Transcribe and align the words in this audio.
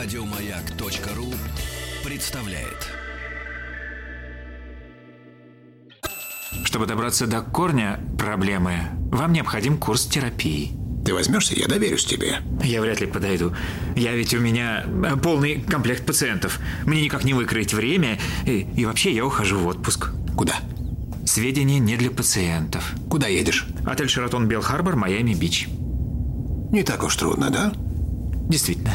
Радиомаяк.ру 0.00 1.26
представляет. 2.04 2.88
Чтобы 6.62 6.86
добраться 6.86 7.26
до 7.26 7.40
корня 7.40 7.98
проблемы, 8.16 8.90
вам 9.10 9.32
необходим 9.32 9.76
курс 9.76 10.06
терапии. 10.06 10.70
Ты 11.04 11.14
возьмешься, 11.14 11.56
я 11.56 11.66
доверюсь 11.66 12.04
тебе. 12.04 12.42
Я 12.62 12.80
вряд 12.80 13.00
ли 13.00 13.08
подойду. 13.08 13.52
Я 13.96 14.14
ведь 14.14 14.32
у 14.34 14.38
меня 14.38 14.84
э, 14.86 15.16
полный 15.16 15.60
комплект 15.62 16.06
пациентов. 16.06 16.60
Мне 16.86 17.02
никак 17.02 17.24
не 17.24 17.34
выкроить 17.34 17.74
время. 17.74 18.20
И, 18.46 18.68
и 18.76 18.84
вообще 18.84 19.12
я 19.12 19.26
ухожу 19.26 19.58
в 19.58 19.66
отпуск. 19.66 20.10
Куда? 20.36 20.54
Сведения 21.26 21.80
не 21.80 21.96
для 21.96 22.12
пациентов. 22.12 22.92
Куда 23.10 23.26
едешь? 23.26 23.66
Отель 23.84 24.08
«Шератон 24.08 24.46
Белл-Харбор», 24.46 24.94
Майами-Бич. 24.94 25.66
Не 26.70 26.84
так 26.84 27.02
уж 27.02 27.16
трудно, 27.16 27.50
да? 27.50 27.72
Действительно. 28.48 28.94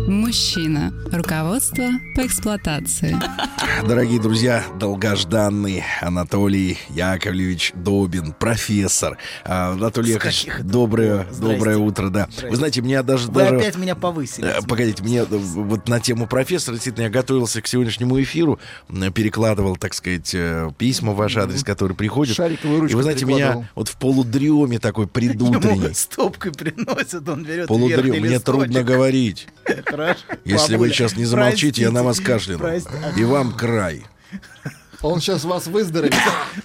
Мужчина. 0.11 0.93
Руководство 1.09 1.85
по 2.15 2.25
эксплуатации. 2.25 3.17
Дорогие 3.87 4.19
друзья, 4.19 4.61
долгожданный 4.77 5.85
Анатолий 6.01 6.77
Яковлевич 6.89 7.71
Добин, 7.75 8.33
профессор. 8.33 9.17
А, 9.45 9.71
Анатолий 9.71 10.11
Яковлевич, 10.11 10.47
доброе, 10.63 11.25
доброе 11.39 11.77
утро, 11.77 12.09
да. 12.09 12.27
Вы 12.43 12.57
знаете, 12.57 12.81
меня 12.81 13.03
даже... 13.03 13.29
Вы 13.29 13.41
даже... 13.41 13.55
опять 13.55 13.77
меня 13.77 13.95
повысили. 13.95 14.47
Э, 14.47 14.61
Погодите, 14.67 15.01
мне 15.01 15.19
э, 15.19 15.25
вот 15.29 15.87
на 15.87 16.01
тему 16.01 16.27
профессора, 16.27 16.75
действительно, 16.75 17.05
я 17.05 17.09
готовился 17.09 17.61
к 17.61 17.67
сегодняшнему 17.67 18.21
эфиру, 18.21 18.59
перекладывал, 19.15 19.77
так 19.77 19.93
сказать, 19.93 20.31
э, 20.33 20.71
письма 20.77 21.13
в 21.13 21.15
ваш 21.15 21.37
адрес, 21.37 21.63
которые 21.63 21.95
приходят. 21.95 22.35
Шариковую 22.35 22.81
ручку 22.81 22.93
И 22.93 22.95
вы 22.97 23.03
знаете, 23.03 23.23
меня 23.23 23.69
вот 23.75 23.87
в 23.87 23.95
полудреме 23.95 24.77
такой 24.77 25.07
предутренний, 25.11 25.85
Ему 25.85 25.93
стопкой 25.93 26.51
приносят, 26.51 27.29
он 27.29 27.45
берет 27.45 27.67
полудрем, 27.69 28.21
мне 28.21 28.39
трудно 28.39 28.83
говорить. 28.83 29.47
Хорошо. 30.05 30.21
Если 30.45 30.75
вы 30.75 30.89
сейчас 30.89 31.15
не 31.15 31.25
замолчите, 31.25 31.81
я 31.83 31.91
на 31.91 32.03
вас 32.03 32.19
кашляну. 32.19 32.63
И 33.17 33.23
вам 33.23 33.53
край. 33.53 34.05
Он 35.01 35.19
сейчас 35.19 35.45
вас 35.45 35.65
выздоровит. 35.65 36.13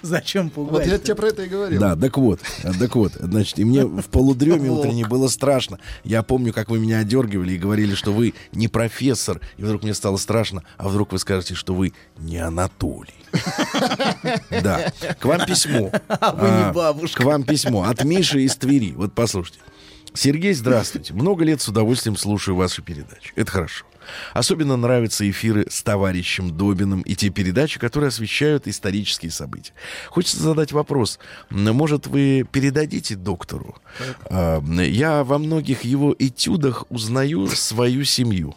Зачем 0.03 0.51
Вот 0.55 0.69
пугать? 0.69 0.87
я 0.87 0.99
тебе 0.99 1.15
про 1.15 1.29
это 1.29 1.41
и 1.43 1.47
говорил. 1.47 1.81
Да, 1.81 1.95
так 1.95 2.17
вот, 2.19 2.39
так 2.79 2.95
вот, 2.95 3.13
значит, 3.13 3.57
и 3.57 3.65
мне 3.65 3.83
в 3.83 4.03
полудреме 4.09 4.69
Волк. 4.69 4.81
утренней 4.85 5.05
было 5.05 5.27
страшно. 5.27 5.79
Я 6.03 6.21
помню, 6.21 6.53
как 6.53 6.69
вы 6.69 6.77
меня 6.77 6.99
одергивали 6.99 7.53
и 7.53 7.57
говорили, 7.57 7.95
что 7.95 8.13
вы 8.13 8.35
не 8.51 8.67
профессор, 8.67 9.41
и 9.57 9.63
вдруг 9.63 9.81
мне 9.81 9.95
стало 9.95 10.17
страшно, 10.17 10.61
а 10.77 10.87
вдруг 10.87 11.13
вы 11.13 11.17
скажете, 11.19 11.55
что 11.55 11.73
вы 11.73 11.93
не 12.19 12.37
Анатолий. 12.37 13.15
Да, 14.61 14.93
к 15.19 15.25
вам 15.25 15.43
письмо. 15.45 15.91
А 16.07 16.31
вы 16.33 16.47
не 16.47 16.73
бабушка. 16.73 17.23
К 17.23 17.25
вам 17.25 17.43
письмо 17.43 17.85
от 17.85 18.03
Миши 18.03 18.41
из 18.43 18.55
Твери. 18.55 18.93
Вот 18.95 19.13
послушайте. 19.13 19.59
Сергей, 20.17 20.53
здравствуйте. 20.53 21.13
Много 21.13 21.45
лет 21.45 21.61
с 21.61 21.67
удовольствием 21.67 22.17
слушаю 22.17 22.55
ваши 22.55 22.81
передачи. 22.81 23.31
Это 23.35 23.51
хорошо. 23.51 23.85
Особенно 24.33 24.75
нравятся 24.75 25.29
эфиры 25.29 25.67
с 25.69 25.83
товарищем 25.83 26.57
Добиным 26.57 27.01
и 27.01 27.13
те 27.13 27.29
передачи, 27.29 27.79
которые 27.79 28.07
освещают 28.07 28.67
исторические 28.67 29.31
события. 29.31 29.73
Хочется 30.07 30.41
задать 30.41 30.71
вопрос. 30.71 31.19
Может, 31.51 32.07
вы 32.07 32.47
передадите 32.51 33.15
доктору? 33.15 33.75
А, 34.31 34.59
Я 34.61 35.23
во 35.23 35.37
многих 35.37 35.83
его 35.83 36.15
этюдах 36.17 36.85
узнаю 36.89 37.47
свою 37.49 38.03
семью. 38.03 38.55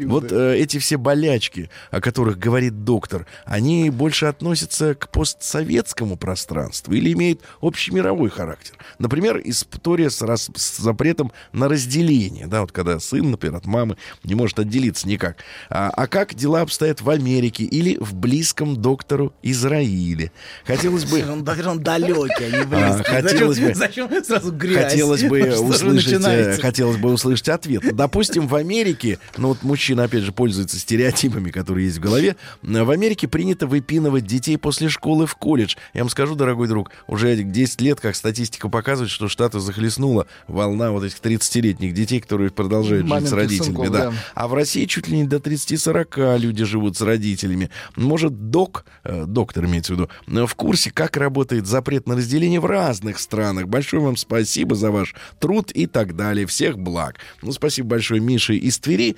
Вот 0.00 0.30
э, 0.32 0.56
эти 0.56 0.78
все 0.78 0.96
болячки, 0.96 1.70
о 1.90 2.00
которых 2.00 2.38
говорит 2.38 2.84
доктор, 2.84 3.26
они 3.44 3.90
больше 3.90 4.26
относятся 4.26 4.94
к 4.94 5.08
постсоветскому 5.10 6.16
пространству 6.16 6.92
или 6.94 7.12
имеют 7.12 7.40
общемировой 7.60 8.30
характер. 8.30 8.74
Например, 8.98 9.40
история 9.44 10.10
с, 10.10 10.22
рас- 10.22 10.50
с 10.54 10.78
запретом 10.78 11.32
на 11.52 11.68
разделение, 11.68 12.46
да, 12.46 12.62
вот 12.62 12.72
когда 12.72 12.98
сын, 13.00 13.30
например, 13.30 13.56
от 13.56 13.66
мамы 13.66 13.96
не 14.24 14.34
может 14.34 14.58
отделиться 14.58 15.08
никак. 15.08 15.36
А, 15.68 15.90
а 15.90 16.06
как 16.06 16.34
дела 16.34 16.62
обстоят 16.62 17.00
в 17.00 17.10
Америке 17.10 17.64
или 17.64 17.96
в 17.98 18.14
близком 18.14 18.76
доктору 18.76 19.32
Израиле? 19.42 20.32
Хотелось 20.64 21.04
бы... 21.04 21.22
Он, 21.32 21.48
он 21.66 21.82
далекий, 21.82 22.44
а 22.44 22.58
не 22.58 22.64
близкий. 22.64 23.04
хотелось 23.04 23.56
зачем, 23.56 23.68
бы- 23.68 23.74
зачем 23.74 24.24
сразу 24.24 24.52
грязь? 24.52 24.92
Хотелось 24.92 25.22
бы 25.24 25.40
услышать, 25.60 26.24
э, 26.24 26.58
хотелось 26.60 26.96
бы 26.96 27.12
услышать 27.12 27.48
ответ. 27.48 27.94
Допустим, 27.94 28.46
в 28.46 28.54
Америке, 28.54 29.18
ну 29.36 29.48
вот 29.48 29.62
мужчина 29.62 29.81
опять 29.90 30.22
же 30.22 30.32
пользуется 30.32 30.78
стереотипами, 30.78 31.50
которые 31.50 31.86
есть 31.86 31.98
в 31.98 32.00
голове. 32.00 32.36
В 32.62 32.90
Америке 32.90 33.28
принято 33.28 33.66
выпинывать 33.66 34.26
детей 34.26 34.56
после 34.56 34.88
школы 34.88 35.26
в 35.26 35.34
колледж. 35.36 35.76
Я 35.94 36.02
вам 36.02 36.10
скажу, 36.10 36.34
дорогой 36.34 36.68
друг, 36.68 36.90
уже 37.06 37.36
10 37.36 37.80
лет, 37.80 38.00
как 38.00 38.16
статистика 38.16 38.68
показывает, 38.68 39.10
что 39.10 39.28
штаты 39.28 39.60
захлестнула 39.60 40.26
волна 40.48 40.92
вот 40.92 41.04
этих 41.04 41.18
30-летних 41.18 41.94
детей, 41.94 42.20
которые 42.20 42.50
продолжают 42.50 43.08
жить 43.08 43.28
с 43.28 43.32
родителями. 43.32 43.66
сынков, 43.66 43.90
да. 43.90 44.10
да. 44.10 44.16
А 44.34 44.48
в 44.48 44.54
России 44.54 44.84
чуть 44.84 45.08
ли 45.08 45.18
не 45.18 45.24
до 45.24 45.36
30-40 45.36 46.38
люди 46.38 46.64
живут 46.64 46.96
с 46.96 47.00
родителями. 47.00 47.70
Может, 47.96 48.50
док, 48.50 48.84
э, 49.04 49.24
доктор 49.26 49.64
имеется 49.66 49.94
в 49.94 49.96
виду, 49.96 50.10
э, 50.28 50.46
в 50.46 50.54
курсе, 50.54 50.90
как 50.90 51.16
работает 51.16 51.66
запрет 51.66 52.06
на 52.06 52.16
разделение 52.16 52.60
в 52.60 52.66
разных 52.66 53.18
странах. 53.18 53.66
Большое 53.68 54.02
вам 54.02 54.16
спасибо 54.16 54.74
за 54.74 54.90
ваш 54.90 55.14
труд 55.40 55.70
и 55.72 55.86
так 55.86 56.16
далее. 56.16 56.46
Всех 56.46 56.78
благ. 56.78 57.16
Ну, 57.42 57.52
спасибо 57.52 57.88
большое 57.88 58.20
Мише 58.20 58.54
из 58.54 58.78
Твери. 58.78 59.16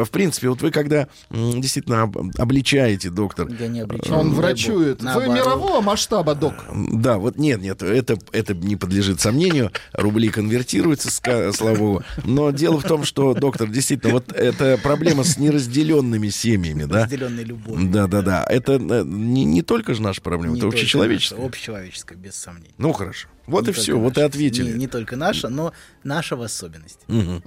Э, 0.00 0.04
В 0.04 0.10
принципе, 0.10 0.48
вот 0.48 0.62
вы 0.62 0.70
когда 0.70 1.08
действительно 1.30 2.02
об- 2.02 2.18
обличаете, 2.38 3.10
доктор, 3.10 3.48
Я 3.48 3.68
не 3.68 3.80
обличаю. 3.80 4.18
Он 4.18 4.32
врачует. 4.32 5.02
Вы 5.02 5.28
мирового 5.28 5.80
масштаба, 5.80 6.34
док. 6.34 6.54
Да, 6.92 7.18
вот 7.18 7.36
нет, 7.38 7.60
нет, 7.60 7.82
это, 7.82 8.18
это 8.32 8.54
не 8.54 8.76
подлежит 8.76 9.20
сомнению. 9.20 9.72
Рубли 9.92 10.28
конвертируются, 10.28 11.10
слава 11.52 11.76
богу. 11.76 12.02
Но 12.24 12.50
дело 12.50 12.80
в 12.80 12.84
том, 12.84 13.04
что, 13.04 13.34
доктор, 13.34 13.68
действительно, 13.68 14.12
вот 14.14 14.32
эта 14.32 14.78
проблема 14.82 15.24
с 15.24 15.38
неразделенными 15.38 16.28
семьями, 16.28 16.84
да? 16.84 17.02
Разделенной 17.04 17.44
любовью. 17.44 17.88
Да, 17.90 18.06
да, 18.06 18.22
да. 18.22 18.44
Это 18.48 18.72
э, 18.74 19.02
не, 19.04 19.44
не 19.44 19.62
только 19.62 19.94
же 19.94 20.02
наша 20.02 20.20
проблема, 20.22 20.54
Не 20.54 20.60
это 20.60 20.68
общечеловеческая. 20.68 21.38
наша, 21.38 21.48
Общечеловеческая, 21.48 22.18
без 22.18 22.34
сомнений. 22.34 22.74
Ну 22.78 22.92
хорошо. 22.92 23.28
Вот 23.46 23.64
Не 23.64 23.70
и 23.70 23.72
все, 23.72 23.98
вот 23.98 24.16
и 24.16 24.20
наша. 24.20 24.26
ответили. 24.26 24.72
Не, 24.72 24.78
не 24.78 24.86
только 24.88 25.16
наша, 25.16 25.48
но 25.48 25.72
наша 26.04 26.36
в 26.36 26.42
особенности. 26.42 27.00
Мгм. 27.08 27.42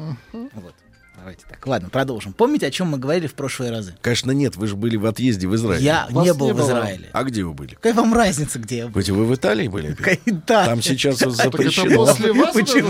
Вот. 0.53 0.73
Давайте 1.21 1.43
так. 1.47 1.67
Ладно, 1.67 1.89
продолжим. 1.89 2.33
Помните, 2.33 2.65
о 2.65 2.71
чем 2.71 2.87
мы 2.87 2.97
говорили 2.97 3.27
в 3.27 3.35
прошлые 3.35 3.69
разы? 3.69 3.93
Конечно, 4.01 4.31
нет, 4.31 4.55
вы 4.55 4.65
же 4.65 4.75
были 4.75 4.95
в 4.95 5.05
отъезде 5.05 5.47
в 5.47 5.55
Израиле. 5.55 5.85
Я 5.85 6.07
Вас 6.09 6.25
не 6.25 6.33
был 6.33 6.47
не 6.47 6.53
в. 6.53 6.61
Израиле. 6.61 7.09
А 7.13 7.23
где 7.23 7.43
вы 7.43 7.53
были? 7.53 7.75
Какая 7.75 7.93
вам 7.93 8.11
разница, 8.15 8.57
где 8.57 8.77
я 8.77 8.85
был? 8.87 8.93
Хоть 8.93 9.09
вы 9.09 9.25
в 9.25 9.35
Италии 9.35 9.67
были? 9.67 9.95
Да. 10.47 10.65
Там 10.65 10.81
сейчас 10.81 11.21
это 11.21 11.29
запрещено. 11.29 12.05
после 12.07 12.33
вас 12.33 12.53
Почему? 12.55 12.89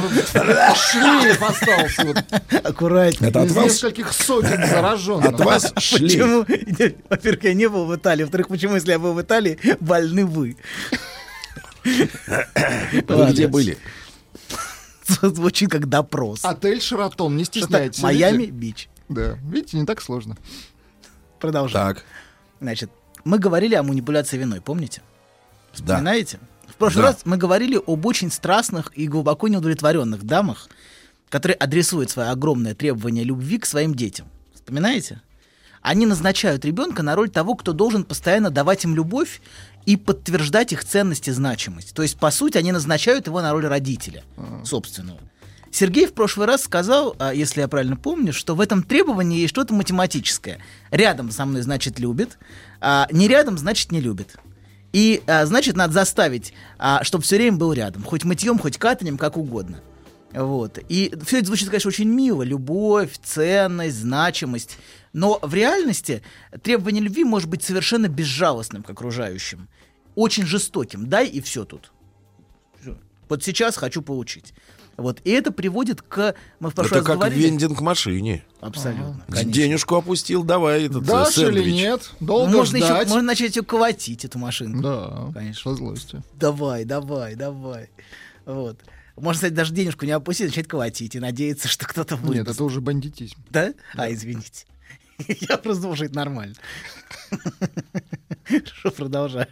шлейф 0.75 1.41
остался 1.49 2.25
Аккуратнее. 2.63 3.29
Это 3.31 3.41
от 3.41 3.51
вас? 3.51 3.65
нескольких 3.65 4.13
сотен 4.13 4.65
зараженных. 4.69 5.25
От 5.25 5.39
вас 5.41 5.73
шлейф. 5.77 6.45
Почему? 6.47 6.95
Во-первых, 7.09 7.43
я 7.43 7.53
не 7.53 7.67
был 7.67 7.85
в 7.85 7.93
Италии. 7.93 8.23
Во-вторых, 8.23 8.47
почему, 8.47 8.75
если 8.75 8.91
я 8.91 8.99
был 8.99 9.13
в 9.13 9.21
Италии, 9.21 9.59
больны 9.81 10.25
вы? 10.25 10.55
Вы 11.83 13.31
где 13.31 13.47
были? 13.49 13.77
Звучит 15.21 15.69
как 15.71 15.87
допрос. 15.89 16.43
Отель 16.45 16.81
Шератон, 16.81 17.35
не 17.37 17.43
стесняйтесь. 17.45 18.01
Майами 18.01 18.43
видите? 18.43 18.51
Бич. 18.53 18.89
Да, 19.09 19.37
видите, 19.43 19.77
не 19.77 19.85
так 19.85 20.01
сложно. 20.01 20.37
Продолжаем. 21.39 21.95
Так, 21.95 22.03
Значит, 22.59 22.91
мы 23.25 23.39
говорили 23.39 23.75
о 23.75 23.83
манипуляции 23.83 24.37
виной, 24.37 24.61
помните? 24.61 25.01
да. 25.71 25.95
Вспоминаете? 25.95 26.39
В 26.67 26.75
прошлый 26.75 27.03
Да. 27.03 27.09
раз 27.09 27.21
мы 27.25 27.37
говорили 27.37 27.79
об 27.85 28.05
очень 28.05 28.31
страстных 28.31 28.91
и 28.95 29.07
глубоко 29.07 29.47
неудовлетворенных 29.47 30.23
дамах, 30.23 30.67
которые 31.29 31.55
адресуют 31.55 32.09
свои 32.09 32.27
огромные 32.27 32.75
требования 32.75 33.23
любви 33.23 33.57
к 33.57 33.65
своим 33.65 33.95
детям. 33.95 34.27
Вспоминаете? 34.53 35.21
Они 35.81 36.05
назначают 36.05 36.63
ребенка 36.63 37.01
на 37.01 37.15
роль 37.15 37.29
того, 37.29 37.55
кто 37.55 37.73
должен 37.73 38.03
постоянно 38.03 38.51
давать 38.51 38.83
им 38.85 38.95
любовь 38.95 39.41
и 39.85 39.97
подтверждать 39.97 40.73
их 40.73 40.83
ценность 40.83 41.27
и 41.27 41.31
значимость. 41.31 41.93
То 41.93 42.01
есть, 42.01 42.17
по 42.17 42.31
сути, 42.31 42.57
они 42.57 42.71
назначают 42.71 43.27
его 43.27 43.41
на 43.41 43.51
роль 43.51 43.65
родителя 43.65 44.23
собственного. 44.63 45.19
Сергей 45.71 46.05
в 46.05 46.13
прошлый 46.13 46.47
раз 46.47 46.63
сказал, 46.63 47.15
а, 47.17 47.33
если 47.33 47.61
я 47.61 47.67
правильно 47.67 47.95
помню, 47.95 48.33
что 48.33 48.55
в 48.55 48.61
этом 48.61 48.83
требовании 48.83 49.39
есть 49.39 49.51
что-то 49.51 49.73
математическое. 49.73 50.59
Рядом 50.91 51.31
со 51.31 51.45
мной 51.45 51.61
значит 51.61 51.97
любит, 51.97 52.37
а 52.81 53.07
не 53.11 53.27
рядом 53.27 53.57
значит 53.57 53.91
не 53.91 54.01
любит. 54.01 54.35
И 54.91 55.23
а, 55.27 55.45
значит, 55.45 55.77
надо 55.77 55.93
заставить, 55.93 56.53
чтобы 57.03 57.23
все 57.23 57.37
время 57.37 57.57
был 57.57 57.71
рядом. 57.71 58.03
Хоть 58.03 58.25
мытьем, 58.25 58.59
хоть 58.59 58.77
катанием, 58.77 59.17
как 59.17 59.37
угодно. 59.37 59.81
Вот. 60.33 60.79
И 60.89 61.13
все 61.25 61.37
это 61.37 61.47
звучит, 61.47 61.69
конечно, 61.69 61.89
очень 61.89 62.09
мило. 62.09 62.43
Любовь, 62.43 63.17
ценность, 63.23 63.97
значимость. 63.97 64.77
Но 65.13 65.39
в 65.41 65.53
реальности 65.53 66.21
требование 66.63 67.01
любви 67.03 67.23
может 67.23 67.49
быть 67.49 67.63
совершенно 67.63 68.07
безжалостным 68.07 68.83
к 68.83 68.89
окружающим. 68.89 69.67
Очень 70.15 70.45
жестоким. 70.45 71.07
Дай 71.07 71.27
и 71.27 71.41
все 71.41 71.65
тут. 71.65 71.91
Всё. 72.81 72.97
Вот 73.29 73.43
сейчас 73.43 73.75
хочу 73.77 74.01
получить. 74.01 74.53
Вот. 74.97 75.19
И 75.23 75.31
это 75.31 75.51
приводит 75.51 76.01
к... 76.01 76.35
Мы 76.59 76.69
в 76.69 76.75
прошлый 76.75 76.99
Это 76.99 76.99
раз 76.99 77.05
как 77.07 77.17
говорили... 77.17 77.43
вендинг 77.47 77.81
машине. 77.81 78.43
Абсолютно. 78.59 79.23
конечно. 79.27 79.51
Денежку 79.51 79.95
опустил, 79.95 80.43
давай 80.43 80.85
этот 80.85 81.03
э, 81.03 81.07
Дашь 81.07 81.37
или 81.37 81.45
сэндвич. 81.45 81.73
нет? 81.73 82.11
Ну, 82.19 82.27
Долго 82.27 82.51
можно, 82.57 82.77
еще, 82.77 82.85
ждать. 82.87 83.07
можно 83.07 83.23
начать 83.23 83.55
ее 83.55 83.63
колотить, 83.63 84.25
эту 84.25 84.37
машинку. 84.37 84.81
Да, 84.81 85.31
Конечно. 85.33 85.71
со 85.71 85.75
злостью. 85.77 86.23
Давай, 86.35 86.85
давай, 86.85 87.35
давай. 87.35 87.89
Вот. 88.45 88.79
Можно, 89.15 89.33
кстати, 89.33 89.53
даже 89.53 89.73
денежку 89.73 90.05
не 90.05 90.11
опустить, 90.11 90.47
начать 90.47 90.67
колотить 90.67 91.15
и 91.15 91.19
надеяться, 91.19 91.67
что 91.67 91.87
кто-то 91.87 92.15
Нет, 92.15 92.23
выдаст. 92.23 92.49
это 92.55 92.63
уже 92.63 92.81
бандитизм. 92.81 93.37
Да? 93.49 93.73
А, 93.95 94.11
извините. 94.11 94.65
Я 95.49 95.57
просто 95.57 95.81
думал, 95.83 95.95
что 95.95 96.05
это 96.05 96.15
нормально. 96.15 96.55
Что, 98.65 98.91
продолжаю. 98.91 99.47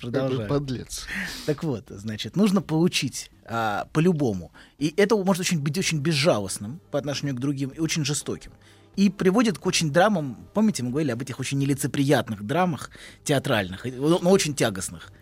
Продолжаю. 0.00 0.48
подлец. 0.48 1.06
Так 1.46 1.64
вот, 1.64 1.84
значит, 1.88 2.36
нужно 2.36 2.60
получить 2.60 3.30
а, 3.46 3.86
по-любому. 3.92 4.52
И 4.78 4.92
это 4.96 5.16
может 5.16 5.40
очень, 5.40 5.60
быть 5.60 5.78
очень 5.78 6.00
безжалостным 6.00 6.80
по 6.90 6.98
отношению 6.98 7.34
к 7.34 7.40
другим 7.40 7.70
и 7.70 7.80
очень 7.80 8.04
жестоким. 8.04 8.52
И 8.96 9.10
приводит 9.10 9.58
к 9.58 9.64
очень 9.64 9.90
драмам, 9.90 10.48
помните, 10.54 10.82
мы 10.82 10.90
говорили 10.90 11.12
об 11.12 11.22
этих 11.22 11.40
очень 11.40 11.58
нелицеприятных 11.58 12.44
драмах 12.44 12.90
театральных, 13.24 13.84
но 13.84 14.30
очень 14.30 14.54
тягостных. 14.54 15.12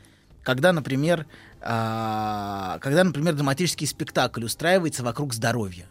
Когда, 0.42 0.72
например, 0.72 1.26
а, 1.60 2.78
когда, 2.80 3.04
например, 3.04 3.34
драматический 3.34 3.86
спектакль 3.86 4.44
устраивается 4.44 5.04
вокруг 5.04 5.34
здоровья. 5.34 5.86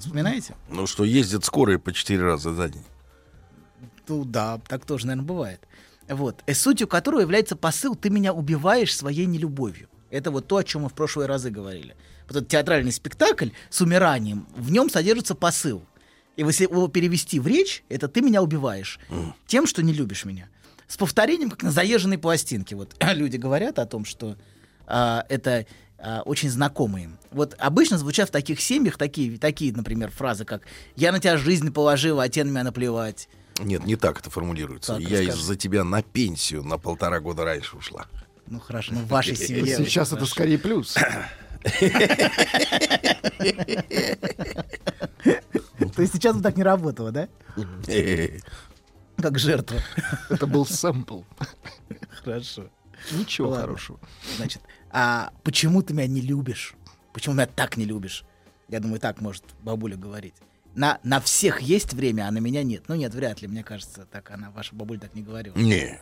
Вспоминаете? 0.00 0.54
Ну 0.70 0.86
что, 0.86 1.04
ездят 1.04 1.44
скорые 1.44 1.78
по 1.78 1.92
четыре 1.92 2.22
раза 2.22 2.54
за 2.54 2.68
день. 2.68 2.84
Ну 4.08 4.24
да, 4.24 4.60
так 4.66 4.84
тоже, 4.86 5.06
наверное, 5.06 5.26
бывает. 5.26 5.60
Вот. 6.08 6.42
И 6.46 6.54
сутью 6.54 6.88
которого 6.88 7.20
является 7.20 7.56
посыл 7.56 7.94
«ты 7.94 8.10
меня 8.10 8.32
убиваешь 8.32 8.94
своей 8.94 9.26
нелюбовью». 9.26 9.88
Это 10.10 10.30
вот 10.30 10.46
то, 10.46 10.58
о 10.58 10.64
чем 10.64 10.82
мы 10.82 10.88
в 10.88 10.94
прошлые 10.94 11.26
разы 11.26 11.50
говорили. 11.50 11.96
Вот 12.28 12.36
этот 12.36 12.48
театральный 12.48 12.92
спектакль 12.92 13.48
с 13.70 13.80
умиранием, 13.80 14.46
в 14.56 14.70
нем 14.70 14.88
содержится 14.88 15.34
посыл. 15.34 15.84
И 16.36 16.42
если 16.42 16.64
его 16.64 16.88
перевести 16.88 17.40
в 17.40 17.46
речь, 17.46 17.84
это 17.88 18.08
«ты 18.08 18.20
меня 18.20 18.42
убиваешь 18.42 18.98
тем, 19.46 19.66
что 19.66 19.82
не 19.82 19.92
любишь 19.92 20.24
меня». 20.24 20.48
С 20.86 20.96
повторением, 20.96 21.50
как 21.50 21.62
на 21.62 21.70
заезженной 21.70 22.18
пластинке. 22.18 22.76
Вот 22.76 22.94
люди 23.14 23.36
говорят 23.36 23.78
о 23.78 23.86
том, 23.86 24.04
что 24.04 24.36
а, 24.86 25.24
это 25.28 25.66
а, 25.98 26.22
очень 26.22 26.50
знакомые. 26.50 27.10
Вот 27.30 27.54
обычно 27.58 27.98
звучат 27.98 28.28
в 28.28 28.32
таких 28.32 28.60
семьях 28.60 28.96
такие, 28.98 29.38
такие, 29.38 29.72
например, 29.72 30.10
фразы, 30.10 30.44
как 30.44 30.62
«я 30.96 31.12
на 31.12 31.20
тебя 31.20 31.36
жизнь 31.36 31.72
положила, 31.72 32.22
а 32.24 32.28
тебе 32.28 32.44
на 32.44 32.50
меня 32.50 32.64
наплевать». 32.64 33.28
Нет, 33.60 33.84
не 33.86 33.96
так 33.96 34.18
это 34.18 34.30
формулируется. 34.30 34.94
Так, 34.94 35.02
Я 35.02 35.22
из-за 35.22 35.54
тебя 35.56 35.84
на 35.84 36.02
пенсию 36.02 36.64
на 36.64 36.76
полтора 36.76 37.20
года 37.20 37.44
раньше 37.44 37.76
ушла. 37.76 38.06
Ну 38.46 38.58
хорошо, 38.60 38.94
ну 38.94 39.00
в 39.00 39.08
вашей 39.08 39.36
семье. 39.46 39.76
Сейчас 39.76 40.08
это 40.08 40.16
хорошо. 40.16 40.34
скорее 40.34 40.58
плюс. 40.58 40.96
То 45.94 46.02
есть 46.02 46.12
сейчас 46.14 46.36
бы 46.36 46.42
так 46.42 46.56
не 46.56 46.62
работало, 46.62 47.10
да? 47.12 47.28
Э, 47.86 48.28
Как 49.16 49.38
жертва. 49.38 49.80
Это 50.28 50.46
был 50.46 50.66
сэмпл. 50.66 51.22
Хорошо. 52.24 52.64
Ничего 53.12 53.52
хорошего. 53.52 54.00
Значит, 54.36 54.62
а 54.96 55.32
почему 55.42 55.82
ты 55.82 55.92
меня 55.92 56.06
не 56.06 56.20
любишь? 56.20 56.74
Почему 57.12 57.34
меня 57.34 57.46
так 57.46 57.76
не 57.76 57.84
любишь? 57.84 58.24
Я 58.68 58.78
думаю, 58.78 59.00
так 59.00 59.20
может 59.20 59.44
бабуля 59.60 59.96
говорить. 59.96 60.34
На, 60.76 61.00
на 61.02 61.20
всех 61.20 61.60
есть 61.60 61.94
время, 61.94 62.28
а 62.28 62.30
на 62.30 62.38
меня 62.38 62.62
нет. 62.62 62.84
Ну 62.86 62.94
нет, 62.94 63.12
вряд 63.12 63.42
ли, 63.42 63.48
мне 63.48 63.64
кажется, 63.64 64.06
так 64.06 64.30
она, 64.30 64.52
ваша 64.52 64.72
бабуля 64.74 65.00
так 65.00 65.14
не 65.14 65.22
говорила. 65.22 65.56
Нет. 65.56 66.00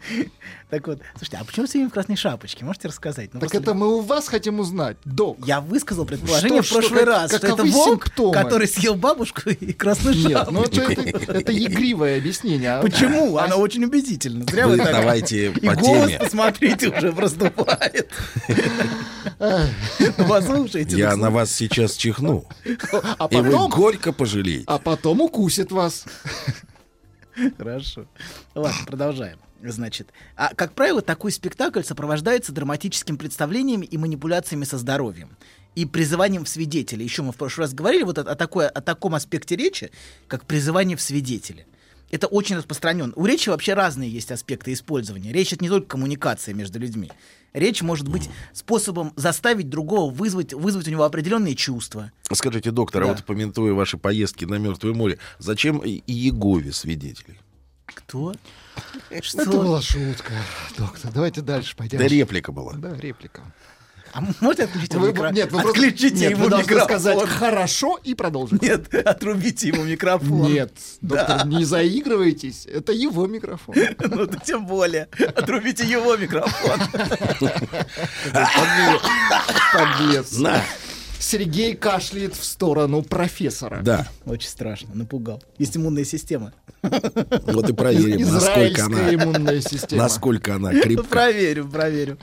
Так 0.70 0.86
вот, 0.86 1.00
слушайте, 1.16 1.36
а 1.40 1.44
почему 1.44 1.66
все 1.66 1.78
время 1.78 1.90
в 1.90 1.92
красной 1.92 2.14
шапочке? 2.14 2.64
Можете 2.64 2.86
рассказать? 2.86 3.34
Ну, 3.34 3.40
Так 3.40 3.52
это 3.56 3.74
мы 3.74 3.88
у 3.96 4.00
вас 4.02 4.28
хотим 4.28 4.60
узнать, 4.60 4.96
док. 5.04 5.38
Я 5.44 5.60
высказал 5.60 6.04
предположение 6.04 6.62
Что- 6.62 6.76
в 6.76 6.78
прошлый 6.78 7.00
что- 7.02 7.06
раз, 7.10 7.34
что 7.36 7.46
это 7.48 7.64
волк, 7.64 8.04
симптомы? 8.06 8.32
который 8.32 8.68
съел 8.68 8.94
бабушку 8.94 9.50
и 9.50 9.72
красную 9.72 10.14
Нет, 10.16 10.30
шапку. 10.30 10.52
ну 10.54 10.62
это, 10.62 10.80
это, 10.82 11.32
это 11.32 11.52
игривое 11.64 12.18
объясение. 12.18 12.74
а- 12.74 12.82
Почему? 12.82 13.36
а- 13.36 13.44
Она 13.46 13.56
очень 13.56 13.84
убедительна. 13.84 14.44
Зря 14.48 14.68
вы 14.68 14.76
Вы 14.76 14.84
так... 14.84 14.92
давайте 14.92 15.46
И 15.50 15.66
по 15.66 15.74
голос, 15.74 16.06
теме. 16.06 16.18
посмотрите, 16.20 16.88
уже 16.90 17.12
проступает. 17.12 18.08
Послушайте. 20.28 20.96
Я 20.96 21.16
на 21.16 21.30
вас 21.30 21.52
сейчас 21.52 21.94
чихну. 21.96 22.44
А 23.18 23.26
И 23.30 23.36
вы 23.36 23.68
горько 23.68 24.12
пожалеете. 24.12 24.64
а 24.66 24.78
потом 24.78 25.20
укусит 25.20 25.72
вас. 25.72 26.04
Хорошо. 27.58 28.06
Ладно, 28.54 28.78
продолжаем. 28.86 29.38
Значит, 29.62 30.08
а, 30.36 30.54
как 30.54 30.72
правило, 30.74 31.02
такой 31.02 31.32
спектакль 31.32 31.82
сопровождается 31.82 32.52
драматическим 32.52 33.16
представлениями 33.18 33.84
и 33.86 33.98
манипуляциями 33.98 34.64
со 34.64 34.78
здоровьем 34.78 35.36
и 35.74 35.84
призыванием 35.84 36.44
в 36.44 36.48
свидетели. 36.48 37.02
Еще 37.04 37.22
мы 37.22 37.32
в 37.32 37.36
прошлый 37.36 37.66
раз 37.66 37.74
говорили 37.74 38.02
вот 38.02 38.18
о, 38.18 38.22
о 38.22 38.34
такой, 38.34 38.68
о 38.68 38.80
таком 38.80 39.14
аспекте 39.14 39.56
речи, 39.56 39.90
как 40.28 40.44
призывание 40.46 40.96
в 40.96 41.02
свидетели. 41.02 41.66
Это 42.10 42.26
очень 42.26 42.56
распространен. 42.56 43.12
У 43.14 43.24
речи 43.24 43.50
вообще 43.50 43.74
разные 43.74 44.10
есть 44.10 44.32
аспекты 44.32 44.72
использования. 44.72 45.32
Речь 45.32 45.52
это 45.52 45.62
не 45.62 45.68
только 45.68 45.86
коммуникация 45.86 46.54
между 46.54 46.80
людьми. 46.80 47.10
Речь 47.52 47.82
может 47.82 48.08
быть 48.08 48.28
способом 48.52 49.12
заставить 49.16 49.68
другого 49.68 50.12
вызвать, 50.12 50.52
вызвать 50.52 50.88
у 50.88 50.90
него 50.90 51.04
определенные 51.04 51.54
чувства. 51.54 52.10
Скажите, 52.32 52.72
доктор, 52.72 53.02
а 53.02 53.06
Да. 53.06 53.12
вот 53.12 53.24
помянуя 53.24 53.74
ваши 53.74 53.96
поездки 53.96 54.44
на 54.44 54.56
Мертвое 54.56 54.92
море, 54.92 55.18
зачем 55.38 55.80
Иегове 55.84 56.72
свидетелей? 56.72 57.38
Кто? 57.86 58.34
Это 59.10 59.44
была 59.50 59.80
шутка, 59.82 60.32
доктор. 60.78 61.10
Давайте 61.12 61.40
дальше 61.40 61.74
пойдем. 61.76 61.98
Да 61.98 62.06
реплика 62.06 62.52
была. 62.52 62.74
Да, 62.74 62.94
реплика. 62.96 63.42
А 64.12 64.22
можете 64.40 64.64
отключить 64.64 64.92
Вы- 64.94 65.12
микро- 65.12 65.32
нет, 65.32 65.52
вы 65.52 65.60
просто- 65.62 65.70
Отключите 65.70 66.16
нет, 66.16 66.30
ему 66.32 66.48
вы 66.48 66.58
микрофон. 66.58 66.84
сказать 66.84 67.28
хорошо 67.28 67.96
и 68.02 68.14
продолжить. 68.14 68.60
Нет, 68.60 68.92
отрубите 68.92 69.68
ему 69.68 69.84
микрофон. 69.84 70.52
Нет, 70.52 70.72
доктор, 71.00 71.46
не 71.46 71.64
заигрывайтесь. 71.64 72.66
Это 72.66 72.90
его 72.92 73.28
микрофон. 73.28 73.76
Ну, 74.00 74.26
да 74.26 74.36
тем 74.38 74.66
более. 74.66 75.04
Отрубите 75.36 75.84
его 75.84 76.16
микрофон. 76.16 76.80
Подлец. 78.32 79.02
Подлец. 79.72 80.32
На, 80.38 80.62
Сергей 81.20 81.76
кашляет 81.76 82.34
в 82.34 82.42
сторону 82.44 83.02
профессора. 83.02 83.80
да. 83.82 84.08
Очень 84.24 84.48
страшно, 84.48 84.94
напугал. 84.94 85.42
Есть 85.58 85.76
иммунная 85.76 86.04
система. 86.04 86.52
Вот 86.82 87.68
и 87.68 87.72
проверим, 87.74 88.26
насколько 88.26 88.72
Израильская 88.72 88.84
она, 88.84 89.14
иммунная 89.14 89.60
система. 89.60 90.02
насколько 90.02 90.54
она 90.54 90.72
крепка. 90.72 91.04
Проверю, 91.04 91.68
проверю. 91.68 92.18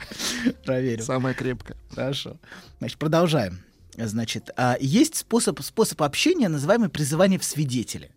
Проверю. 0.64 1.04
Самая 1.04 1.32
крепкая. 1.34 1.76
Хорошо. 1.94 2.36
Значит, 2.80 2.98
продолжаем. 2.98 3.60
Значит, 3.96 4.50
а, 4.56 4.76
есть 4.80 5.16
способ, 5.16 5.60
способ 5.62 6.02
общения, 6.02 6.48
называемый 6.48 6.88
призывание 6.88 7.38
в 7.38 7.44
свидетели. 7.44 8.10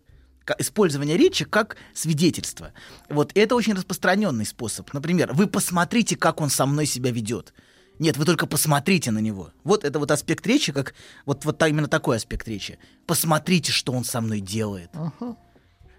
Использование 0.58 1.16
речи 1.16 1.44
как 1.44 1.76
свидетельство. 1.94 2.72
Вот 3.08 3.30
это 3.36 3.54
очень 3.54 3.74
распространенный 3.74 4.44
способ. 4.44 4.92
Например, 4.92 5.32
вы 5.32 5.46
посмотрите, 5.46 6.16
как 6.16 6.40
он 6.40 6.50
со 6.50 6.66
мной 6.66 6.86
себя 6.86 7.12
ведет. 7.12 7.54
Нет, 8.02 8.16
вы 8.16 8.24
только 8.24 8.48
посмотрите 8.48 9.12
на 9.12 9.20
него. 9.20 9.52
Вот 9.62 9.84
это 9.84 10.00
вот 10.00 10.10
аспект 10.10 10.44
речи, 10.44 10.72
как 10.72 10.92
вот, 11.24 11.44
вот 11.44 11.62
именно 11.62 11.86
такой 11.86 12.16
аспект 12.16 12.48
речи. 12.48 12.80
Посмотрите, 13.06 13.70
что 13.70 13.92
он 13.92 14.02
со 14.02 14.20
мной 14.20 14.40
делает. 14.40 14.90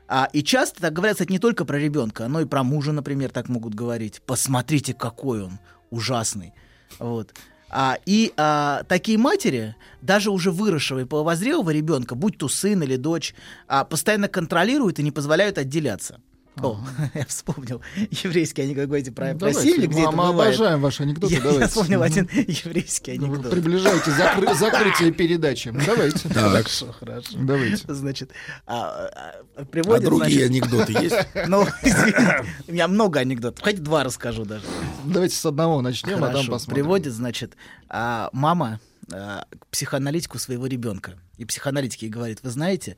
А, 0.10 0.28
и 0.34 0.44
часто 0.44 0.82
так 0.82 0.92
говорят, 0.92 1.16
кстати, 1.16 1.32
не 1.32 1.40
только 1.40 1.64
про 1.64 1.80
ребенка, 1.80 2.28
но 2.28 2.42
и 2.42 2.46
про 2.46 2.62
мужа, 2.66 2.92
например, 2.92 3.30
так 3.30 3.48
могут 3.48 3.74
говорить. 3.74 4.22
Посмотрите, 4.26 4.94
какой 4.94 5.44
он 5.44 5.60
ужасный. 5.92 6.52
Вот. 7.00 7.34
А, 7.70 7.98
и 8.06 8.34
а, 8.36 8.84
такие 8.90 9.18
матери, 9.18 9.74
даже 10.02 10.30
уже 10.30 10.52
выросшего 10.52 11.00
и 11.00 11.06
половозрелого 11.06 11.70
ребенка, 11.70 12.16
будь 12.16 12.38
то 12.38 12.50
сын 12.50 12.84
или 12.84 12.98
дочь, 12.98 13.34
а, 13.70 13.86
постоянно 13.86 14.28
контролируют 14.28 15.00
и 15.00 15.04
не 15.04 15.12
позволяют 15.12 15.58
отделяться. 15.58 16.20
О, 16.62 16.80
я 17.16 17.26
вспомнил 17.26 17.82
еврейский 18.12 18.62
анекдот, 18.62 18.86
говорите 18.86 19.12
про, 19.12 19.34
про 19.34 19.52
семьи, 19.54 19.88
где 19.88 20.02
мы- 20.02 20.08
это 20.08 20.12
мы 20.12 20.28
бывает. 20.32 20.54
обожаем 20.56 20.82
ваши 20.82 21.04
анекдоты, 21.04 21.34
Я, 21.34 21.68
вспомнил 21.68 22.04
один 22.04 22.30
еврейский 22.32 23.18
Ну, 23.18 23.28
Вы 23.28 23.34
анекдот. 23.36 23.52
приближаете 23.52 24.12
закры- 24.12 24.54
закрытие 24.60 25.12
передачи. 25.12 25.72
Давайте. 25.86 26.30
Хорошо, 26.30 26.92
хорошо. 26.92 27.30
Давайте. 27.40 27.92
Значит, 27.92 28.32
а, 28.68 29.08
а, 29.08 29.34
А 29.62 29.66
приводят, 29.66 30.06
другие 30.06 30.48
значит, 30.48 30.64
анекдоты 30.72 30.94
есть? 31.04 31.16
Ну, 31.48 31.66
у 32.68 32.72
меня 32.72 32.88
много 32.88 33.20
анекдотов. 33.20 33.64
Хоть 33.64 33.82
два 33.82 34.04
расскажу 34.04 34.46
даже. 34.46 34.64
Давайте 35.06 35.36
с 35.36 35.46
одного 35.46 35.82
начнем, 35.82 36.18
а 36.18 36.28
там 36.28 36.32
Хорошо. 36.34 36.52
посмотрим. 36.52 36.84
Приводит, 36.84 37.14
значит, 37.14 37.56
а, 37.90 38.30
мама 38.32 38.80
а, 39.12 39.46
к 39.60 39.66
психоаналитику 39.68 40.38
своего 40.38 40.68
ребенка. 40.68 41.16
И 41.38 41.46
психоаналитик 41.46 42.04
ей 42.04 42.10
говорит, 42.10 42.40
вы 42.44 42.50
знаете, 42.52 42.96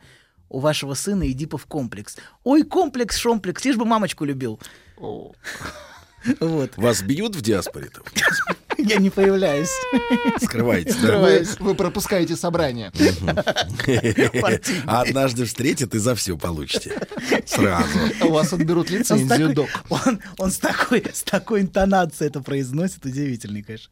у 0.49 0.59
вашего 0.59 0.93
сына 0.93 1.29
Эдипов 1.31 1.65
комплекс. 1.65 2.17
Ой, 2.43 2.63
комплекс, 2.63 3.17
шомплекс, 3.17 3.63
лишь 3.65 3.77
бы 3.77 3.85
мамочку 3.85 4.25
любил. 4.25 4.59
О, 4.97 5.31
Вот. 6.39 6.75
Вас 6.77 7.01
бьют 7.01 7.35
в 7.35 7.41
диаспоре-то? 7.41 8.01
Я 8.77 8.97
не 8.97 9.09
появляюсь. 9.09 9.69
Скрываетесь, 10.41 10.95
да? 10.97 11.19
Вы, 11.19 11.45
вы 11.59 11.75
пропускаете 11.75 12.35
собрание. 12.35 12.91
А 14.85 15.01
однажды 15.01 15.45
встретит 15.45 15.95
и 15.95 15.99
за 15.99 16.15
все 16.15 16.37
получите. 16.37 16.99
Сразу. 17.45 17.87
У 18.21 18.29
вас 18.29 18.53
отберут 18.53 18.89
лицензию, 18.89 19.53
док. 19.53 19.69
он, 19.89 20.19
он 20.37 20.51
с, 20.51 20.57
такой, 20.57 21.03
с 21.13 21.23
такой 21.23 21.61
интонацией 21.61 22.29
это 22.29 22.41
произносит, 22.41 23.05
удивительный, 23.05 23.63
конечно. 23.63 23.91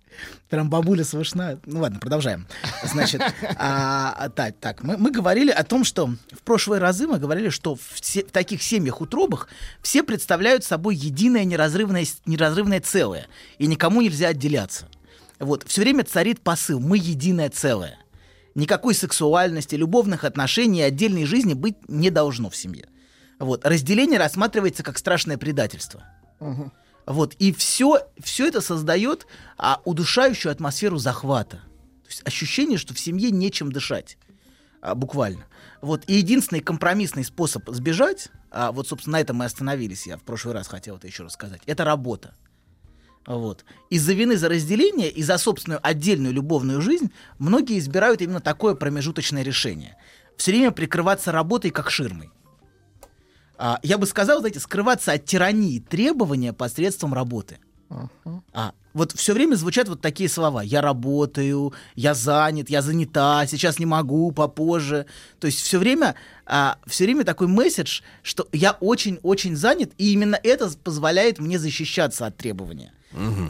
Прям 0.50 0.70
бабуля 0.70 1.04
слышна. 1.04 1.60
Ну 1.66 1.82
ладно, 1.82 2.00
продолжаем. 2.00 2.48
Значит, 2.84 3.22
а, 3.58 4.16
а, 4.18 4.30
так, 4.30 4.56
так 4.60 4.84
мы, 4.84 4.98
мы 4.98 5.12
говорили 5.12 5.50
о 5.52 5.64
том, 5.64 5.84
что 5.84 6.08
в 6.08 6.42
прошлые 6.44 6.80
разы 6.80 7.08
мы 7.08 7.20
говорили, 7.20 7.50
что 7.50 7.76
в, 7.76 7.82
се- 8.02 8.24
в 8.24 8.32
таких 8.32 8.62
семьях 8.62 9.02
утробах 9.02 9.48
все 9.82 10.04
представляют 10.04 10.64
собой 10.64 10.96
единое 10.96 11.44
неразрывное, 11.44 12.06
неразрывное 12.26 12.82
целое, 12.82 13.28
и 13.58 13.68
никому 13.68 14.02
нельзя 14.02 14.30
отделяться. 14.30 14.73
Вот, 15.44 15.64
все 15.68 15.82
время 15.82 16.04
царит 16.04 16.42
посыл 16.42 16.80
«мы 16.80 16.98
единое 16.98 17.50
целое». 17.50 18.00
Никакой 18.56 18.94
сексуальности, 18.94 19.76
любовных 19.76 20.24
отношений 20.24 20.80
и 20.80 20.84
отдельной 20.84 21.26
жизни 21.26 21.54
быть 21.54 21.78
не 21.88 22.12
должно 22.12 22.50
в 22.50 22.56
семье. 22.56 22.88
Вот. 23.40 23.66
Разделение 23.66 24.20
рассматривается 24.20 24.84
как 24.84 24.98
страшное 24.98 25.38
предательство. 25.38 26.04
Вот. 27.06 27.34
И 27.40 27.52
все, 27.52 28.08
все 28.20 28.48
это 28.48 28.62
создает 28.62 29.26
а, 29.58 29.82
удушающую 29.86 30.52
атмосферу 30.52 30.98
захвата. 30.98 31.58
То 32.04 32.10
есть 32.10 32.22
ощущение, 32.26 32.78
что 32.78 32.94
в 32.94 33.00
семье 33.00 33.32
нечем 33.32 33.72
дышать. 33.72 34.18
А, 34.82 34.94
буквально. 34.96 35.46
Вот. 35.82 36.04
И 36.08 36.14
единственный 36.14 36.62
компромиссный 36.62 37.24
способ 37.24 37.68
сбежать, 37.70 38.30
а, 38.52 38.72
вот, 38.72 38.88
собственно, 38.88 39.18
на 39.18 39.22
этом 39.22 39.38
мы 39.38 39.46
остановились, 39.46 40.06
я 40.06 40.18
в 40.18 40.24
прошлый 40.24 40.54
раз 40.54 40.68
хотел 40.68 40.98
это 40.98 41.08
еще 41.08 41.24
рассказать, 41.24 41.62
это 41.66 41.84
работа. 41.84 42.36
Вот. 43.26 43.64
Из-за 43.90 44.14
вины 44.14 44.38
за 44.38 44.50
разделение 44.50 45.10
и 45.10 45.24
за 45.24 45.38
собственную 45.38 45.80
отдельную 45.82 46.34
любовную 46.34 46.82
жизнь 46.82 47.12
многие 47.40 47.80
избирают 47.80 48.22
именно 48.22 48.42
такое 48.42 48.76
промежуточное 48.76 49.44
решение. 49.44 49.96
Все 50.38 50.52
время 50.52 50.72
прикрываться 50.72 51.32
работой 51.32 51.72
как 51.72 51.90
ширмой. 51.90 52.32
А, 53.58 53.80
я 53.84 53.98
бы 53.98 54.06
сказал, 54.06 54.40
знаете, 54.40 54.60
скрываться 54.60 55.14
от 55.14 55.26
тирании 55.26 55.80
требования 55.80 56.54
посредством 56.54 57.14
работы. 57.14 57.60
А, 58.54 58.74
вот 58.94 59.12
все 59.14 59.34
время 59.34 59.56
звучат 59.56 59.88
вот 59.88 60.02
такие 60.02 60.28
слова. 60.28 60.62
Я 60.62 60.82
работаю, 60.82 61.74
я 61.96 62.14
занят, 62.14 62.70
я 62.70 62.82
занята, 62.82 63.46
сейчас 63.48 63.80
не 63.80 63.86
могу, 63.86 64.32
попозже. 64.32 65.06
То 65.40 65.48
есть 65.48 65.60
все 65.62 65.80
время, 65.80 66.16
а, 66.46 66.78
все 66.88 67.06
время 67.06 67.24
такой 67.24 67.48
месседж, 67.48 68.02
что 68.22 68.48
я 68.52 68.78
очень-очень 68.80 69.56
занят, 69.56 69.92
и 69.98 70.12
именно 70.14 70.40
это 70.42 70.70
позволяет 70.84 71.40
мне 71.40 71.60
защищаться 71.60 72.26
от 72.26 72.38
требования. 72.38 72.92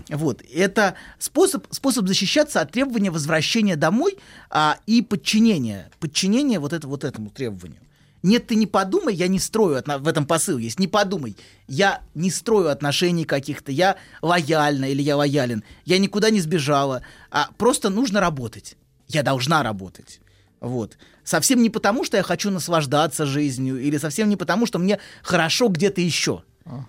Вот. 0.10 0.42
Это 0.54 0.96
способ, 1.20 1.66
способ 1.72 2.08
защищаться 2.08 2.62
от 2.62 2.72
требования 2.72 3.12
возвращения 3.12 3.76
домой 3.76 4.18
а, 4.50 4.78
и 4.86 5.02
подчинения. 5.02 5.90
Подчинения 6.00 6.60
вот, 6.60 6.74
это, 6.74 6.88
вот 6.88 7.04
этому 7.04 7.30
требованию. 7.30 7.80
Нет, 8.24 8.48
ты 8.48 8.56
не 8.56 8.68
подумай, 8.68 9.14
я 9.14 9.28
не 9.28 9.38
строю, 9.38 9.78
отно- 9.78 9.98
в 9.98 10.08
этом 10.08 10.26
посыл 10.26 10.58
есть, 10.58 10.80
не 10.80 10.88
подумай, 10.88 11.36
я 11.68 12.02
не 12.16 12.32
строю 12.32 12.70
отношений 12.70 13.26
каких-то, 13.26 13.74
я 13.74 13.98
лояльна 14.22 14.86
или 14.86 15.02
я 15.02 15.18
лоялен, 15.18 15.62
я 15.84 16.00
никуда 16.00 16.30
не 16.30 16.40
сбежала, 16.40 17.04
а 17.32 17.50
просто 17.58 17.90
нужно 17.90 18.22
работать, 18.22 18.78
я 19.10 19.24
должна 19.24 19.62
работать. 19.62 20.22
Вот. 20.62 20.98
Совсем 21.26 21.62
не 21.62 21.70
потому, 21.70 22.06
что 22.06 22.16
я 22.16 22.24
хочу 22.24 22.50
наслаждаться 22.50 23.26
жизнью, 23.26 23.82
или 23.82 23.98
совсем 23.98 24.30
не 24.30 24.38
потому, 24.38 24.66
что 24.66 24.80
мне 24.80 25.00
хорошо 25.22 25.68
где-то 25.68 26.00
еще. 26.00 26.44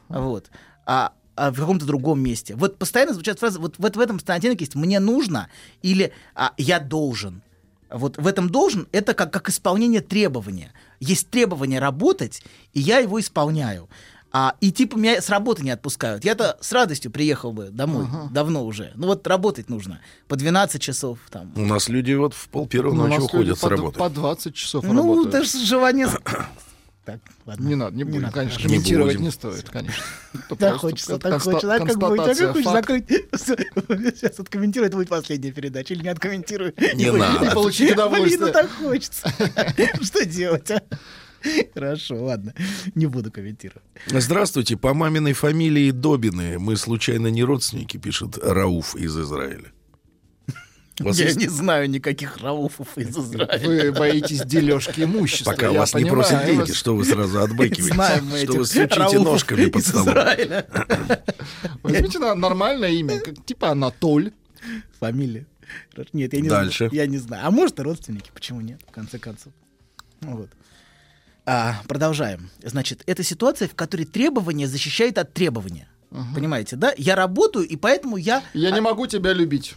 Вот. 0.09 0.51
А, 0.87 1.15
а 1.37 1.51
в 1.51 1.57
каком-то 1.57 1.87
другом 1.87 2.21
месте. 2.21 2.55
Вот 2.55 2.79
постоянно 2.79 3.15
звучат 3.15 3.39
фразы, 3.39 3.59
вот, 3.59 3.75
вот 3.79 3.97
в 3.97 4.01
этом 4.01 4.19
постоянно 4.19 4.57
есть 4.59 4.75
«мне 4.75 5.01
нужно» 5.01 5.49
или 5.83 6.13
а, 6.35 6.53
«я 6.57 6.81
должен». 6.81 7.43
Вот 7.91 8.17
в 8.19 8.27
этом 8.27 8.49
должен 8.51 8.89
это 8.93 9.15
как, 9.15 9.33
как 9.33 9.49
исполнение 9.49 10.01
требования. 10.01 10.73
Есть 11.01 11.29
требование 11.29 11.79
работать, 11.79 12.43
и 12.73 12.81
я 12.81 12.99
его 12.99 13.21
исполняю. 13.21 13.89
А, 14.37 14.57
и 14.61 14.73
типа 14.73 14.97
меня 14.97 15.21
с 15.23 15.29
работы 15.29 15.63
не 15.63 15.71
отпускают. 15.71 16.25
Я-то 16.25 16.59
с 16.61 16.73
радостью 16.73 17.13
приехал 17.13 17.53
бы 17.53 17.71
домой 17.71 18.07
давно 18.33 18.65
уже. 18.67 18.91
Ну 18.97 19.07
вот 19.07 19.25
работать 19.29 19.69
нужно 19.69 20.01
по 20.27 20.35
12 20.35 20.83
часов 20.83 21.21
там. 21.31 21.53
У 21.55 21.61
нас 21.65 21.89
люди 21.89 22.15
вот 22.15 22.35
в 22.35 22.49
пол 22.49 22.67
первого 22.67 22.95
Ну, 22.95 23.07
ночи 23.07 23.21
уходят 23.21 23.57
с 23.57 23.63
работы. 23.63 23.97
по 23.97 24.11
20 24.11 24.53
часов 24.53 24.85
Ну, 24.85 24.93
работают. 24.97 25.31
даже 25.31 25.65
желание... 25.65 26.09
Так, 27.05 27.21
ладно. 27.45 27.69
Не 27.69 27.75
надо, 27.75 27.97
не 27.97 28.05
будем, 28.05 28.23
надо, 28.23 28.35
конечно. 28.35 28.63
Не 28.63 28.65
комментировать 28.65 29.17
будем. 29.17 29.27
не 29.27 29.31
стоит, 29.31 29.69
конечно. 29.69 30.03
Да, 30.59 30.79
хочется, 30.79 31.19
так 31.19 31.43
хочется. 31.43 31.75
А 31.75 31.79
как 31.79 31.99
будет? 31.99 32.21
А 32.21 32.35
как 32.35 32.53
хочешь 32.53 32.71
закрыть? 32.71 33.05
Сейчас 34.17 34.41
откомментирую, 34.41 34.89
это 34.89 34.97
будет 34.97 35.11
последняя 35.11 35.53
передача. 35.53 35.93
Или 35.93 36.05
не 36.05 36.09
откомментирую. 36.09 36.73
Не 36.95 37.13
надо. 37.13 37.47
И 37.47 37.55
получить 37.55 37.93
удовольствие. 37.93 38.39
Блин, 38.39 38.47
ну 38.47 38.53
так 38.53 38.71
хочется. 38.71 39.29
Что 40.03 40.25
делать, 40.25 40.71
а? 40.71 40.83
Хорошо, 41.75 42.25
ладно. 42.25 42.55
Не 42.95 43.05
буду 43.05 43.31
комментировать. 43.31 43.85
Здравствуйте, 44.07 44.79
по 44.79 44.95
маминой 44.95 45.35
фамилии 45.35 45.91
Добины. 45.91 46.59
Мы 46.59 46.77
случайно 46.77 47.27
не 47.27 47.45
родственники, 47.45 47.99
пишет 47.99 48.39
Рауф 48.43 48.97
из 48.97 49.15
Израиля. 49.19 49.74
Вас 51.01 51.19
Я 51.19 51.25
есть- 51.27 51.39
не 51.39 51.49
знаю 51.49 51.91
никаких 51.91 52.37
рауфов 52.37 52.97
из 52.97 53.17
Израиля. 53.17 53.67
Вы 53.67 53.93
боитесь 53.93 54.43
дележки 54.43 55.01
имущества. 55.03 55.51
Пока 55.51 55.67
я 55.69 55.81
вас 55.81 55.93
не 55.95 56.03
понимаю 56.05 56.23
просят 56.23 56.47
деньги, 56.47 56.61
вас. 56.61 56.73
что 56.75 56.95
вы 56.95 57.05
сразу 57.05 57.41
отбыкиваете? 57.41 57.95
Знаем 57.95 58.25
мы 58.27 58.39
что 58.39 58.45
этих 58.45 58.59
вы 58.59 58.67
стучите 58.67 59.01
рауфов 59.01 59.25
ножками 59.25 59.67
под 59.67 59.83
из 59.83 59.89
столом. 59.89 60.09
Израиля. 60.11 60.67
Возьмите 61.83 62.19
нормальное 62.21 62.91
имя, 62.91 63.19
как- 63.19 63.45
типа 63.45 63.71
Анатоль. 63.71 64.33
Фамилия. 65.01 65.47
Нет, 66.13 66.33
я 66.33 66.41
не 66.41 66.49
Дальше. 66.49 66.89
знаю. 66.89 66.93
Я 66.95 67.07
не 67.07 67.19
знаю. 67.19 67.43
А 67.47 67.51
может, 67.51 67.79
и 67.81 67.83
родственники, 67.83 68.31
почему 68.33 68.61
нет, 68.61 68.81
в 68.87 68.93
конце 68.93 69.19
концов. 69.19 69.53
Вот. 70.21 70.49
А, 71.47 71.83
продолжаем. 71.89 72.51
Значит, 72.63 73.03
это 73.07 73.23
ситуация, 73.25 73.67
в 73.69 73.75
которой 73.75 74.05
требование 74.05 74.69
защищает 74.69 75.19
от 75.19 75.33
требования. 75.35 75.89
Понимаете, 76.35 76.77
да? 76.77 76.95
Я 76.97 77.17
работаю, 77.17 77.67
и 77.67 77.75
поэтому 77.77 78.17
я... 78.17 78.45
Я 78.55 78.71
не 78.71 78.81
могу 78.81 79.09
тебя 79.09 79.33
любить. 79.33 79.75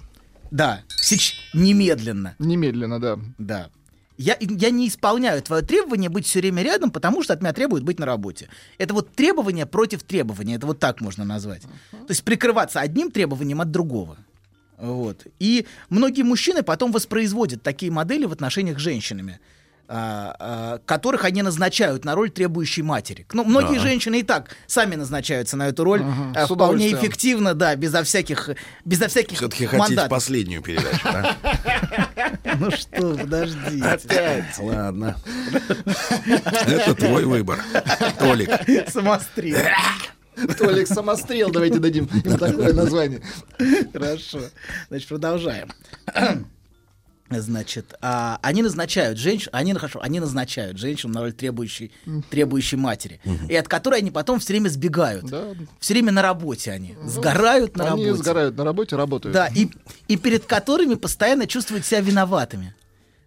Да, 0.51 0.81
сеч... 0.87 1.35
немедленно. 1.53 2.35
Немедленно, 2.39 2.99
да. 2.99 3.19
Да. 3.37 3.69
Я, 4.17 4.35
я 4.39 4.71
не 4.71 4.87
исполняю 4.87 5.41
твое 5.43 5.61
требование 5.61 6.09
быть 6.09 6.25
все 6.25 6.39
время 6.39 6.63
рядом, 6.63 6.89
потому 6.89 7.21
что 7.21 7.33
от 7.33 7.41
меня 7.41 7.53
требуют 7.53 7.83
быть 7.83 7.99
на 7.99 8.05
работе. 8.05 8.49
Это 8.79 8.93
вот 8.95 9.13
требование 9.13 9.67
против 9.67 10.01
требования. 10.03 10.55
Это 10.55 10.65
вот 10.65 10.79
так 10.79 11.01
можно 11.01 11.23
назвать. 11.23 11.61
То 11.91 12.09
есть 12.09 12.23
прикрываться 12.23 12.79
одним 12.79 13.11
требованием 13.11 13.61
от 13.61 13.69
другого. 13.69 14.17
Вот. 14.77 15.25
И 15.39 15.67
многие 15.89 16.23
мужчины 16.23 16.63
потом 16.63 16.91
воспроизводят 16.91 17.61
такие 17.61 17.91
модели 17.91 18.25
в 18.25 18.31
отношениях 18.31 18.79
с 18.79 18.81
женщинами, 18.81 19.39
которых 19.87 21.23
они 21.23 21.41
назначают 21.43 22.03
на 22.03 22.13
роль 22.13 22.29
требующей 22.29 22.83
матери. 22.83 23.25
Ну, 23.31 23.43
многие 23.45 23.79
женщины 23.79 24.19
и 24.19 24.23
так 24.23 24.49
сами 24.67 24.95
назначаются 24.95 25.55
на 25.55 25.69
эту 25.69 25.83
роль 25.83 26.01
Ага, 26.01 26.33
а, 26.35 26.45
с 26.45 26.49
вполне 26.49 26.91
эффективно, 26.91 27.53
да, 27.53 27.75
безо 27.75 28.03
всяких, 28.03 28.49
безо 28.83 29.07
всяких 29.07 29.37
Все-таки 29.37 29.65
хотите 29.65 29.79
мандатов. 29.79 30.09
последнюю 30.09 30.61
передачу, 30.61 30.99
да? 31.03 31.35
Ну 32.59 32.71
что, 32.71 33.15
подождите. 33.15 33.85
Опять? 33.85 34.57
Ладно. 34.59 35.15
Это 36.65 36.95
твой 36.95 37.25
выбор, 37.25 37.59
Толик. 38.19 38.49
Самострел. 38.89 39.57
Толик 40.57 40.87
Самострел, 40.87 41.49
давайте 41.51 41.79
дадим 41.79 42.05
им 42.05 42.37
такое 42.37 42.73
название. 42.73 43.21
Хорошо. 43.93 44.39
Значит, 44.89 45.07
продолжаем. 45.07 45.69
Значит, 47.29 47.93
а, 48.01 48.39
они 48.41 48.61
назначают 48.63 49.17
женщин, 49.17 49.49
они, 49.51 49.73
ну, 49.73 49.79
хорошо, 49.79 49.99
они 50.01 50.19
назначают 50.19 50.77
женщину 50.77 51.13
на 51.13 51.21
роль 51.21 51.33
требующей, 51.33 51.91
требующей 52.29 52.77
матери, 52.77 53.19
и 53.49 53.55
от 53.55 53.67
которой 53.67 53.99
они 53.99 54.11
потом 54.11 54.39
все 54.39 54.53
время 54.53 54.69
сбегают. 54.69 55.25
Да. 55.25 55.49
Все 55.79 55.93
время 55.93 56.11
на 56.11 56.21
работе 56.21 56.71
они, 56.71 56.95
сгорают 57.05 57.75
на 57.75 57.91
Они 57.93 58.05
работе. 58.05 58.23
сгорают 58.23 58.57
на 58.57 58.63
работе, 58.63 58.95
работают. 58.95 59.33
Да, 59.33 59.47
и, 59.47 59.69
и 60.07 60.17
перед 60.17 60.45
которыми 60.45 60.95
постоянно 60.95 61.47
чувствуют 61.47 61.85
себя 61.85 61.99
виноватыми. 62.01 62.73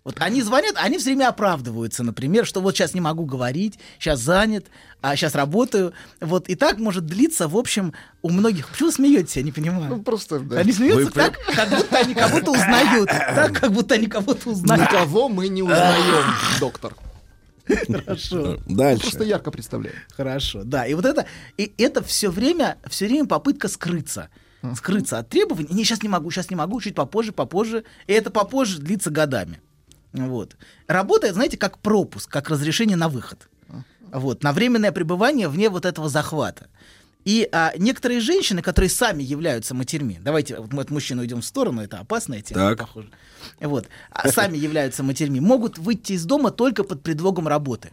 Вот 0.02 0.16
они 0.20 0.40
звонят, 0.42 0.76
они 0.78 0.96
все 0.96 1.10
время 1.10 1.28
оправдываются, 1.28 2.02
например, 2.02 2.46
что 2.46 2.62
вот 2.62 2.74
сейчас 2.74 2.94
не 2.94 3.02
могу 3.02 3.26
говорить, 3.26 3.78
сейчас 3.98 4.20
занят, 4.20 4.66
а 5.02 5.14
сейчас 5.14 5.34
работаю. 5.34 5.92
Вот 6.20 6.48
и 6.48 6.54
так 6.54 6.78
может 6.78 7.04
длиться, 7.04 7.48
в 7.48 7.56
общем, 7.56 7.92
у 8.22 8.30
многих. 8.30 8.68
Почему 8.68 8.90
смеетесь, 8.90 9.36
я 9.36 9.42
не 9.42 9.52
понимаю. 9.52 9.88
Ну, 9.90 10.02
просто, 10.02 10.40
да. 10.40 10.60
Они 10.60 10.72
смеются 10.72 11.06
Вы 11.06 11.10
так, 11.10 11.38
как 11.54 11.68
будто 11.68 11.98
они 11.98 12.14
кого-то 12.14 12.50
узнают. 12.50 13.08
Так, 13.08 13.52
как 13.60 13.72
будто 13.72 13.94
они 13.94 14.06
кого-то 14.06 14.50
узнают. 14.50 14.90
Никого 14.90 15.28
мы 15.28 15.48
не 15.48 15.62
узнаем, 15.62 16.24
доктор. 16.58 16.94
Хорошо. 17.86 18.58
Дальше. 18.66 19.02
Просто 19.02 19.24
ярко 19.24 19.50
представляю. 19.50 19.94
Хорошо, 20.16 20.62
да. 20.64 20.86
И 20.86 20.94
вот 20.94 21.04
это, 21.04 21.26
и 21.58 21.72
это 21.78 22.02
все 22.02 22.30
время, 22.30 22.78
все 22.88 23.06
время 23.06 23.26
попытка 23.26 23.68
скрыться. 23.68 24.28
Скрыться 24.76 25.18
от 25.18 25.28
требований. 25.28 25.68
Не, 25.70 25.84
сейчас 25.84 26.02
не 26.02 26.08
могу, 26.08 26.30
сейчас 26.30 26.50
не 26.50 26.56
могу, 26.56 26.80
чуть 26.80 26.94
попозже, 26.94 27.32
попозже. 27.32 27.84
И 28.06 28.12
это 28.12 28.30
попозже 28.30 28.78
длится 28.78 29.10
годами. 29.10 29.60
Вот. 30.12 30.56
Работает, 30.86 31.34
знаете, 31.34 31.56
как 31.56 31.78
пропуск, 31.78 32.30
как 32.30 32.48
разрешение 32.50 32.96
на 32.96 33.08
выход. 33.08 33.48
Вот. 34.12 34.42
На 34.42 34.52
временное 34.52 34.92
пребывание 34.92 35.48
вне 35.48 35.68
вот 35.68 35.84
этого 35.84 36.08
захвата. 36.08 36.66
И 37.24 37.48
а, 37.52 37.72
некоторые 37.76 38.20
женщины, 38.20 38.62
которые 38.62 38.88
сами 38.88 39.22
являются 39.22 39.74
матерьми, 39.74 40.18
давайте 40.22 40.56
вот 40.56 40.72
мы 40.72 40.82
от 40.82 40.90
мужчин 40.90 41.18
уйдем 41.18 41.42
в 41.42 41.44
сторону, 41.44 41.82
это 41.82 41.98
опасная 41.98 42.40
тема, 42.40 42.70
Так. 42.70 42.78
похоже. 42.78 43.10
Вот, 43.60 43.88
а 44.10 44.30
сами 44.30 44.56
являются 44.56 45.02
матерьми, 45.02 45.38
могут 45.38 45.76
выйти 45.76 46.14
из 46.14 46.24
дома 46.24 46.50
только 46.50 46.82
под 46.82 47.02
предлогом 47.02 47.46
работы. 47.46 47.90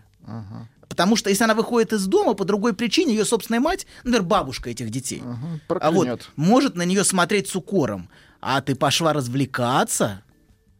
Потому 0.87 1.17
что 1.17 1.29
если 1.29 1.43
она 1.43 1.53
выходит 1.53 1.91
из 1.93 2.07
дома 2.07 2.33
по 2.33 2.45
другой 2.45 2.73
причине, 2.73 3.13
ее 3.15 3.25
собственная 3.25 3.59
мать, 3.59 3.85
например, 4.03 4.23
бабушка 4.23 4.69
этих 4.69 4.89
детей, 4.89 5.21
а 5.67 5.91
вот 5.91 6.29
может 6.37 6.75
на 6.75 6.83
нее 6.83 7.03
смотреть 7.03 7.49
с 7.49 7.55
укором. 7.55 8.09
А 8.39 8.61
ты 8.61 8.75
пошла 8.75 9.13
развлекаться? 9.13 10.21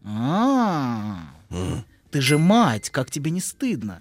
А, 0.10 1.20
ты 2.12 2.22
же 2.22 2.38
мать, 2.38 2.90
как 2.90 3.12
тебе 3.12 3.32
не 3.32 3.42
стыдно? 3.42 4.00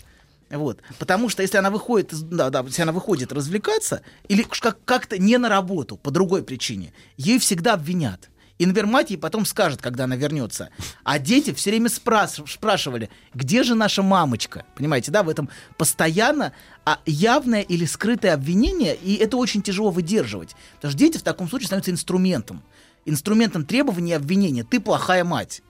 Вот. 0.50 0.80
Потому 1.00 1.28
что 1.28 1.42
если 1.42 1.56
она 1.58 1.70
выходит, 1.70 2.12
да, 2.30 2.50
да, 2.50 2.60
если 2.60 2.82
она 2.82 2.92
выходит 2.92 3.32
развлекаться, 3.32 4.02
или 4.28 4.44
как- 4.44 4.84
как-то 4.84 5.18
не 5.18 5.38
на 5.38 5.48
работу, 5.48 5.96
по 5.96 6.12
другой 6.12 6.44
причине, 6.44 6.92
ей 7.16 7.38
всегда 7.40 7.75
обвинят. 7.75 8.30
И, 8.58 8.64
например, 8.64 8.86
мать 8.86 9.10
ей 9.10 9.16
потом 9.18 9.44
скажет, 9.44 9.82
когда 9.82 10.04
она 10.04 10.16
вернется. 10.16 10.70
А 11.02 11.18
дети 11.18 11.52
все 11.52 11.70
время 11.70 11.88
спрас- 11.90 12.40
спрашивали, 12.48 13.10
где 13.34 13.64
же 13.64 13.75
наша 13.75 14.02
мамочка? 14.02 14.64
Понимаете, 14.76 15.10
да, 15.10 15.22
в 15.25 15.28
этом 15.28 15.50
постоянно 15.76 16.52
а, 16.84 17.00
явное 17.04 17.60
или 17.60 17.84
скрытое 17.84 18.32
обвинение, 18.32 18.94
и 18.94 19.16
это 19.16 19.36
очень 19.36 19.60
тяжело 19.60 19.90
выдерживать. 19.90 20.54
Потому 20.76 20.92
что 20.92 20.98
дети 20.98 21.18
в 21.18 21.22
таком 21.22 21.50
случае 21.50 21.66
становятся 21.66 21.90
инструментом. 21.90 22.62
Инструментом 23.04 23.66
требований 23.66 24.12
и 24.12 24.14
обвинения. 24.14 24.64
Ты 24.64 24.80
плохая 24.80 25.25
мать. 25.25 25.62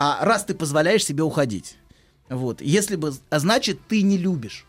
А 0.00 0.24
раз 0.24 0.44
ты 0.46 0.54
позволяешь 0.54 1.04
себе 1.04 1.22
уходить. 1.22 1.76
Вот. 2.30 2.62
Если 2.62 2.96
бы, 2.96 3.12
а 3.28 3.38
значит, 3.38 3.78
ты 3.86 4.00
не 4.00 4.16
любишь. 4.16 4.64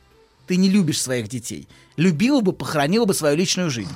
Ты 0.46 0.58
не 0.58 0.70
любишь 0.70 1.02
своих 1.02 1.30
детей. 1.30 1.70
Любила 1.96 2.42
бы, 2.42 2.52
похоронила 2.52 3.06
бы 3.06 3.14
свою 3.14 3.38
личную 3.38 3.70
жизнь. 3.70 3.96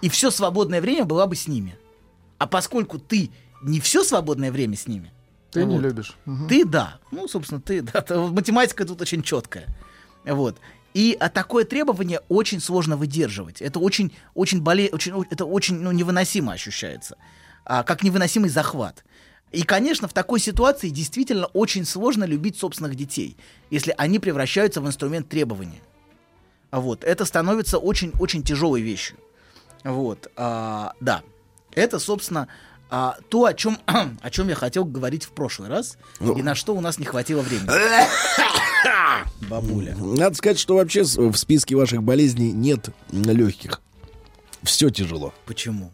И 0.00 0.08
все 0.08 0.30
свободное 0.30 0.80
время 0.80 1.04
была 1.04 1.26
бы 1.26 1.36
с 1.36 1.46
ними. 1.46 1.76
А 2.38 2.46
поскольку 2.46 2.98
ты 2.98 3.30
не 3.62 3.78
все 3.78 4.02
свободное 4.02 4.50
время 4.50 4.74
с 4.74 4.86
ними, 4.86 5.12
Ты 5.50 5.64
не 5.64 5.76
вот, 5.76 5.82
любишь. 5.82 6.16
Мгм. 6.24 6.48
ты 6.48 6.64
да. 6.64 6.98
Ну, 7.10 7.28
собственно, 7.28 7.60
ты 7.60 7.82
да. 7.82 8.02
Математика 8.08 8.86
тут 8.86 9.02
очень 9.02 9.22
четкая. 9.22 9.66
Вот. 10.24 10.56
И 10.94 11.14
а 11.20 11.28
такое 11.28 11.66
требование 11.66 12.20
очень 12.30 12.58
сложно 12.58 12.96
выдерживать. 12.96 13.60
Это 13.60 13.80
очень, 13.80 14.14
очень 14.32 14.62
боле... 14.62 14.88
очень, 14.90 15.12
это 15.30 15.44
очень 15.44 15.78
ну, 15.78 15.92
невыносимо 15.92 16.54
ощущается. 16.54 17.18
А, 17.66 17.82
как 17.82 18.02
невыносимый 18.02 18.48
захват. 18.48 19.04
И, 19.52 19.62
конечно, 19.62 20.06
в 20.06 20.12
такой 20.12 20.38
ситуации 20.38 20.90
действительно 20.90 21.46
очень 21.46 21.84
сложно 21.84 22.24
любить 22.24 22.56
собственных 22.56 22.94
детей, 22.94 23.36
если 23.70 23.94
они 23.98 24.18
превращаются 24.18 24.80
в 24.80 24.86
инструмент 24.86 25.28
требования. 25.28 25.80
А 26.70 26.80
Вот. 26.80 27.02
Это 27.02 27.24
становится 27.24 27.78
очень-очень 27.78 28.42
тяжелой 28.44 28.80
вещью. 28.80 29.16
Вот. 29.82 30.30
А, 30.36 30.92
да. 31.00 31.22
Это, 31.72 31.98
собственно, 31.98 32.48
а, 32.90 33.16
то, 33.28 33.44
о 33.44 33.54
чем, 33.54 33.78
о 34.22 34.30
чем 34.30 34.48
я 34.48 34.54
хотел 34.54 34.84
говорить 34.84 35.24
в 35.24 35.30
прошлый 35.30 35.68
раз, 35.68 35.98
и 36.20 36.42
на 36.42 36.54
что 36.54 36.74
у 36.76 36.80
нас 36.80 36.98
не 36.98 37.04
хватило 37.04 37.40
времени. 37.40 37.68
Бабуля. 39.48 39.96
Надо 39.96 40.36
сказать, 40.36 40.58
что 40.58 40.76
вообще 40.76 41.02
в 41.02 41.36
списке 41.36 41.74
ваших 41.74 42.02
болезней 42.02 42.52
нет 42.52 42.90
легких. 43.10 43.80
Все 44.62 44.90
тяжело. 44.90 45.34
Почему? 45.46 45.90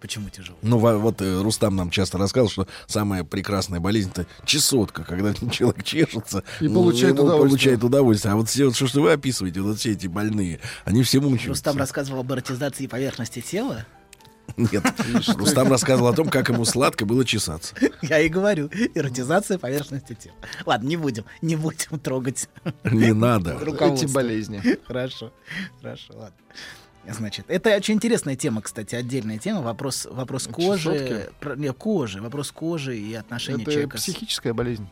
Почему 0.00 0.30
тяжело? 0.30 0.56
Ну, 0.62 0.78
во- 0.78 0.96
вот 0.96 1.20
э, 1.20 1.42
Рустам 1.42 1.76
нам 1.76 1.90
часто 1.90 2.16
рассказывал, 2.16 2.50
что 2.50 2.66
самая 2.86 3.22
прекрасная 3.22 3.80
болезнь 3.80 4.10
это 4.10 4.26
чесотка, 4.46 5.04
когда 5.04 5.34
человек 5.50 5.84
чешется 5.84 6.42
И 6.60 6.68
ну, 6.68 6.74
получает 6.82 7.16
ему 7.16 7.24
удовольствие. 7.26 7.48
получает 7.50 7.84
удовольствие. 7.84 8.32
А 8.32 8.36
вот 8.36 8.48
все, 8.48 8.64
вот, 8.66 8.76
что, 8.76 8.86
что 8.86 9.02
вы 9.02 9.12
описываете, 9.12 9.60
вот 9.60 9.78
все 9.78 9.92
эти 9.92 10.06
больные, 10.06 10.58
они 10.84 11.02
все 11.02 11.20
мучаются. 11.20 11.48
Рустам 11.48 11.76
рассказывал 11.76 12.20
об 12.20 12.32
эротизации 12.32 12.86
поверхности 12.86 13.40
тела. 13.40 13.84
Нет, 14.56 14.82
Рустам 15.36 15.68
рассказывал 15.70 16.08
о 16.08 16.12
том, 16.14 16.28
как 16.28 16.48
ему 16.48 16.64
сладко 16.64 17.04
было 17.04 17.24
чесаться. 17.24 17.74
Я 18.02 18.18
и 18.20 18.28
говорю, 18.28 18.70
эротизация 18.94 19.58
поверхности 19.58 20.14
тела. 20.14 20.34
Ладно, 20.66 20.88
не 20.88 20.96
будем, 20.96 21.24
не 21.42 21.56
будем 21.56 21.98
трогать 21.98 22.48
Не 22.84 23.12
надо. 23.12 23.58
Эти 23.60 24.06
болезни. 24.06 24.62
Хорошо, 24.86 25.32
хорошо, 25.82 26.14
ладно. 26.14 26.36
Значит, 27.12 27.46
это 27.48 27.74
очень 27.76 27.94
интересная 27.94 28.36
тема, 28.36 28.62
кстати, 28.62 28.94
отдельная 28.94 29.38
тема. 29.38 29.62
Вопрос, 29.62 30.06
вопрос 30.10 30.46
кожи, 30.46 31.30
про- 31.40 31.56
не, 31.56 31.72
кожи, 31.72 32.20
вопрос 32.22 32.50
кожи 32.52 32.96
и 32.98 33.14
отношения 33.14 33.62
Это 33.62 33.72
человека. 33.72 33.98
с- 33.98 34.02
психическая 34.02 34.54
болезнь. 34.54 34.88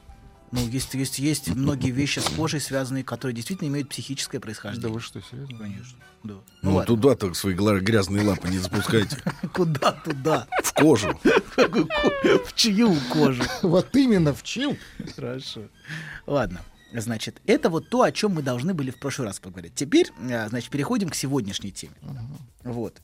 Ну, 0.51 0.67
есть, 0.67 0.95
есть, 0.95 1.19
есть 1.19 1.49
многие 1.55 1.91
вещи 1.91 2.21
с 2.21 2.25
кожей 2.31 2.61
связанные, 2.61 3.05
которые 3.05 3.35
действительно 3.35 3.69
имеют 3.69 3.91
психическое 3.91 4.39
Да 4.39 4.43
происхождение. 4.43 4.89
вы 4.91 5.01
что, 5.01 5.21
серьезно? 5.21 5.59
Конечно. 5.59 5.99
Да. 6.25 6.35
Ну, 6.63 6.75
ладно. 6.75 6.87
туда 6.87 7.15
так 7.17 7.37
свои 7.37 7.55
грязные 7.55 8.25
лапы 8.27 8.49
не 8.49 8.57
запускайте. 8.59 9.19
Куда 9.53 9.93
туда? 9.93 10.47
В 10.65 10.73
кожу. 10.73 11.21
В 12.47 12.55
чью 12.55 12.95
кожу? 13.13 13.43
Вот 13.63 13.95
именно 13.95 14.33
в 14.33 14.43
чью? 14.43 14.77
Хорошо. 15.17 15.63
Ладно. 16.27 16.61
Значит, 16.93 17.41
это 17.47 17.69
вот 17.69 17.91
то, 17.91 18.03
о 18.03 18.13
чем 18.13 18.33
мы 18.33 18.43
должны 18.43 18.73
были 18.75 18.91
в 18.91 18.99
прошлый 18.99 19.29
раз 19.29 19.41
поговорить. 19.41 19.75
Теперь, 19.75 20.11
а, 20.31 20.49
значит, 20.49 20.71
переходим 20.71 21.11
к 21.11 21.15
сегодняшней 21.15 21.71
теме. 21.71 21.95
Вот. 22.65 23.01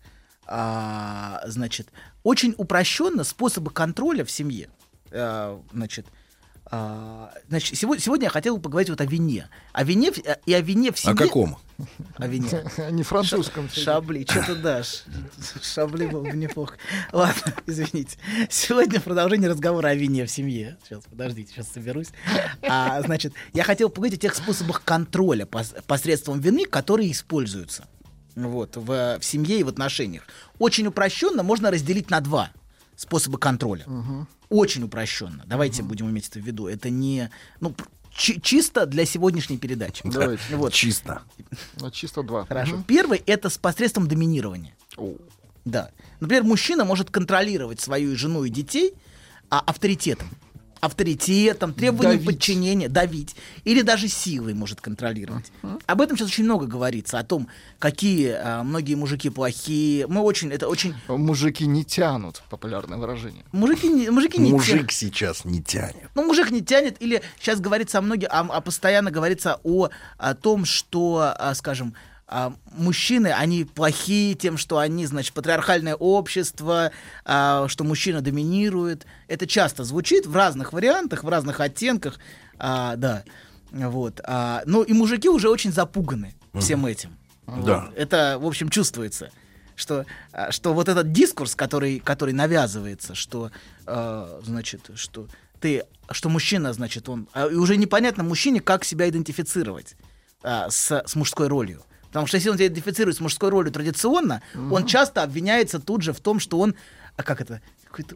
А, 0.47 1.43
значит, 1.47 1.89
очень 2.23 2.55
упрощенно 2.57 3.25
способы 3.25 3.71
контроля 3.71 4.25
в 4.25 4.31
семье. 4.31 4.69
А, 5.11 5.61
значит, 5.73 6.07
а, 6.67 7.33
значит 7.49 7.79
сегодня, 7.79 8.03
сегодня 8.03 8.25
я 8.25 8.31
хотел 8.31 8.57
бы 8.57 8.63
поговорить 8.63 8.91
вот 8.91 9.01
о 9.01 9.07
вине. 9.07 9.49
О 9.73 9.85
вине 9.85 10.11
э, 10.25 10.37
и 10.47 10.55
о 10.55 10.61
вине 10.61 10.93
в 10.93 10.99
семье. 10.99 11.15
О 11.15 11.17
каком? 11.17 11.59
О 12.17 12.27
вине. 12.27 12.49
А 12.79 12.91
Не 12.91 13.03
французском. 13.03 13.69
Шабли, 13.69 14.25
что 14.29 14.43
ты 14.45 14.55
дашь? 14.55 15.05
Шабли 15.63 16.07
было 16.07 16.23
бы 16.23 16.37
неплохо. 16.37 16.77
Ладно, 17.13 17.55
извините. 17.67 18.19
Сегодня 18.51 19.01
продолжение 19.01 19.51
разговора 19.51 19.89
о 19.89 19.95
вине 19.95 20.27
в 20.27 20.31
семье. 20.31 20.77
Сейчас, 20.85 21.05
подождите, 21.05 21.53
сейчас 21.53 21.69
соберусь. 21.73 22.09
А, 22.63 23.01
значит, 23.03 23.35
я 23.53 23.65
хотел 23.65 23.89
поговорить 23.91 24.19
о 24.19 24.23
тех 24.23 24.35
способах 24.35 24.83
контроля 24.85 25.45
пос- 25.45 25.83
посредством 25.87 26.41
вины, 26.41 26.67
которые 26.67 27.11
используются 27.11 27.87
вот, 28.35 28.77
в, 28.77 29.19
в 29.19 29.25
семье 29.25 29.61
и 29.61 29.63
в 29.63 29.69
отношениях. 29.69 30.25
Очень 30.59 30.87
упрощенно 30.87 31.43
можно 31.43 31.71
разделить 31.71 32.11
на 32.11 32.21
два 32.21 32.51
способа 32.97 33.39
контроля. 33.39 33.87
Очень 34.49 34.85
упрощенно. 34.85 35.43
Давайте 35.47 35.83
будем 35.83 36.09
иметь 36.11 36.29
это 36.29 36.39
в 36.39 36.43
виду. 36.43 36.69
Это 36.69 36.91
не... 36.91 37.31
Ну, 37.61 37.75
чисто 38.15 38.87
для 38.87 39.05
сегодняшней 39.05 39.59
передачи. 39.59 40.03
Давайте. 40.05 40.43
Вот. 40.57 40.73
Чисто. 40.73 41.23
Чисто 41.93 42.23
два. 42.23 42.47
Хорошо. 42.47 42.83
Первый 42.87 43.23
это 43.27 43.51
с 43.51 43.59
посредством 43.59 44.09
доминирования. 44.09 44.75
О, 44.97 45.15
Да. 45.65 45.91
Например, 46.21 46.45
мужчина 46.45 46.85
может 46.85 47.11
контролировать 47.11 47.81
свою 47.81 48.17
жену 48.17 48.45
и 48.45 48.51
детей 48.51 48.95
а, 49.51 49.61
авторитетом. 49.61 50.29
Авторитетом, 50.85 51.73
требованием 51.73 52.19
Давить. 52.19 52.27
подчинения, 52.27 52.89
давить. 52.89 53.37
Или 53.65 53.83
даже 53.83 54.09
силой 54.09 54.55
может 54.55 54.81
контролировать. 54.81 55.51
Об 55.87 56.01
этом 56.01 56.17
сейчас 56.17 56.29
очень 56.29 56.45
много 56.45 56.67
говорится. 56.67 57.19
О 57.19 57.25
том, 57.25 57.49
какие 57.79 58.31
а, 58.39 58.63
многие 58.63 58.95
мужики 58.95 59.31
плохие. 59.31 60.07
Мы 60.07 60.21
очень, 60.21 60.51
это 60.53 60.69
очень... 60.69 60.95
Мужики 61.09 61.67
не 61.67 61.85
тянут, 61.85 62.43
популярное 62.51 62.99
выражение. 62.99 63.45
Мужики, 63.53 63.89
не- 63.89 64.11
мужики 64.11 64.39
не 64.39 64.51
Мужик 64.51 64.91
те- 64.91 64.97
сейчас 64.97 65.45
не 65.45 65.63
тянет. 65.63 66.11
Ну, 66.15 66.27
мужик 66.27 66.51
не 66.51 66.61
тянет, 66.63 67.01
или 67.01 67.23
сейчас 67.41 67.61
говорится 67.61 67.99
о 67.99 68.03
многих, 68.03 68.29
а, 68.31 68.47
а 68.49 68.61
постоянно 68.61 69.11
говорится 69.11 69.61
о, 69.65 69.89
о 70.19 70.35
том, 70.35 70.65
что, 70.65 71.35
а, 71.39 71.55
скажем, 71.55 71.95
а, 72.37 72.53
мужчины, 72.77 73.29
они 73.29 73.65
плохие 73.65 74.35
тем, 74.35 74.59
что 74.59 74.79
они, 74.79 75.07
значит, 75.07 75.33
патриархальное 75.35 75.95
общество, 75.95 76.91
а, 77.25 77.69
что 77.69 77.85
мужчина 77.85 78.23
доминирует. 78.23 79.07
Это 79.29 79.47
часто 79.47 79.85
звучит 79.85 80.27
в 80.27 80.35
разных 80.35 80.73
вариантах, 80.73 81.23
в 81.23 81.29
разных 81.29 81.61
оттенках, 81.61 82.19
а, 82.59 82.97
да. 82.97 83.23
Вот. 83.71 84.21
А, 84.25 84.63
ну, 84.67 84.83
и 84.83 84.93
мужики 84.93 85.29
уже 85.29 85.49
очень 85.49 85.73
запуганы 85.73 86.35
всем 86.59 86.85
этим. 86.87 87.17
Вот. 87.47 87.65
Да. 87.65 87.91
Это, 87.95 88.39
в 88.41 88.47
общем, 88.47 88.69
чувствуется. 88.69 89.31
Что, 89.77 90.05
а, 90.33 90.51
что 90.51 90.75
вот 90.75 90.89
этот 90.89 91.13
дискурс, 91.13 91.55
который, 91.55 92.01
который 92.01 92.35
навязывается, 92.35 93.15
что, 93.15 93.53
э, 93.87 94.41
значит, 94.43 94.91
что 94.97 95.29
ты, 95.61 95.85
что 96.11 96.29
мужчина, 96.29 96.73
значит, 96.73 97.09
он, 97.09 97.29
а, 97.33 97.47
и 97.47 97.55
уже 97.55 97.77
непонятно 97.77 98.25
мужчине, 98.25 98.61
как 98.61 98.83
себя 98.83 99.09
идентифицировать 99.09 99.95
а, 100.43 100.69
с, 100.69 100.91
с 101.07 101.15
мужской 101.15 101.47
ролью. 101.47 101.85
Потому 102.15 102.29
что 102.29 102.37
если 102.37 102.49
он 102.49 102.55
идентифицирует 102.55 103.17
с 103.17 103.21
мужской 103.21 103.51
ролью 103.51 103.73
традиционно, 103.73 104.41
он 104.71 104.87
часто 104.87 105.25
обвиняется 105.25 105.81
тут 105.81 106.03
же 106.03 106.13
в 106.13 106.21
том, 106.21 106.39
что 106.39 106.61
он, 106.61 106.77
а 107.17 107.25
как 107.25 107.41
это, 107.41 107.61
какой-то 107.91 108.15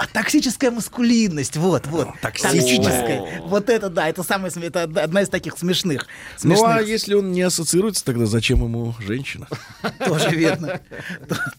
а 0.00 0.06
токсическая 0.06 0.70
маскулинность, 0.70 1.58
вот, 1.58 1.86
вот. 1.88 2.08
Токсическая. 2.22 3.42
Вот 3.42 3.68
это, 3.68 3.90
да, 3.90 4.08
это 4.08 4.22
самое, 4.22 4.50
это 4.62 4.84
одна 4.84 5.20
из 5.20 5.28
таких 5.28 5.58
смешных. 5.58 6.06
Ну, 6.42 6.64
а 6.64 6.80
если 6.80 7.12
он 7.12 7.32
не 7.32 7.42
ассоциируется, 7.42 8.02
тогда 8.02 8.24
зачем 8.24 8.64
ему 8.64 8.94
женщина? 8.98 9.46
Тоже 10.06 10.30
верно. 10.30 10.80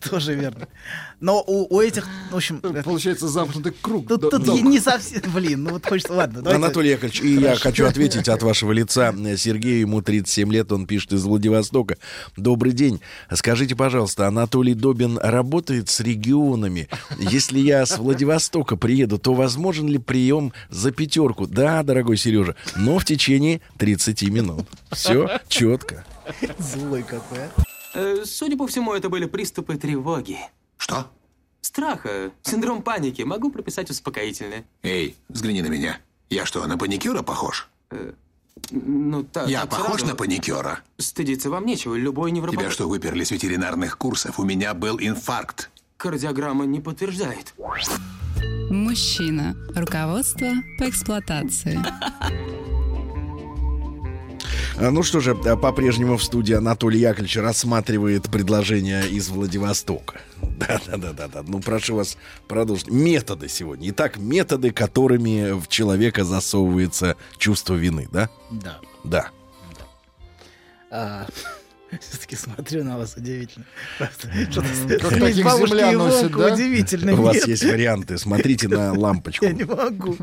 Тоже 0.10 0.34
верно. 0.34 0.68
Но 1.20 1.44
у, 1.46 1.68
у 1.72 1.82
этих 1.82 2.08
в 2.32 2.36
общем, 2.36 2.60
э, 2.64 2.82
Получается 2.82 3.28
замкнутый 3.28 3.74
круг. 3.80 4.08
тут, 4.08 4.32
тут 4.32 4.64
не 4.64 4.80
совсем, 4.80 5.22
блин, 5.36 5.62
ну 5.62 5.74
вот 5.74 5.86
хочется, 5.86 6.14
ладно, 6.14 6.42
давайте. 6.42 6.66
Анатолий 6.66 6.90
Яковлевич, 6.90 7.22
и 7.22 7.36
я 7.36 7.56
хочу 7.56 7.86
ответить 7.86 8.28
от 8.28 8.42
вашего 8.42 8.72
лица. 8.72 9.14
Сергею, 9.38 9.82
ему 9.82 10.02
37 10.02 10.52
лет, 10.52 10.72
он 10.72 10.88
пишет 10.88 11.14
из 11.14 11.24
Владивостока. 11.26 11.98
Добрый 12.38 12.74
день. 12.74 13.02
Скажите, 13.32 13.76
пожалуйста, 13.76 14.26
Анатолий 14.26 14.74
Добин 14.74 15.20
работает 15.20 15.90
с 15.90 16.00
регионами. 16.00 16.90
Если 17.20 17.60
я 17.60 17.86
с 17.86 18.00
Владивостока 18.00 18.31
приеду, 18.78 19.18
то 19.18 19.34
возможен 19.34 19.88
ли 19.88 19.98
прием 19.98 20.54
за 20.70 20.92
пятерку? 20.92 21.48
Да, 21.48 21.84
дорогой 21.84 22.18
Сережа, 22.18 22.56
но 22.76 22.98
в 23.00 23.06
течение 23.06 23.62
30 23.78 24.24
минут. 24.24 24.68
Все 24.92 25.40
четко. 25.48 26.06
Злой 26.58 27.04
какой, 27.04 27.40
а. 27.40 27.52
Э, 27.94 28.24
Судя 28.26 28.58
по 28.58 28.68
всему, 28.68 28.94
это 28.94 29.10
были 29.10 29.26
приступы 29.26 29.78
тревоги. 29.78 30.38
Что? 30.78 31.08
Страха, 31.62 32.32
синдром 32.42 32.82
паники. 32.82 33.22
Могу 33.22 33.52
прописать 33.52 33.90
успокоительное. 33.90 34.66
Эй, 34.84 35.16
взгляни 35.30 35.62
на 35.62 35.68
меня. 35.68 36.00
Я 36.30 36.46
что, 36.46 36.66
на 36.66 36.78
паникюра 36.78 37.22
похож? 37.22 37.70
Ну, 38.72 39.24
так. 39.24 39.48
Я 39.48 39.66
похож 39.66 40.00
сразу. 40.00 40.08
на 40.08 40.16
паникюра? 40.16 40.80
Стыдиться 40.98 41.50
вам 41.50 41.66
нечего. 41.66 41.96
Любой 41.96 42.32
невропат... 42.32 42.60
Тебя 42.60 42.72
что, 42.72 42.88
выперли 42.88 43.24
с 43.24 43.32
ветеринарных 43.32 43.98
курсов? 43.98 44.40
У 44.40 44.44
меня 44.44 44.74
был 44.74 44.98
инфаркт. 45.00 45.70
Кардиограмма 45.98 46.66
не 46.66 46.80
подтверждает. 46.80 47.54
Мужчина. 48.72 49.56
Руководство 49.76 50.48
по 50.78 50.90
эксплуатации. 50.90 51.78
А, 54.78 54.90
Ну 54.92 55.04
что 55.04 55.20
же, 55.20 55.38
а, 55.46 55.58
по-прежнему 55.58 56.16
в 56.18 56.24
студии 56.24 56.54
Анатолий 56.54 57.00
Яковлевич 57.02 57.36
рассматривает 57.38 58.32
предложение 58.32 59.08
из 59.10 59.28
Владивостока. 59.30 60.22
Да-да-да-да. 60.42 61.44
Ну, 61.46 61.60
прошу 61.60 61.98
вас 61.98 62.18
продолжить. 62.48 62.90
Методы 62.90 63.50
сегодня. 63.50 63.90
Итак, 63.90 64.18
методы, 64.18 64.72
которыми 64.72 65.52
в 65.60 65.68
человека 65.68 66.24
засовывается 66.24 67.18
чувство 67.38 67.76
вины, 67.76 68.08
да? 68.12 68.30
Да. 68.50 68.80
Да. 69.04 69.30
Все-таки 72.00 72.36
смотрю 72.36 72.84
на 72.84 72.98
вас 72.98 73.16
удивительно. 73.18 73.66
Как 74.00 74.12
бабушки 75.44 75.74
земля 75.74 75.92
и 75.92 75.96
носит, 75.96 76.32
волка 76.34 76.38
да? 76.48 76.54
удивительно. 76.54 77.14
У 77.14 77.24
вас 77.24 77.46
есть 77.48 77.64
варианты. 77.64 78.18
Смотрите 78.18 78.68
на 78.70 78.94
лампочку. 78.98 79.46
Я 79.46 79.52
не 79.52 79.64
могу. 79.66 80.16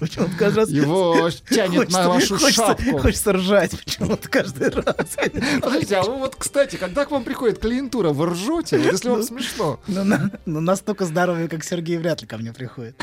Почему-то 0.00 0.32
каждый 0.38 0.58
раз... 0.58 0.70
Его 0.70 1.28
тянет 1.50 1.90
на 1.90 2.08
вашу 2.08 2.38
хочется, 2.38 2.66
шапку. 2.66 2.98
Хочется 2.98 3.32
ржать 3.34 3.78
почему-то 3.84 4.28
каждый 4.28 4.70
раз. 4.70 5.16
Подождите, 5.60 5.96
а 5.96 6.02
вы 6.02 6.18
вот, 6.18 6.36
кстати, 6.36 6.76
когда 6.76 7.04
к 7.04 7.10
вам 7.10 7.24
приходит 7.24 7.58
клиентура, 7.58 8.10
вы 8.10 8.26
ржете? 8.30 8.80
Если 8.82 9.10
вам 9.10 9.22
смешно. 9.22 9.80
Ну, 9.86 10.04
на- 10.04 10.30
ну, 10.46 10.60
настолько 10.60 11.04
здоровый, 11.04 11.48
как 11.48 11.64
Сергей, 11.64 11.98
вряд 11.98 12.22
ли 12.22 12.26
ко 12.26 12.38
мне 12.38 12.52
приходит. 12.52 12.96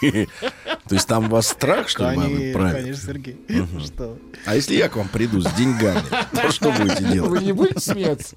То 0.00 0.94
есть 0.94 1.08
там 1.08 1.26
у 1.26 1.28
вас 1.28 1.48
страх, 1.48 1.88
что 1.88 2.10
ли, 2.10 2.16
мамы 2.16 2.52
Конечно, 2.52 3.06
Сергей. 3.06 3.40
Что? 3.84 4.18
А 4.44 4.54
если 4.54 4.74
я 4.74 4.88
к 4.88 4.96
вам 4.96 5.08
приду 5.08 5.40
с 5.40 5.50
деньгами, 5.54 6.02
то 6.32 6.50
что 6.52 6.70
будете 6.70 7.04
Вы 7.28 7.44
не 7.44 7.52
будете 7.52 7.80
смеяться? 7.80 8.36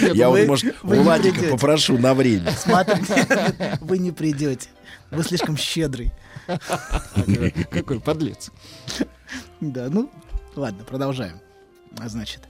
Я 0.00 0.30
вы- 0.30 0.40
вот, 0.40 0.48
может, 0.48 0.74
вы 0.82 1.00
Владика 1.00 1.50
попрошу 1.50 1.98
на 1.98 2.14
время. 2.14 2.50
Смотрите, 2.52 3.78
вы 3.80 3.98
не 3.98 4.12
придете. 4.12 4.68
Вы 5.10 5.22
слишком 5.22 5.56
щедрый. 5.56 6.12
Какой 7.70 8.00
подлец. 8.00 8.50
Да, 9.60 9.88
ну, 9.90 10.10
ладно, 10.54 10.84
продолжаем. 10.84 11.40
А, 11.98 12.08
Значит, 12.08 12.42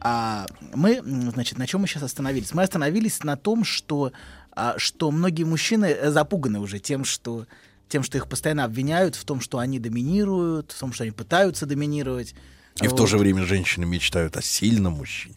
а 0.00 0.46
мы, 0.74 1.00
значит, 1.04 1.58
на 1.58 1.66
чем 1.66 1.82
мы 1.82 1.86
сейчас 1.86 2.02
остановились? 2.02 2.52
Мы 2.52 2.62
остановились 2.62 3.22
на 3.22 3.36
том, 3.36 3.64
что, 3.64 4.12
а, 4.52 4.74
что 4.76 5.10
многие 5.10 5.44
мужчины 5.44 5.86
э, 5.86 6.10
запуганы 6.10 6.58
уже 6.60 6.78
тем, 6.78 7.04
что 7.04 7.46
тем, 7.88 8.02
что 8.02 8.18
их 8.18 8.28
постоянно 8.28 8.64
обвиняют 8.64 9.14
в 9.14 9.24
том, 9.24 9.40
что 9.40 9.58
они 9.58 9.78
доминируют, 9.78 10.72
в 10.72 10.78
том, 10.78 10.92
что 10.92 11.04
они 11.04 11.12
пытаются 11.12 11.64
доминировать. 11.66 12.34
И 12.80 12.86
в 12.86 12.90
Вот. 12.92 12.96
то 12.96 13.06
же 13.06 13.18
время 13.18 13.44
женщины 13.44 13.86
мечтают 13.86 14.36
о 14.36 14.42
сильном 14.42 14.94
мужчине, 14.94 15.34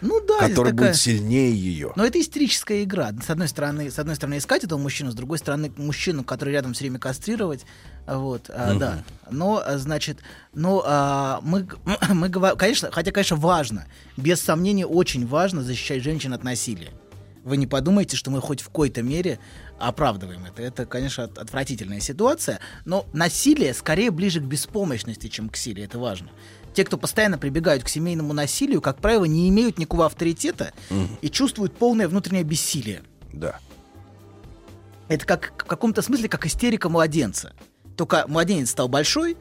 ну, 0.00 0.20
да, 0.26 0.48
который 0.48 0.72
такая- 0.72 0.88
будет 0.88 0.96
сильнее 0.96 1.52
ее. 1.54 1.92
Но 1.94 2.04
это 2.04 2.20
истерическая 2.20 2.82
игра. 2.82 3.12
С 3.24 3.30
одной 3.30 3.48
стороны, 3.48 3.90
с 3.90 3.98
одной 3.98 4.16
стороны 4.16 4.38
искать 4.38 4.64
этого 4.64 4.78
мужчину, 4.78 5.10
с 5.10 5.14
другой 5.14 5.38
стороны 5.38 5.70
мужчину, 5.76 6.24
который 6.24 6.52
рядом 6.52 6.72
все 6.72 6.84
время 6.84 6.98
кастрировать. 6.98 7.64
Вот, 8.06 8.48
а, 8.48 8.74
да. 8.74 9.04
Но, 9.30 9.62
а, 9.64 9.78
значит, 9.78 10.18
но 10.54 10.82
а, 10.84 11.40
мы, 11.42 11.68
мы 12.14 12.28
говорим, 12.28 12.56
конечно, 12.56 12.90
хотя, 12.90 13.12
конечно, 13.12 13.36
важно, 13.36 13.86
без 14.16 14.40
сомнения, 14.40 14.86
очень 14.86 15.26
важно 15.26 15.62
защищать 15.62 16.02
женщин 16.02 16.32
от 16.32 16.42
насилия. 16.42 16.90
Вы 17.44 17.56
не 17.56 17.66
подумайте, 17.66 18.16
что 18.18 18.30
мы 18.30 18.40
хоть 18.42 18.60
в 18.60 18.66
какой-то 18.66 19.02
мере 19.02 19.38
оправдываем 19.78 20.44
это. 20.44 20.62
Это, 20.62 20.84
конечно, 20.84 21.24
от- 21.24 21.38
отвратительная 21.38 22.00
ситуация, 22.00 22.58
но 22.84 23.06
насилие 23.14 23.72
скорее 23.72 24.10
ближе 24.10 24.40
к 24.40 24.44
беспомощности, 24.44 25.28
чем 25.28 25.48
к 25.48 25.56
силе. 25.56 25.84
Это 25.84 25.98
важно. 25.98 26.28
Те, 26.74 26.84
кто 26.84 26.96
постоянно 26.96 27.38
прибегают 27.38 27.82
к 27.82 27.88
семейному 27.88 28.32
насилию, 28.32 28.80
как 28.80 28.98
правило, 28.98 29.24
не 29.24 29.48
имеют 29.48 29.78
никакого 29.78 30.06
авторитета 30.06 30.72
и 31.20 31.28
чувствуют 31.28 31.76
полное 31.76 32.08
внутреннее 32.08 32.44
бессилие. 32.44 33.02
Да. 33.32 33.58
Это 35.08 35.26
как 35.26 35.52
в 35.56 35.66
каком-то 35.66 36.02
смысле 36.02 36.28
как 36.28 36.46
истерика 36.46 36.88
младенца. 36.88 37.52
Только 37.96 38.24
младенец 38.28 38.70
стал 38.70 38.88
большой 38.88 39.36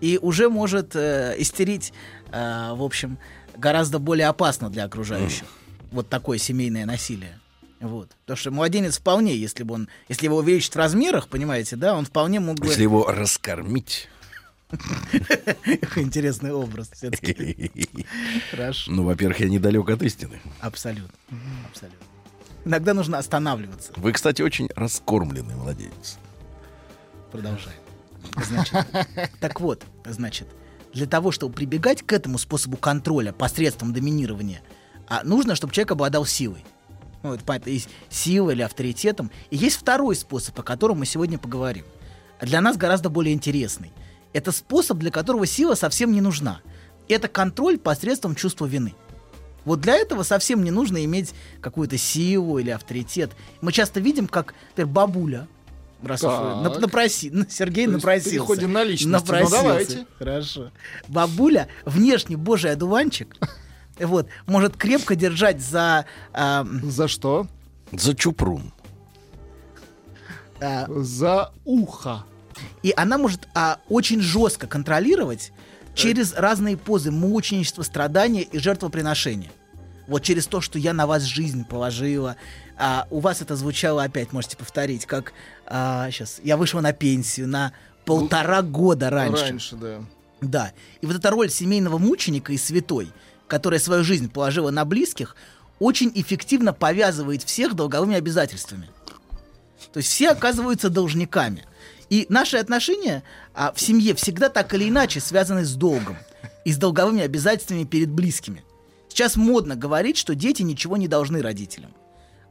и 0.00 0.18
уже 0.20 0.48
может 0.48 0.96
э, 0.96 1.34
истерить, 1.38 1.92
э, 2.32 2.72
в 2.74 2.82
общем, 2.82 3.18
гораздо 3.56 3.98
более 3.98 4.28
опасно 4.28 4.70
для 4.70 4.84
окружающих. 4.84 5.46
Вот 5.92 6.08
такое 6.08 6.38
семейное 6.38 6.86
насилие. 6.86 7.38
Вот. 7.80 8.10
Потому 8.22 8.36
что 8.36 8.50
младенец 8.50 8.98
вполне, 8.98 9.36
если 9.36 9.64
бы 9.64 9.74
он, 9.74 9.88
если 10.08 10.26
его 10.26 10.38
увеличить 10.38 10.72
в 10.72 10.76
размерах, 10.76 11.28
понимаете, 11.28 11.76
да, 11.76 11.94
он 11.94 12.06
вполне 12.06 12.40
мог 12.40 12.58
бы... 12.58 12.68
Если 12.68 12.82
его 12.82 13.06
раскормить, 13.06 14.08
Какой 14.72 16.02
интересный 16.02 16.52
образ 16.52 16.90
все-таки. 16.92 17.70
Хорошо. 18.50 18.90
ну, 18.90 19.04
во-первых, 19.04 19.40
я 19.40 19.48
недалек 19.48 19.90
от 19.90 20.02
истины. 20.02 20.40
Абсолютно. 20.60 21.14
Абсолютно. 21.68 22.06
Иногда 22.64 22.94
нужно 22.94 23.18
останавливаться. 23.18 23.92
Вы, 23.96 24.12
кстати, 24.12 24.40
очень 24.40 24.68
раскормленный 24.74 25.54
младенец. 25.54 26.18
Продолжаем. 27.30 27.78
Значит, 28.46 28.86
так 29.40 29.60
вот, 29.60 29.84
значит, 30.04 30.46
для 30.92 31.06
того, 31.06 31.32
чтобы 31.32 31.54
прибегать 31.54 32.02
к 32.02 32.12
этому 32.12 32.38
способу 32.38 32.76
контроля 32.76 33.32
посредством 33.32 33.92
доминирования, 33.92 34.62
а, 35.08 35.24
нужно, 35.24 35.56
чтобы 35.56 35.72
человек 35.72 35.92
обладал 35.92 36.24
силой. 36.24 36.64
Ну, 37.22 37.34
это 37.34 37.44
понятно, 37.44 37.70
есть 37.70 37.88
сила 38.08 38.50
или 38.50 38.62
авторитетом. 38.62 39.30
И 39.50 39.56
есть 39.56 39.76
второй 39.76 40.16
способ, 40.16 40.58
о 40.58 40.62
котором 40.62 40.98
мы 41.00 41.06
сегодня 41.06 41.38
поговорим. 41.38 41.84
Для 42.40 42.60
нас 42.60 42.76
гораздо 42.76 43.08
более 43.10 43.34
интересный. 43.34 43.92
Это 44.32 44.52
способ, 44.52 44.98
для 44.98 45.10
которого 45.10 45.46
сила 45.46 45.74
совсем 45.74 46.12
не 46.12 46.20
нужна. 46.20 46.60
Это 47.08 47.28
контроль 47.28 47.78
посредством 47.78 48.34
чувства 48.34 48.66
вины. 48.66 48.94
Вот 49.64 49.80
для 49.80 49.94
этого 49.94 50.22
совсем 50.22 50.64
не 50.64 50.70
нужно 50.70 51.04
иметь 51.04 51.34
какую-то 51.60 51.96
силу 51.98 52.58
или 52.58 52.70
авторитет. 52.70 53.32
Мы 53.60 53.72
часто 53.72 54.00
видим, 54.00 54.26
как 54.26 54.54
например, 54.70 54.88
бабуля, 54.92 55.48
раз 56.02 56.20
Так. 56.20 56.30
нап- 56.32 56.80
напроси- 56.80 57.30
ну, 57.32 57.44
Сергей 57.48 57.86
То 57.86 57.92
напросился. 57.92 58.30
переходим 58.30 58.72
на 58.72 58.82
личности. 58.82 59.06
Ну, 59.06 59.12
Напросился. 59.12 59.56
давайте. 59.62 60.06
Хорошо. 60.18 60.70
Бабуля, 61.06 61.68
внешне 61.84 62.36
божий 62.36 62.72
одуванчик, 62.72 63.36
вот, 64.00 64.26
может 64.46 64.76
крепко 64.76 65.14
держать 65.14 65.60
за... 65.60 66.06
а, 66.32 66.66
За 66.82 67.06
что? 67.06 67.46
За 67.92 68.14
чупрун. 68.16 68.72
а, 70.60 70.86
За 70.88 71.52
ухо. 71.64 72.24
И 72.82 72.92
она 72.96 73.18
может 73.18 73.48
а, 73.54 73.78
очень 73.88 74.20
жестко 74.20 74.66
контролировать 74.66 75.52
через 75.94 76.34
разные 76.34 76.76
позы 76.76 77.10
мученичества, 77.10 77.82
страдания 77.82 78.42
и 78.42 78.58
жертвоприношения. 78.58 79.50
Вот 80.08 80.22
через 80.22 80.46
то, 80.46 80.60
что 80.60 80.78
я 80.78 80.92
на 80.92 81.06
вас 81.06 81.22
жизнь 81.22 81.64
положила. 81.64 82.36
А, 82.76 83.06
у 83.10 83.20
вас 83.20 83.40
это 83.40 83.56
звучало 83.56 84.02
опять, 84.02 84.32
можете 84.32 84.56
повторить, 84.56 85.06
как 85.06 85.32
сейчас 85.66 86.40
я 86.42 86.56
вышла 86.56 86.80
на 86.80 86.92
пенсию 86.92 87.48
на 87.48 87.72
полтора 88.04 88.62
года 88.62 89.10
раньше. 89.10 89.44
Раньше, 89.44 89.76
да. 89.76 90.04
Да. 90.40 90.72
И 91.00 91.06
вот 91.06 91.16
эта 91.16 91.30
роль 91.30 91.50
семейного 91.50 91.98
мученика 91.98 92.52
и 92.52 92.58
святой, 92.58 93.10
которая 93.46 93.78
свою 93.80 94.02
жизнь 94.04 94.28
положила 94.28 94.70
на 94.70 94.84
близких, 94.84 95.36
очень 95.78 96.12
эффективно 96.14 96.72
повязывает 96.72 97.42
всех 97.42 97.74
долговыми 97.74 98.16
обязательствами. 98.16 98.88
То 99.92 99.98
есть 99.98 100.10
все 100.10 100.30
оказываются 100.30 100.90
должниками. 100.90 101.64
И 102.12 102.26
наши 102.28 102.58
отношения 102.58 103.22
а, 103.54 103.72
в 103.72 103.80
семье 103.80 104.14
всегда 104.14 104.50
так 104.50 104.74
или 104.74 104.90
иначе 104.90 105.18
связаны 105.18 105.64
с 105.64 105.72
долгом 105.72 106.18
и 106.66 106.70
с 106.70 106.76
долговыми 106.76 107.22
обязательствами 107.22 107.84
перед 107.84 108.10
близкими. 108.10 108.62
Сейчас 109.08 109.34
модно 109.34 109.76
говорить, 109.76 110.18
что 110.18 110.34
дети 110.34 110.60
ничего 110.60 110.98
не 110.98 111.08
должны 111.08 111.40
родителям. 111.40 111.94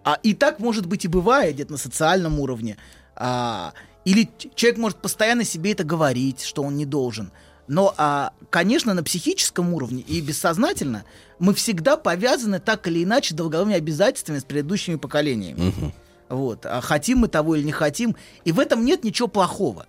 А, 0.03 0.17
и 0.23 0.33
так, 0.33 0.57
может 0.57 0.87
быть, 0.87 1.05
и 1.05 1.07
бывает 1.07 1.53
где-то 1.53 1.73
на 1.73 1.77
социальном 1.77 2.39
уровне. 2.39 2.77
А, 3.15 3.73
или 4.03 4.27
человек 4.55 4.79
может 4.79 4.97
постоянно 4.97 5.43
себе 5.43 5.73
это 5.73 5.83
говорить, 5.83 6.41
что 6.41 6.63
он 6.63 6.75
не 6.75 6.87
должен. 6.87 7.31
Но, 7.67 7.93
а, 7.97 8.33
конечно, 8.49 8.95
на 8.95 9.03
психическом 9.03 9.75
уровне 9.75 10.01
и 10.01 10.21
бессознательно 10.21 11.05
мы 11.37 11.53
всегда 11.53 11.97
повязаны 11.97 12.59
так 12.59 12.87
или 12.87 13.03
иначе 13.03 13.35
долговыми 13.35 13.75
обязательствами 13.75 14.39
с 14.39 14.43
предыдущими 14.43 14.95
поколениями. 14.95 15.93
Вот. 16.31 16.65
А 16.65 16.81
хотим 16.81 17.19
мы 17.19 17.27
того 17.27 17.55
или 17.55 17.63
не 17.65 17.71
хотим. 17.73 18.15
И 18.45 18.51
в 18.51 18.59
этом 18.59 18.83
нет 18.85 19.03
ничего 19.03 19.27
плохого. 19.27 19.85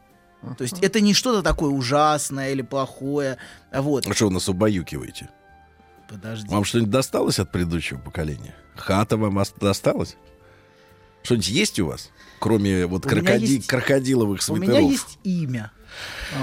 То 0.59 0.65
есть 0.65 0.83
это 0.83 1.01
не 1.01 1.15
что-то 1.15 1.41
такое 1.43 1.71
ужасное 1.71 2.51
или 2.51 2.63
плохое. 2.63 3.37
Вот. 3.73 4.07
А 4.07 4.13
что 4.13 4.27
вы 4.27 4.33
нас 4.35 4.49
убаюкиваете? 4.49 5.29
Подожди. 6.09 6.49
Вам 6.49 6.65
что-нибудь 6.65 6.91
досталось 6.91 7.39
от 7.39 7.53
предыдущего 7.53 7.99
поколения? 7.99 8.55
Хата 8.75 9.17
вам 9.17 9.37
ос- 9.39 9.55
досталась? 9.59 10.17
Что-нибудь 11.23 11.49
есть 11.49 11.79
у 11.79 11.87
вас? 11.87 12.11
Кроме 12.41 12.87
вот 12.87 13.07
У 13.07 13.09
крокоди- 13.09 13.47
есть- 13.47 13.69
крокодиловых 13.69 14.41
У 14.41 14.43
свитеров. 14.43 14.69
меня 14.69 14.81
есть 14.81 15.19
имя. 15.23 15.71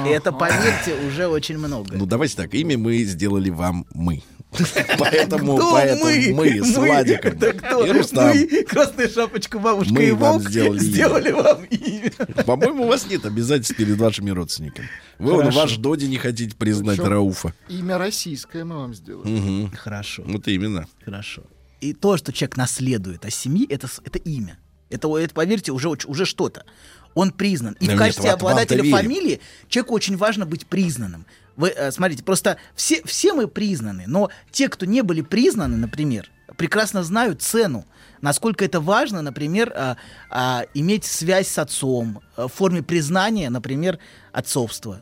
И 0.06 0.10
это, 0.10 0.32
поверьте, 0.32 0.96
уже 1.08 1.28
очень 1.28 1.58
много. 1.58 1.98
Ну, 1.98 2.06
давайте 2.06 2.38
так, 2.38 2.54
имя 2.54 2.78
мы 2.78 3.04
сделали 3.04 3.50
вам 3.50 3.86
мы. 3.94 4.24
Поэтому, 4.98 5.58
Кто 5.58 5.72
поэтому 5.74 6.36
мы, 6.36 6.64
с 6.66 6.76
Владиком 6.76 7.34
Это 7.34 7.54
кто? 7.54 7.86
и 7.86 7.92
Рустам. 7.92 8.30
Мы, 8.30 8.64
Красная 8.64 9.08
шапочка, 9.08 9.60
бабушка 9.60 9.94
Мы 9.94 10.06
и 10.06 10.12
вам 10.12 10.40
волк, 10.40 10.50
сделали 10.50 10.80
имя. 10.80 10.92
сделали 10.92 11.32
вам 11.32 11.64
имя. 11.66 12.12
По-моему, 12.46 12.84
у 12.86 12.88
вас 12.88 13.08
нет 13.08 13.26
обязательств 13.26 13.78
перед 13.78 13.98
вашими 13.98 14.32
родственниками. 14.32 14.90
Вы 15.20 15.32
вон, 15.34 15.42
Хорошо. 15.42 15.60
ваш 15.62 15.78
Доди 15.78 16.06
не 16.08 16.18
хотите 16.18 16.56
признать 16.56 16.98
Причем- 16.98 17.12
Рауфа. 17.12 17.54
Имя 17.68 17.98
российское 18.00 18.64
мы 18.64 18.78
вам 18.78 18.96
сделали. 18.96 19.30
Мгм. 19.30 19.72
Хорошо, 19.78 20.24
Вот 20.26 20.48
именно. 20.48 20.88
хорошо. 21.06 21.44
И 21.80 21.94
то, 21.94 22.18
что 22.18 22.34
человек 22.34 22.58
наследует 22.58 23.26
от 23.26 23.34
семьи, 23.34 23.66
это, 23.70 23.88
это 24.04 24.18
имя. 24.18 24.58
Это, 24.90 25.16
это, 25.18 25.34
поверьте, 25.34 25.72
уже, 25.72 25.90
уже 25.90 26.26
что-то. 26.26 26.66
Он 27.14 27.32
признан. 27.32 27.74
И 27.80 27.86
Ну, 27.86 27.92
в 27.92 27.94
нет, 27.94 28.00
качестве 28.00 28.30
вам-то 28.32 28.46
обладателя 28.48 28.84
фамилии 28.92 29.40
человеку 29.68 29.94
очень 29.94 30.18
важно 30.18 30.46
быть 30.48 30.66
признанным. 30.66 31.26
Вы 31.60 31.74
э, 31.76 31.91
смотрите, 31.91 32.24
просто 32.24 32.56
все, 32.74 33.02
все 33.04 33.34
мы 33.34 33.50
признаны, 33.50 34.06
но 34.08 34.30
те, 34.50 34.69
кто 34.69 34.86
не 34.86 35.02
были 35.02 35.19
признаны, 35.19 35.76
например, 35.76 36.32
прекрасно 36.56 37.04
знают 37.04 37.41
цену, 37.41 37.86
насколько 38.22 38.63
это 38.63 38.80
важно, 38.80 39.22
например, 39.22 39.74
а, 39.76 39.98
а, 40.30 40.63
иметь 40.74 41.04
связь 41.04 41.50
с 41.50 41.58
отцом 41.58 42.22
а, 42.38 42.48
в 42.48 42.54
форме 42.54 42.82
признания, 42.82 43.50
например, 43.50 44.00
отцовства. 44.32 45.02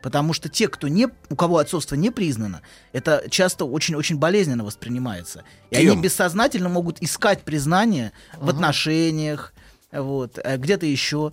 Потому 0.00 0.32
что 0.32 0.48
те, 0.48 0.68
кто 0.68 0.86
не, 0.86 1.08
у 1.28 1.34
кого 1.34 1.58
отцовство 1.58 1.96
не 1.96 2.12
признано, 2.12 2.62
это 2.92 3.24
часто 3.28 3.64
очень-очень 3.64 4.16
болезненно 4.16 4.62
воспринимается. 4.62 5.42
И 5.72 5.74
Кем? 5.74 5.90
они 5.90 6.00
бессознательно 6.00 6.68
могут 6.68 7.02
искать 7.02 7.42
признание 7.42 8.12
в 8.36 8.48
отношениях, 8.48 9.52
вот, 9.90 10.38
э, 10.38 10.56
где-то 10.56 10.86
еще. 10.86 11.32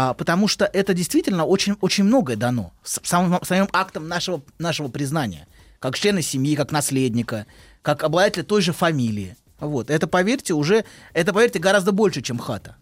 А, 0.00 0.14
потому 0.14 0.46
что 0.46 0.64
это 0.64 0.94
действительно 0.94 1.44
очень, 1.44 1.76
очень 1.80 2.04
многое 2.04 2.36
дано 2.36 2.72
самым, 2.84 3.42
самим 3.42 3.68
актом 3.72 4.06
нашего, 4.06 4.42
нашего 4.56 4.86
признания. 4.86 5.48
Как 5.80 5.98
члена 5.98 6.22
семьи, 6.22 6.54
как 6.54 6.70
наследника, 6.70 7.46
как 7.82 8.04
обладателя 8.04 8.44
той 8.44 8.62
же 8.62 8.72
фамилии. 8.72 9.36
Вот. 9.58 9.90
Это, 9.90 10.06
поверьте, 10.06 10.54
уже, 10.54 10.84
это, 11.14 11.32
поверьте, 11.32 11.58
гораздо 11.58 11.90
больше, 11.90 12.22
чем 12.22 12.38
хата. 12.38 12.76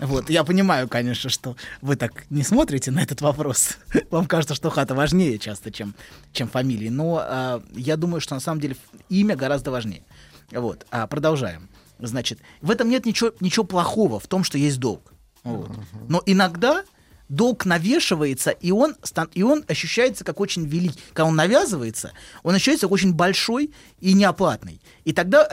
Вот, 0.00 0.28
я 0.28 0.42
понимаю, 0.42 0.88
конечно, 0.88 1.30
что 1.30 1.54
вы 1.82 1.94
так 1.94 2.24
не 2.30 2.42
смотрите 2.42 2.90
на 2.90 3.00
этот 3.00 3.20
вопрос. 3.20 3.78
Вам 4.10 4.26
кажется, 4.26 4.56
что 4.56 4.70
хата 4.70 4.96
важнее 4.96 5.38
часто, 5.38 5.70
чем, 5.70 5.94
чем 6.32 6.48
фамилии. 6.48 6.88
Но 6.88 7.20
а, 7.22 7.62
я 7.76 7.96
думаю, 7.96 8.20
что 8.20 8.34
на 8.34 8.40
самом 8.40 8.60
деле 8.60 8.76
имя 9.08 9.36
гораздо 9.36 9.70
важнее. 9.70 10.02
Вот, 10.50 10.84
а, 10.90 11.06
продолжаем. 11.06 11.68
Значит, 12.00 12.40
в 12.60 12.72
этом 12.72 12.88
нет 12.88 13.06
ничего, 13.06 13.30
ничего 13.38 13.64
плохого 13.64 14.18
в 14.18 14.26
том, 14.26 14.42
что 14.42 14.58
есть 14.58 14.80
долг. 14.80 15.12
Вот. 15.44 15.70
Но 16.08 16.22
иногда 16.26 16.84
долг 17.28 17.64
навешивается, 17.64 18.50
и 18.50 18.70
он, 18.72 18.96
и 19.34 19.42
он 19.42 19.64
ощущается 19.68 20.24
как 20.24 20.40
очень 20.40 20.66
великий. 20.66 20.98
Когда 21.12 21.26
он 21.26 21.36
навязывается, 21.36 22.12
он 22.42 22.54
ощущается 22.54 22.86
как 22.86 22.92
очень 22.92 23.14
большой 23.14 23.72
и 24.00 24.12
неоплатный. 24.12 24.80
И 25.04 25.12
тогда 25.12 25.48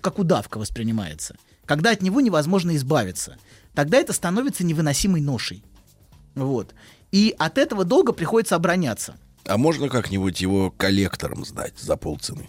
как 0.00 0.18
удавка 0.18 0.58
воспринимается. 0.58 1.36
Когда 1.64 1.90
от 1.90 2.02
него 2.02 2.20
невозможно 2.20 2.76
избавиться. 2.76 3.38
Тогда 3.74 3.98
это 3.98 4.12
становится 4.12 4.64
невыносимой 4.64 5.20
ношей. 5.20 5.64
Вот. 6.34 6.74
И 7.10 7.34
от 7.38 7.58
этого 7.58 7.84
долга 7.84 8.12
приходится 8.12 8.56
обороняться. 8.56 9.16
А 9.44 9.56
можно 9.56 9.88
как-нибудь 9.88 10.40
его 10.40 10.70
коллекторам 10.70 11.44
сдать 11.44 11.78
за 11.78 11.96
полцены? 11.96 12.46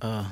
А, 0.00 0.26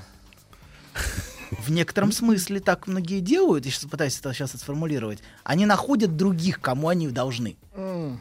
В 1.58 1.70
некотором 1.70 2.12
смысле 2.12 2.60
так 2.60 2.86
многие 2.86 3.20
делают, 3.20 3.64
я 3.66 3.70
сейчас 3.72 3.84
пытаюсь 3.84 4.18
это 4.18 4.32
сейчас 4.32 4.52
сформулировать. 4.52 5.18
Они 5.44 5.66
находят 5.66 6.16
других, 6.16 6.60
кому 6.60 6.88
они 6.88 7.08
должны. 7.08 7.56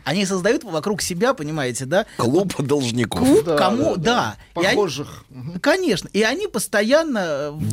Они 0.06 0.26
создают 0.26 0.64
вокруг 0.64 1.02
себя, 1.02 1.34
понимаете, 1.34 1.86
да? 1.86 2.06
Клуб 2.18 2.54
должников. 2.62 3.20
Клуб, 3.20 3.44
Да, 3.46 3.58
кому, 3.58 3.96
да, 3.98 4.38
да. 4.56 4.62
И 4.62 4.66
они- 4.66 4.76
Похожих. 4.76 5.26
Мгм. 5.30 5.60
конечно. 5.60 6.10
И 6.14 6.22
они 6.22 6.48
постоянно 6.48 7.18
э, 7.20 7.52
в- 7.52 7.70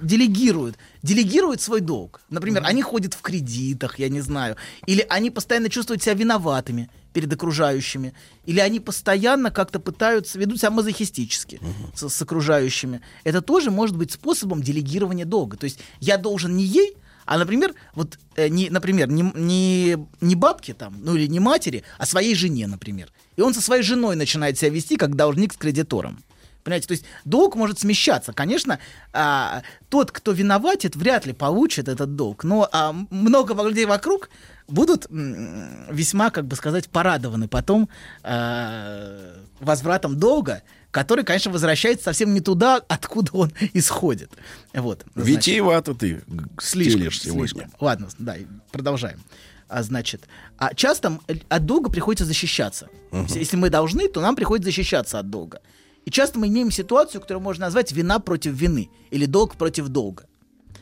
Делегируют. 0.00 0.76
Делегируют, 1.04 1.60
свой 1.60 1.80
долг. 1.82 2.22
Например, 2.30 2.62
они 2.64 2.80
ходят 2.80 3.12
в 3.12 3.20
кредитах, 3.20 3.98
я 3.98 4.08
не 4.08 4.22
знаю, 4.22 4.56
или 4.86 5.06
они 5.10 5.30
постоянно 5.30 5.68
чувствуют 5.68 6.02
себя 6.02 6.14
виноватыми 6.14 6.88
перед 7.12 7.30
окружающими, 7.32 8.14
или 8.46 8.58
они 8.58 8.80
постоянно 8.80 9.50
как-то 9.50 9.78
пытаются, 9.80 10.38
ведут 10.38 10.58
себя 10.58 10.70
мазохистически 10.70 11.60
с, 11.94 12.08
с 12.08 12.22
окружающими. 12.22 13.02
Это 13.22 13.42
тоже 13.42 13.70
может 13.70 13.96
быть 13.96 14.12
способом 14.12 14.62
делегирования 14.62 15.26
долга. 15.26 15.58
То 15.58 15.64
есть 15.64 15.78
я 16.00 16.16
должен 16.16 16.56
не 16.56 16.64
ей, 16.64 16.96
а, 17.26 17.36
например, 17.36 17.74
вот, 17.94 18.18
э, 18.36 18.48
не, 18.48 18.70
например, 18.70 19.08
не, 19.10 19.30
не, 19.34 19.96
не 20.22 20.34
бабке 20.34 20.72
там, 20.72 20.96
ну 21.00 21.14
или 21.16 21.26
не 21.26 21.40
матери, 21.40 21.84
а 21.98 22.06
своей 22.06 22.34
жене, 22.34 22.66
например. 22.66 23.12
И 23.36 23.42
он 23.42 23.52
со 23.52 23.60
своей 23.60 23.82
женой 23.82 24.16
начинает 24.16 24.58
себя 24.58 24.70
вести 24.70 24.96
как 24.96 25.16
должник 25.16 25.52
с 25.52 25.56
кредитором. 25.56 26.24
Понимаете, 26.64 26.88
то 26.88 26.92
есть 26.92 27.04
долг 27.24 27.54
может 27.56 27.78
смещаться. 27.78 28.32
Конечно, 28.32 28.78
а, 29.12 29.62
тот, 29.90 30.10
кто 30.10 30.32
виноватит, 30.32 30.96
вряд 30.96 31.26
ли 31.26 31.32
получит 31.34 31.88
этот 31.88 32.16
долг. 32.16 32.42
Но 32.42 32.68
а, 32.72 32.92
много 33.10 33.54
людей 33.62 33.84
вокруг 33.84 34.30
будут 34.66 35.06
весьма, 35.10 36.30
как 36.30 36.46
бы 36.46 36.56
сказать, 36.56 36.88
порадованы 36.88 37.48
потом 37.48 37.88
а, 38.22 39.34
возвратом 39.60 40.18
долга, 40.18 40.62
который, 40.90 41.24
конечно, 41.24 41.50
возвращается 41.52 42.04
совсем 42.04 42.32
не 42.34 42.40
туда, 42.40 42.80
откуда 42.88 43.30
он 43.32 43.52
исходит. 43.74 44.30
Вот. 44.72 45.04
Витиевато 45.14 45.94
ты 45.94 46.22
Слишком, 46.60 47.10
сегодня. 47.12 47.48
слишком. 47.48 47.72
Ладно, 47.80 48.08
да, 48.18 48.36
продолжаем. 48.72 49.20
А, 49.68 49.82
значит, 49.82 50.22
а 50.58 50.74
часто 50.74 51.18
от 51.48 51.66
долга 51.66 51.90
приходится 51.90 52.24
защищаться. 52.24 52.88
Если- 53.12 53.38
Если 53.40 53.56
мы 53.56 53.70
должны, 53.70 54.08
то 54.08 54.20
нам 54.20 54.36
приходится 54.36 54.68
защищаться 54.68 55.18
от 55.18 55.30
долга. 55.30 55.60
И 56.04 56.10
часто 56.10 56.38
мы 56.38 56.48
имеем 56.48 56.70
ситуацию, 56.70 57.20
которую 57.20 57.42
можно 57.42 57.66
назвать 57.66 57.92
вина 57.92 58.18
против 58.18 58.52
вины 58.52 58.90
или 59.10 59.26
долг 59.26 59.56
против 59.56 59.88
долга. 59.88 60.26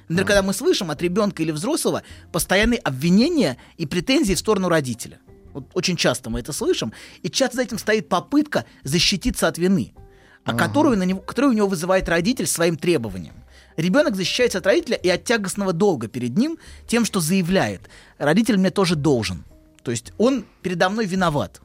Например, 0.09 0.27
когда 0.27 0.43
мы 0.43 0.53
слышим 0.53 0.91
от 0.91 1.01
ребенка 1.01 1.43
или 1.43 1.53
взрослого 1.53 2.03
постоянные 2.33 2.79
обвинения 2.81 3.57
и 3.79 3.87
претензии 3.87 4.35
в 4.35 4.39
сторону 4.39 4.69
родителя. 4.69 5.21
Вот 5.55 5.71
очень 5.75 5.97
часто 5.97 6.31
мы 6.31 6.41
это 6.41 6.53
слышим, 6.53 6.93
и 7.23 7.31
часто 7.31 7.57
за 7.57 7.63
этим 7.63 7.79
стоит 7.79 8.09
попытка 8.09 8.65
защититься 8.85 9.49
от 9.49 9.59
вины, 9.59 9.95
а 10.45 10.55
которую, 10.55 10.99
на 10.99 11.05
него, 11.05 11.21
которую 11.21 11.53
у 11.53 11.57
него 11.57 11.69
вызывает 11.69 12.09
родитель 12.09 12.47
своим 12.47 12.77
требованием. 12.77 13.35
Ребенок 13.77 14.17
защищается 14.17 14.59
от 14.59 14.67
родителя 14.67 14.97
и 14.97 15.09
от 15.09 15.25
тягостного 15.25 15.73
долга 15.73 16.09
перед 16.09 16.37
ним 16.37 16.59
тем, 16.87 17.05
что 17.05 17.21
заявляет, 17.21 17.89
родитель 18.19 18.59
мне 18.59 18.71
тоже 18.71 18.97
должен. 18.97 19.45
То 19.83 19.91
есть 19.91 20.13
он 20.19 20.45
передо 20.63 20.89
мной 20.91 21.07
виноват. 21.07 21.61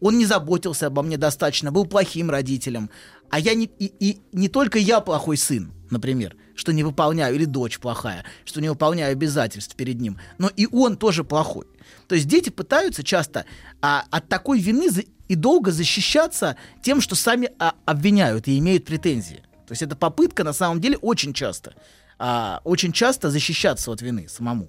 Он 0.00 0.18
не 0.18 0.26
заботился 0.26 0.86
обо 0.86 1.02
мне 1.02 1.16
достаточно, 1.16 1.70
был 1.70 1.86
плохим 1.86 2.30
родителем. 2.30 2.90
А 3.30 3.38
я 3.38 3.54
не, 3.54 3.66
и, 3.78 3.92
и 4.00 4.20
не 4.32 4.48
только 4.48 4.78
я 4.78 5.00
плохой 5.00 5.36
сын, 5.36 5.72
например, 5.90 6.36
что 6.54 6.72
не 6.72 6.82
выполняю, 6.82 7.34
или 7.34 7.44
дочь 7.44 7.78
плохая, 7.78 8.24
что 8.44 8.60
не 8.60 8.68
выполняю 8.68 9.12
обязательств 9.12 9.76
перед 9.76 10.00
ним, 10.00 10.18
но 10.38 10.48
и 10.48 10.66
он 10.66 10.96
тоже 10.96 11.24
плохой. 11.24 11.66
То 12.08 12.14
есть 12.14 12.26
дети 12.26 12.50
пытаются 12.50 13.02
часто 13.02 13.44
а, 13.80 14.04
от 14.10 14.28
такой 14.28 14.58
вины 14.58 14.90
за- 14.90 15.04
и 15.28 15.34
долго 15.36 15.70
защищаться 15.70 16.56
тем, 16.82 17.00
что 17.00 17.14
сами 17.14 17.50
а, 17.58 17.74
обвиняют 17.84 18.48
и 18.48 18.58
имеют 18.58 18.84
претензии. 18.84 19.42
То 19.66 19.72
есть 19.72 19.82
это 19.82 19.94
попытка 19.94 20.42
на 20.42 20.52
самом 20.52 20.80
деле 20.80 20.96
очень 20.96 21.32
часто, 21.32 21.74
а, 22.18 22.60
очень 22.64 22.92
часто 22.92 23.30
защищаться 23.30 23.90
от 23.92 24.02
вины 24.02 24.28
самому. 24.28 24.68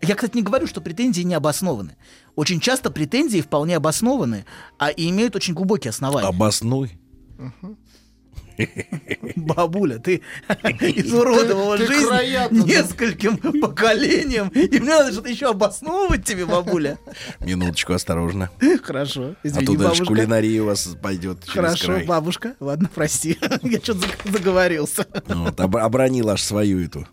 Я, 0.00 0.16
кстати, 0.16 0.34
не 0.34 0.42
говорю, 0.42 0.66
что 0.66 0.80
претензии 0.80 1.22
не 1.22 1.34
обоснованы. 1.34 1.96
Очень 2.34 2.60
часто 2.60 2.90
претензии 2.90 3.40
вполне 3.40 3.76
обоснованы, 3.76 4.44
а 4.78 4.90
и 4.90 5.10
имеют 5.10 5.36
очень 5.36 5.54
глубокие 5.54 5.90
основания. 5.90 6.28
Обоснуй. 6.28 6.98
Бабуля, 9.36 9.98
ты 9.98 10.22
изуродовала 10.80 11.78
Ты- 11.78 11.86
ты 11.86 11.94
жизнь 11.94 12.08
да. 12.08 12.48
нескольким 12.50 13.36
поколениям, 13.60 14.48
и 14.48 14.78
мне 14.78 14.90
надо 14.90 15.10
что-то 15.12 15.30
еще 15.30 15.48
обосновывать 15.50 16.24
тебе, 16.24 16.44
бабуля. 16.46 16.98
Минуточку, 17.40 17.94
осторожно. 17.94 18.50
Хорошо, 18.82 19.22
А 19.22 19.36
извини, 19.42 19.66
то 19.66 19.72
дальше 19.72 19.84
бабушка. 19.84 20.04
кулинария 20.06 20.62
у 20.62 20.66
вас 20.66 20.86
пойдет 21.02 21.40
через 21.44 21.54
Хорошо, 21.54 21.86
край. 21.86 22.04
бабушка. 22.06 22.54
Ладно, 22.60 22.90
прости. 22.94 23.38
Я 23.62 23.78
что-то 23.80 24.06
заговорился. 24.30 25.06
Ну 25.28 25.44
Вот, 25.44 25.58
об- 25.58 25.76
обронил 25.76 26.28
аж 26.28 26.42
свою 26.42 26.84
эту. 26.84 27.06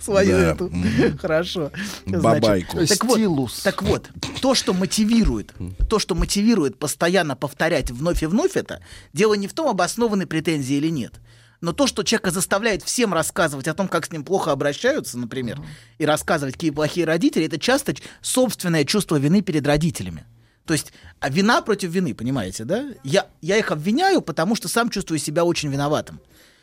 Свою 0.00 0.30
Да, 0.30 0.52
эту. 0.52 0.72
Хорошо. 1.20 1.70
Значит, 2.06 2.22
Бабайку. 2.22 2.86
Так 2.86 3.04
вот, 3.04 3.16
Стилус. 3.18 3.60
так 3.62 3.82
вот, 3.82 4.08
то, 4.40 4.54
что 4.54 4.72
мотивирует, 4.72 5.54
то, 5.88 5.98
что 5.98 6.14
мотивирует 6.14 6.78
постоянно 6.78 7.36
повторять 7.36 7.90
вновь 7.90 8.22
и 8.22 8.26
вновь 8.26 8.56
это, 8.56 8.82
дело 9.12 9.34
не 9.34 9.48
в 9.48 9.52
том, 9.52 9.68
обоснованы 9.68 10.26
претензии 10.26 10.76
или 10.76 10.88
нет. 10.88 11.14
Но 11.60 11.72
то, 11.72 11.86
что 11.86 12.02
человека 12.02 12.30
заставляет 12.30 12.82
всем 12.82 13.14
рассказывать 13.14 13.66
о 13.66 13.74
том, 13.74 13.88
как 13.88 14.06
с 14.06 14.12
ним 14.12 14.24
плохо 14.24 14.52
обращаются, 14.52 15.18
например, 15.18 15.60
и 15.98 16.04
рассказывать, 16.04 16.54
какие 16.54 16.70
плохие 16.70 17.06
родители, 17.06 17.46
это 17.46 17.58
часто 17.58 17.94
собственное 18.20 18.84
чувство 18.84 19.16
вины 19.16 19.40
перед 19.40 19.66
родителями. 19.66 20.24
То 20.66 20.74
есть 20.74 20.92
а 21.20 21.30
вина 21.30 21.62
против 21.62 21.90
вины, 21.90 22.14
понимаете, 22.14 22.64
да? 22.64 22.88
Я, 23.04 23.26
я 23.40 23.56
их 23.56 23.70
обвиняю, 23.70 24.20
потому 24.20 24.54
что 24.56 24.68
сам 24.68 24.90
чувствую 24.90 25.18
себя 25.18 25.44
очень 25.44 25.70
виноватым. 25.70 26.20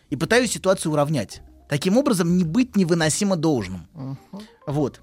И 0.10 0.16
пытаюсь 0.16 0.52
ситуацию 0.52 0.92
уравнять. 0.92 1.42
Таким 1.70 1.98
образом, 1.98 2.38
не 2.38 2.44
быть 2.44 2.76
невыносимо 2.76 3.36
должным. 3.36 3.88
Вот. 4.68 5.02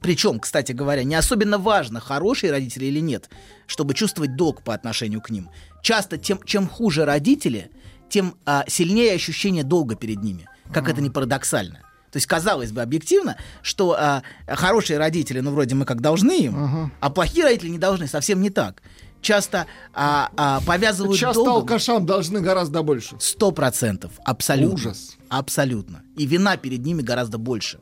Причем, 0.00 0.38
кстати 0.40 0.72
говоря, 0.72 1.04
не 1.04 1.14
особенно 1.14 1.58
важно, 1.58 2.00
хорошие 2.00 2.50
родители 2.50 2.86
или 2.86 3.00
нет, 3.00 3.28
чтобы 3.66 3.94
чувствовать 3.94 4.36
долг 4.36 4.62
по 4.62 4.74
отношению 4.74 5.20
к 5.20 5.30
ним. 5.30 5.50
Часто 5.82 6.18
тем, 6.18 6.40
чем 6.44 6.68
хуже 6.68 7.04
родители, 7.04 7.70
тем 8.08 8.34
а, 8.44 8.64
сильнее 8.68 9.14
ощущение 9.14 9.64
долга 9.64 9.96
перед 9.96 10.22
ними. 10.22 10.48
Как 10.72 10.88
это 10.88 11.00
не 11.00 11.10
парадоксально. 11.10 11.80
То 12.10 12.16
есть, 12.16 12.26
казалось 12.26 12.72
бы, 12.72 12.80
объективно, 12.80 13.36
что 13.62 13.96
а, 13.98 14.22
хорошие 14.46 14.98
родители, 14.98 15.40
ну, 15.40 15.50
вроде 15.50 15.74
мы 15.74 15.84
как 15.84 16.00
должны 16.00 16.40
им, 16.40 16.92
а 17.00 17.10
плохие 17.10 17.44
родители 17.44 17.70
не 17.70 17.78
должны, 17.78 18.06
совсем 18.06 18.40
не 18.40 18.50
так. 18.50 18.82
Часто 19.20 19.66
а, 19.94 20.30
а, 20.36 20.60
повязывают 20.60 21.18
Часто 21.18 21.42
долгом... 21.42 21.62
алкашам 21.62 22.06
должны 22.06 22.40
гораздо 22.40 22.82
больше. 22.82 23.16
Сто 23.18 23.50
процентов, 23.50 24.12
абсолютно. 24.24 24.74
Ужас. 24.74 25.16
Абсолютно. 25.28 26.02
И 26.16 26.24
вина 26.24 26.56
перед 26.56 26.84
ними 26.84 27.02
гораздо 27.02 27.36
больше. 27.36 27.80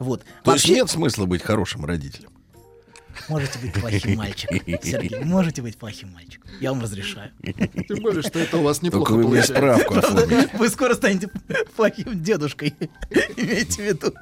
Вот. 0.00 0.22
То 0.22 0.52
есть 0.52 0.64
Вообще, 0.64 0.74
нет 0.74 0.90
смысла 0.90 1.26
быть 1.26 1.42
хорошим 1.42 1.84
родителем. 1.84 2.30
можете 3.28 3.58
быть 3.58 3.72
плохим 3.72 4.16
мальчиком, 4.16 4.58
Сергей, 4.82 5.24
можете 5.24 5.60
быть 5.62 5.76
плохим 5.76 6.12
мальчиком. 6.12 6.50
Я 6.60 6.72
вам 6.72 6.80
разрешаю. 6.82 7.32
Тем 7.88 8.00
более, 8.02 8.22
что 8.22 8.38
это 8.38 8.58
у 8.58 8.62
вас 8.62 8.80
неплохо 8.82 9.12
Только 9.12 9.16
вы 9.16 9.28
мне 9.30 9.42
получается. 9.42 9.54
справку 9.54 9.94
оформите. 9.98 10.50
Вы 10.56 10.68
скоро 10.68 10.94
станете 10.94 11.28
плохим 11.76 12.22
дедушкой. 12.22 12.74
Имейте 13.36 13.82
в 13.82 13.84
виду. 13.86 14.14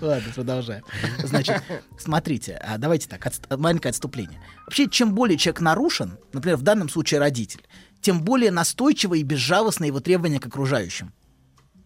Ладно, 0.00 0.32
продолжаем. 0.34 0.84
Значит, 1.22 1.62
смотрите, 1.98 2.54
а 2.54 2.78
давайте 2.78 3.08
так, 3.08 3.26
отст- 3.26 3.54
маленькое 3.58 3.90
отступление. 3.90 4.40
Вообще, 4.64 4.88
чем 4.88 5.14
более 5.14 5.36
человек 5.36 5.60
нарушен, 5.60 6.18
например, 6.32 6.56
в 6.56 6.62
данном 6.62 6.88
случае 6.88 7.20
родитель, 7.20 7.62
тем 8.00 8.22
более 8.22 8.50
настойчиво 8.50 9.14
и 9.14 9.22
безжалостно 9.22 9.84
его 9.84 10.00
требования 10.00 10.40
к 10.40 10.46
окружающим. 10.46 11.12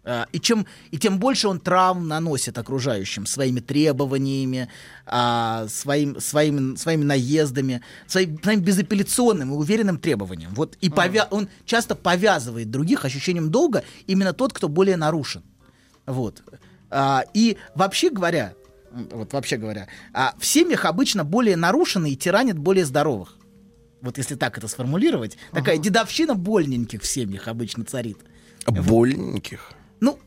А, 0.03 0.27
И, 0.33 0.41
чем, 0.41 0.67
и 0.91 0.99
тем 0.99 1.19
больше 1.19 1.47
он 1.49 1.61
травм 1.61 2.09
наносит 2.09 2.57
окружающим 2.57 3.27
своими 3.27 3.61
требованиями, 3.61 4.69
а, 5.07 5.67
своим, 5.69 6.19
своим, 6.21 6.77
своими 6.77 7.05
наездами, 7.05 7.83
своим, 8.07 8.43
своим 8.43 8.61
безапелляционным 8.61 9.53
и 9.53 9.57
уверенным 9.57 9.99
требованием. 9.99 10.55
Вот, 10.55 10.77
и 10.81 10.89
повя- 10.89 11.29
он 11.31 11.49
часто 11.67 11.95
повязывает 11.95 12.71
других 12.71 13.05
ощущением 13.05 13.51
долга 13.51 13.85
именно 14.07 14.33
тот, 14.33 14.53
кто 14.55 14.69
более 14.69 14.97
нарушен. 14.97 15.43
Вот. 16.07 16.43
А, 16.91 17.25
и 17.35 17.59
вообще 17.75 18.09
говоря, 18.09 18.55
вот 18.93 19.33
вообще 19.35 19.59
говоря, 19.59 19.87
в 20.39 20.45
семьях 20.47 20.87
обычно 20.87 21.25
более 21.25 21.57
нарушенные 21.57 22.17
тиранят 22.17 22.59
более 22.59 22.87
здоровых. 22.87 23.37
Вот 24.01 24.17
если 24.17 24.35
так 24.35 24.57
это 24.57 24.67
сформулировать, 24.67 25.37
такая 25.53 25.77
дедовщина 25.77 26.35
больненьких 26.35 27.03
в 27.03 27.07
семьях 27.07 27.49
обычно 27.49 27.85
царит. 27.85 28.17
Больненьких. 28.67 29.73
Ну, 30.01 30.19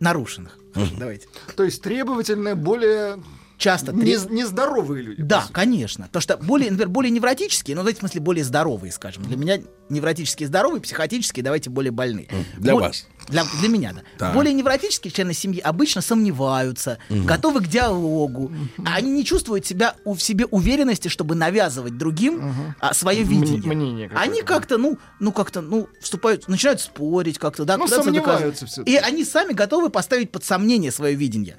нарушенных. 0.00 0.58
Давайте. 0.98 1.28
То 1.56 1.64
есть 1.64 1.82
требовательные, 1.82 2.54
более 2.54 3.22
Часто 3.56 3.92
не- 3.92 4.16
нездоровые 4.30 5.02
люди. 5.02 5.22
Да, 5.22 5.46
конечно. 5.52 6.08
То, 6.10 6.20
что 6.20 6.36
более, 6.36 6.70
например, 6.70 6.88
более 6.88 7.10
невротические, 7.10 7.76
но 7.76 7.82
в 7.82 7.86
этом 7.86 8.00
смысле 8.00 8.20
более 8.20 8.44
здоровые, 8.44 8.90
скажем. 8.92 9.22
Для 9.24 9.36
меня 9.36 9.58
невротические 9.88 10.48
здоровые, 10.48 10.80
психотические, 10.80 11.42
давайте 11.44 11.70
более 11.70 11.92
больные. 11.92 12.28
Для 12.58 12.72
Бо- 12.74 12.80
вас. 12.80 13.06
Для, 13.28 13.44
для 13.60 13.68
меня, 13.68 13.92
да. 13.94 14.02
Так. 14.18 14.34
Более 14.34 14.52
невротические 14.52 15.10
члены 15.10 15.32
семьи 15.34 15.60
обычно 15.60 16.02
сомневаются, 16.02 16.98
готовы 17.08 17.60
к 17.60 17.68
диалогу. 17.68 18.52
А 18.84 18.96
Они 18.96 19.10
не 19.12 19.24
чувствуют 19.24 19.64
себя 19.66 19.94
у, 20.04 20.14
в 20.14 20.22
себе 20.22 20.46
уверенности, 20.46 21.08
чтобы 21.08 21.34
навязывать 21.34 21.96
другим 21.96 22.74
а, 22.80 22.92
свое 22.92 23.22
М- 23.22 23.28
видение. 23.28 23.62
мнение 23.74 24.08
какое-то, 24.08 24.30
Они 24.30 24.42
как-то, 24.42 24.78
ну, 24.78 24.98
ну 25.20 25.32
как-то, 25.32 25.60
ну, 25.62 25.88
вступают, 26.00 26.48
начинают 26.48 26.80
спорить 26.80 27.38
как-то, 27.38 27.64
да, 27.64 27.76
Ну, 27.78 27.86
сомневаются 27.86 28.66
всё-таки. 28.66 28.92
И 28.92 28.96
они 28.96 29.24
сами 29.24 29.52
готовы 29.52 29.90
поставить 29.90 30.30
под 30.30 30.44
сомнение 30.44 30.90
свое 30.92 31.14
видение. 31.14 31.56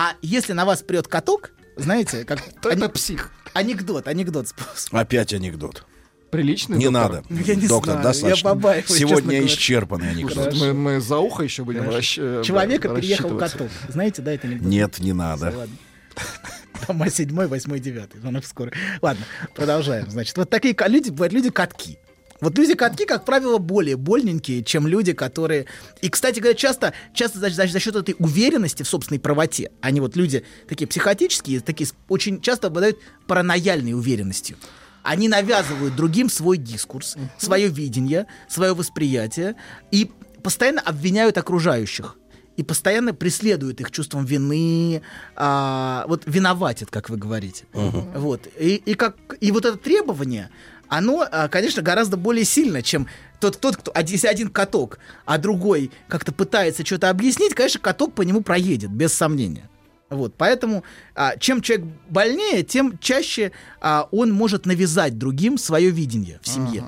А 0.00 0.14
если 0.22 0.52
на 0.52 0.64
вас 0.64 0.82
прет 0.82 1.08
каток, 1.08 1.50
знаете, 1.76 2.24
как 2.24 2.40
То 2.62 2.68
это 2.68 2.88
псих. 2.88 3.32
анекдот, 3.52 4.06
анекдот. 4.06 4.46
Опять 4.92 5.32
анекдот. 5.32 5.84
Приличный 6.30 6.78
Не 6.78 6.84
доктор? 6.84 7.02
надо. 7.14 7.24
Ну, 7.30 7.40
я 7.40 7.54
не 7.56 7.66
Доктор, 7.66 7.94
знаю, 7.94 8.04
достаточно. 8.04 8.48
я 8.48 8.54
побаиваюсь, 8.54 8.86
Сегодня 8.86 9.44
исчерпанный 9.46 10.10
анекдот. 10.10 10.54
Мы, 10.54 10.72
мы 10.72 11.00
за 11.00 11.18
ухо 11.18 11.42
еще 11.42 11.64
будем 11.64 11.82
расщ- 11.88 12.40
э, 12.40 12.44
Человека 12.44 12.94
переехал 12.94 13.36
каток. 13.36 13.68
Знаете, 13.88 14.22
да, 14.22 14.32
это 14.34 14.46
анекдот? 14.46 14.68
Нет, 14.68 14.98
не 15.00 15.12
надо. 15.14 15.46
Ладно. 15.56 15.76
Дома 16.86 17.10
седьмой, 17.10 17.48
восьмой, 17.48 17.80
девятый. 17.80 18.20
Она 18.22 18.40
скоро. 18.42 18.70
Ладно, 19.02 19.24
продолжаем. 19.56 20.08
Значит, 20.08 20.36
вот 20.36 20.48
такие 20.48 20.76
люди, 20.86 21.10
бывают 21.10 21.32
люди-катки. 21.32 21.98
Вот 22.40 22.56
люди-катки, 22.56 23.04
как 23.04 23.24
правило, 23.24 23.58
более 23.58 23.96
больненькие, 23.96 24.62
чем 24.62 24.86
люди, 24.86 25.12
которые... 25.12 25.66
И, 26.02 26.08
кстати 26.08 26.38
говоря, 26.38 26.56
часто, 26.56 26.92
часто 27.12 27.38
за, 27.38 27.50
за- 27.50 27.66
за 27.66 27.80
счет 27.80 27.96
этой 27.96 28.14
уверенности 28.18 28.82
в 28.82 28.88
собственной 28.88 29.18
правоте, 29.18 29.70
они 29.80 30.00
вот 30.00 30.16
люди 30.16 30.44
такие 30.68 30.86
психотические, 30.86 31.60
такие 31.60 31.88
очень 32.08 32.40
часто 32.40 32.68
обладают 32.68 32.98
паранояльной 33.26 33.92
уверенностью. 33.92 34.56
Они 35.02 35.28
навязывают 35.28 35.96
другим 35.96 36.28
свой 36.28 36.58
дискурс, 36.58 37.16
свое 37.38 37.68
видение, 37.68 38.26
свое 38.48 38.74
восприятие 38.74 39.56
и 39.90 40.10
постоянно 40.42 40.80
обвиняют 40.80 41.38
окружающих 41.38 42.16
и 42.56 42.64
постоянно 42.64 43.14
преследует 43.14 43.80
их 43.80 43.92
чувством 43.92 44.24
вины, 44.24 45.00
а, 45.36 46.04
вот 46.08 46.24
виноватит, 46.26 46.90
как 46.90 47.08
вы 47.08 47.16
говорите. 47.16 47.66
Вот. 47.72 48.48
И, 48.58 48.74
и, 48.74 48.94
как, 48.94 49.16
и 49.40 49.52
вот 49.52 49.64
это 49.64 49.78
требование, 49.78 50.50
оно, 50.88 51.26
а, 51.30 51.48
конечно, 51.48 51.82
гораздо 51.82 52.16
более 52.16 52.44
сильно, 52.44 52.82
чем 52.82 53.06
тот, 53.40 53.60
тот 53.60 53.76
кто, 53.76 53.92
если 54.00 54.26
один 54.26 54.48
каток, 54.48 54.98
а 55.24 55.38
другой 55.38 55.90
как-то 56.08 56.32
пытается 56.32 56.84
что-то 56.84 57.10
объяснить, 57.10 57.54
конечно, 57.54 57.80
каток 57.80 58.14
по 58.14 58.22
нему 58.22 58.42
проедет, 58.42 58.90
без 58.90 59.12
сомнения. 59.12 59.68
Вот, 60.10 60.34
поэтому 60.36 60.84
а, 61.14 61.36
чем 61.36 61.60
человек 61.60 61.86
больнее, 62.08 62.62
тем 62.62 62.98
чаще 62.98 63.52
а, 63.80 64.08
он 64.10 64.32
может 64.32 64.64
навязать 64.64 65.18
другим 65.18 65.58
свое 65.58 65.90
видение 65.90 66.40
в 66.42 66.48
семье. 66.48 66.84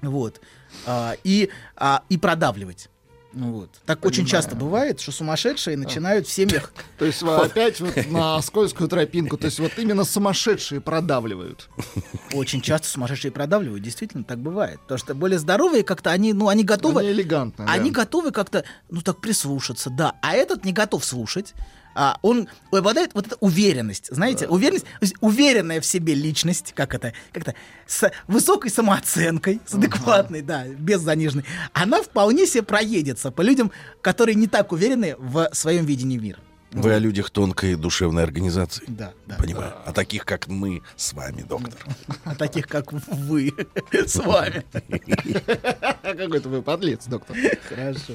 Вот. 0.00 0.40
А, 0.86 1.14
и, 1.24 1.50
а, 1.76 2.02
и 2.08 2.16
продавливать. 2.16 2.88
Ну 3.32 3.52
Вот. 3.52 3.70
Так 3.86 4.04
очень 4.04 4.26
часто 4.26 4.54
бывает, 4.56 5.00
что 5.00 5.12
сумасшедшие 5.12 5.76
начинают 5.76 6.26
в 6.26 6.32
семьях. 6.32 6.72
То 6.98 7.04
есть 7.04 7.22
опять 7.22 7.80
вот 7.80 7.94
на 8.10 8.40
скользкую 8.42 8.88
тропинку. 8.88 9.36
То 9.36 9.46
есть 9.46 9.58
вот 9.58 9.72
именно 9.78 10.04
сумасшедшие 10.04 10.80
продавливают. 10.80 11.68
Очень 12.32 12.60
часто 12.60 12.88
сумасшедшие 12.88 13.32
продавливают. 13.32 13.82
Действительно, 13.82 14.24
так 14.24 14.38
бывает. 14.38 14.80
Потому 14.80 14.98
что 14.98 15.14
более 15.14 15.38
здоровые 15.38 15.82
как-то 15.82 16.10
они, 16.10 16.32
ну, 16.32 16.48
они 16.48 16.64
готовы. 16.64 17.00
Они 17.00 17.10
элегантно. 17.10 17.66
да. 17.66 17.72
Они 17.72 17.90
готовы 17.90 18.32
как-то, 18.32 18.64
ну 18.90 19.00
так 19.00 19.20
прислушаться, 19.20 19.90
да. 19.90 20.14
А 20.22 20.34
этот 20.34 20.64
не 20.64 20.72
готов 20.72 21.04
слушать. 21.04 21.54
А 21.94 22.18
он 22.22 22.48
обладает 22.70 23.12
вот 23.14 23.26
эта 23.26 23.36
уверенность, 23.40 24.08
знаете, 24.10 24.46
уверенность, 24.48 24.86
уверенная 25.20 25.80
в 25.80 25.86
себе 25.86 26.14
личность, 26.14 26.72
как 26.74 26.94
это, 26.94 27.12
как-то 27.32 27.54
с 27.86 28.10
высокой 28.26 28.70
самооценкой, 28.70 29.60
с 29.66 29.74
адекватной, 29.74 30.42
да, 30.42 30.66
без 30.66 31.00
заниженной, 31.00 31.44
она 31.72 32.02
вполне 32.02 32.46
себе 32.46 32.62
проедется 32.62 33.30
по 33.30 33.42
людям, 33.42 33.72
которые 34.00 34.34
не 34.34 34.46
так 34.46 34.72
уверены 34.72 35.16
в 35.18 35.50
своем 35.52 35.84
видении 35.84 36.18
мира. 36.18 36.38
Вы 36.72 36.94
о 36.94 36.98
людях 36.98 37.30
тонкой 37.30 37.74
душевной 37.74 38.22
организации. 38.22 38.84
Да, 38.88 39.12
да. 39.26 39.36
Понимаю. 39.36 39.74
О 39.84 39.92
таких, 39.92 40.24
как 40.24 40.48
мы 40.48 40.82
с 40.96 41.12
вами, 41.12 41.42
доктор. 41.42 41.78
А 42.24 42.34
таких, 42.34 42.66
как 42.66 42.92
вы 42.92 43.52
с 43.92 44.16
вами. 44.16 44.64
Какой-то 46.02 46.48
вы 46.48 46.62
подлец, 46.62 47.06
доктор. 47.06 47.36
Хорошо. 47.68 48.14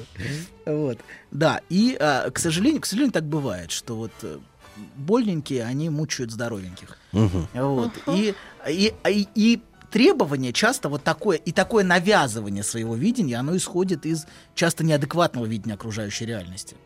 Вот. 0.66 0.98
Да, 1.30 1.60
и, 1.68 1.96
а, 2.00 2.30
к 2.30 2.38
сожалению, 2.38 2.80
к 2.80 2.86
сожалению, 2.86 3.12
так 3.12 3.24
бывает, 3.24 3.70
что 3.70 3.96
вот 3.96 4.12
э, 4.22 4.38
больненькие, 4.96 5.64
они 5.64 5.88
мучают 5.90 6.32
здоровеньких. 6.32 6.98
Вот. 7.12 7.92
И, 8.08 8.34
и, 8.68 8.94
и, 9.06 9.28
и 9.34 9.62
требование 9.90 10.52
часто 10.52 10.88
вот 10.88 11.04
такое, 11.04 11.36
и 11.36 11.52
такое 11.52 11.84
навязывание 11.84 12.62
своего 12.62 12.94
видения, 12.94 13.36
оно 13.36 13.56
исходит 13.56 14.06
из 14.06 14.26
часто 14.54 14.84
неадекватного 14.84 15.46
видения 15.46 15.74
окружающей 15.74 16.26
реальности. 16.26 16.76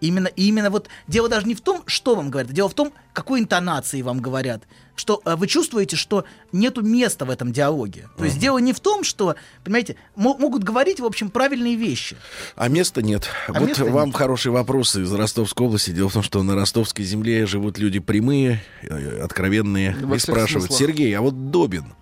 Именно, 0.00 0.28
и 0.28 0.48
именно 0.48 0.70
вот 0.70 0.88
дело 1.06 1.28
даже 1.28 1.46
не 1.46 1.54
в 1.54 1.60
том, 1.60 1.82
что 1.86 2.14
вам 2.14 2.30
говорят, 2.30 2.52
дело 2.52 2.68
в 2.68 2.74
том, 2.74 2.92
какой 3.12 3.40
интонации 3.40 4.02
вам 4.02 4.20
говорят, 4.20 4.62
что 4.96 5.20
э, 5.24 5.36
вы 5.36 5.46
чувствуете, 5.46 5.96
что 5.96 6.24
нету 6.52 6.82
места 6.82 7.24
в 7.24 7.30
этом 7.30 7.52
диалоге. 7.52 8.08
То 8.16 8.24
есть 8.24 8.38
дело 8.38 8.58
не 8.58 8.72
в 8.72 8.80
том, 8.80 9.04
что, 9.04 9.34
понимаете, 9.64 9.96
мо- 10.14 10.36
могут 10.36 10.62
говорить, 10.62 11.00
в 11.00 11.04
общем, 11.04 11.30
правильные 11.30 11.76
вещи. 11.76 12.16
А 12.56 12.68
места 12.68 13.02
нет. 13.02 13.28
А 13.48 13.52
вот 13.58 13.68
места 13.68 13.84
вам 13.84 14.08
нет. 14.08 14.16
хорошие 14.16 14.52
вопросы 14.52 15.02
из 15.02 15.12
Ростовской 15.12 15.66
области. 15.66 15.90
Дело 15.90 16.08
в 16.08 16.12
том, 16.12 16.22
что 16.22 16.42
на 16.42 16.54
ростовской 16.54 17.04
земле 17.04 17.46
живут 17.46 17.78
люди 17.78 17.98
прямые, 17.98 18.62
э, 18.82 19.20
откровенные. 19.22 19.96
И 20.14 20.18
спрашивают, 20.18 20.66
смыслах. 20.66 20.78
Сергей, 20.78 21.16
а 21.16 21.20
вот 21.20 21.50
Добин, 21.50 21.94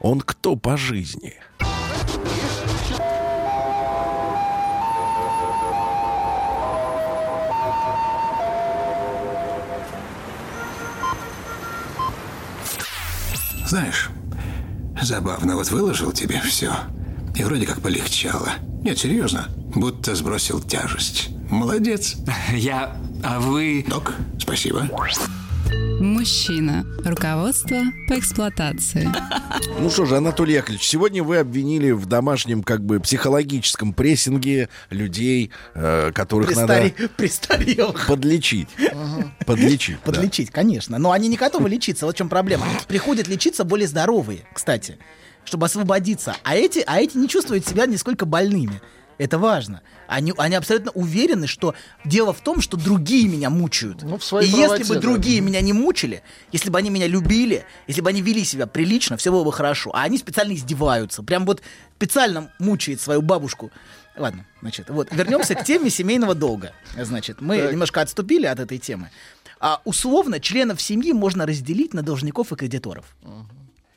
он 0.00 0.20
кто 0.20 0.56
по 0.56 0.76
жизни? 0.76 1.34
Знаешь, 13.68 14.08
забавно, 14.98 15.54
вот 15.54 15.70
выложил 15.70 16.10
тебе 16.12 16.40
все, 16.40 16.72
и 17.34 17.44
вроде 17.44 17.66
как 17.66 17.82
полегчало. 17.82 18.52
Нет, 18.82 18.98
серьезно, 18.98 19.48
будто 19.74 20.14
сбросил 20.14 20.58
тяжесть. 20.58 21.28
Молодец. 21.50 22.16
Я... 22.54 22.96
А 23.22 23.38
вы... 23.40 23.84
Док, 23.86 24.14
спасибо. 24.38 24.88
Мужчина. 26.00 26.86
Руководство 27.04 27.78
по 28.06 28.18
эксплуатации. 28.18 29.08
Ну 29.80 29.90
что 29.90 30.04
же, 30.04 30.16
Анатолий 30.16 30.54
Яковлевич, 30.54 30.86
сегодня 30.86 31.22
вы 31.24 31.38
обвинили 31.38 31.90
в 31.90 32.06
домашнем 32.06 32.62
как 32.62 32.84
бы 32.84 33.00
психологическом 33.00 33.92
прессинге 33.92 34.68
людей, 34.90 35.50
э, 35.74 36.12
которых 36.14 36.50
Престаре- 36.50 36.92
надо 36.98 37.08
Престарелых. 37.16 38.06
подлечить. 38.06 38.68
Подлечить. 39.46 39.96
да. 40.04 40.12
Подлечить, 40.12 40.50
конечно. 40.50 40.98
Но 40.98 41.10
они 41.12 41.28
не 41.28 41.36
готовы 41.36 41.68
лечиться. 41.68 42.06
Вот 42.06 42.14
в 42.14 42.18
чем 42.18 42.28
проблема. 42.28 42.66
Приходят 42.86 43.26
лечиться 43.26 43.64
более 43.64 43.88
здоровые, 43.88 44.40
кстати, 44.54 44.98
чтобы 45.44 45.66
освободиться. 45.66 46.36
А 46.44 46.54
эти, 46.54 46.82
а 46.86 47.00
эти 47.00 47.16
не 47.16 47.28
чувствуют 47.28 47.66
себя 47.66 47.86
нисколько 47.86 48.24
больными. 48.24 48.80
Это 49.18 49.36
важно. 49.36 49.82
Они, 50.06 50.32
они 50.38 50.54
абсолютно 50.54 50.92
уверены, 50.92 51.48
что 51.48 51.74
дело 52.04 52.32
в 52.32 52.40
том, 52.40 52.60
что 52.60 52.76
другие 52.76 53.28
меня 53.28 53.50
мучают. 53.50 54.02
Ну, 54.02 54.16
в 54.16 54.24
своей 54.24 54.48
И 54.48 54.52
правоте, 54.54 54.80
если 54.80 54.94
бы 54.94 54.94
да. 54.94 55.00
другие 55.00 55.40
меня 55.40 55.60
не 55.60 55.72
мучили, 55.72 56.22
если 56.52 56.70
бы 56.70 56.78
они 56.78 56.88
меня 56.88 57.08
любили, 57.08 57.64
если 57.88 58.00
бы 58.00 58.08
они 58.08 58.22
вели 58.22 58.44
себя 58.44 58.66
прилично, 58.66 59.16
все 59.16 59.32
было 59.32 59.44
бы 59.44 59.52
хорошо. 59.52 59.90
А 59.92 60.02
они 60.02 60.18
специально 60.18 60.54
издеваются. 60.54 61.22
Прям 61.22 61.44
вот 61.44 61.62
специально 61.96 62.52
мучает 62.60 63.00
свою 63.00 63.20
бабушку. 63.20 63.72
Ладно, 64.16 64.46
значит, 64.60 64.88
вот 64.88 65.08
вернемся 65.12 65.54
к 65.54 65.64
теме 65.64 65.90
семейного 65.90 66.34
долга. 66.34 66.72
Значит, 66.96 67.40
мы 67.40 67.58
немножко 67.70 68.00
отступили 68.00 68.46
от 68.46 68.60
этой 68.60 68.78
темы. 68.78 69.10
А 69.60 69.80
условно 69.84 70.38
членов 70.38 70.80
семьи 70.80 71.12
можно 71.12 71.44
разделить 71.44 71.92
на 71.92 72.02
должников 72.02 72.52
и 72.52 72.56
кредиторов. 72.56 73.16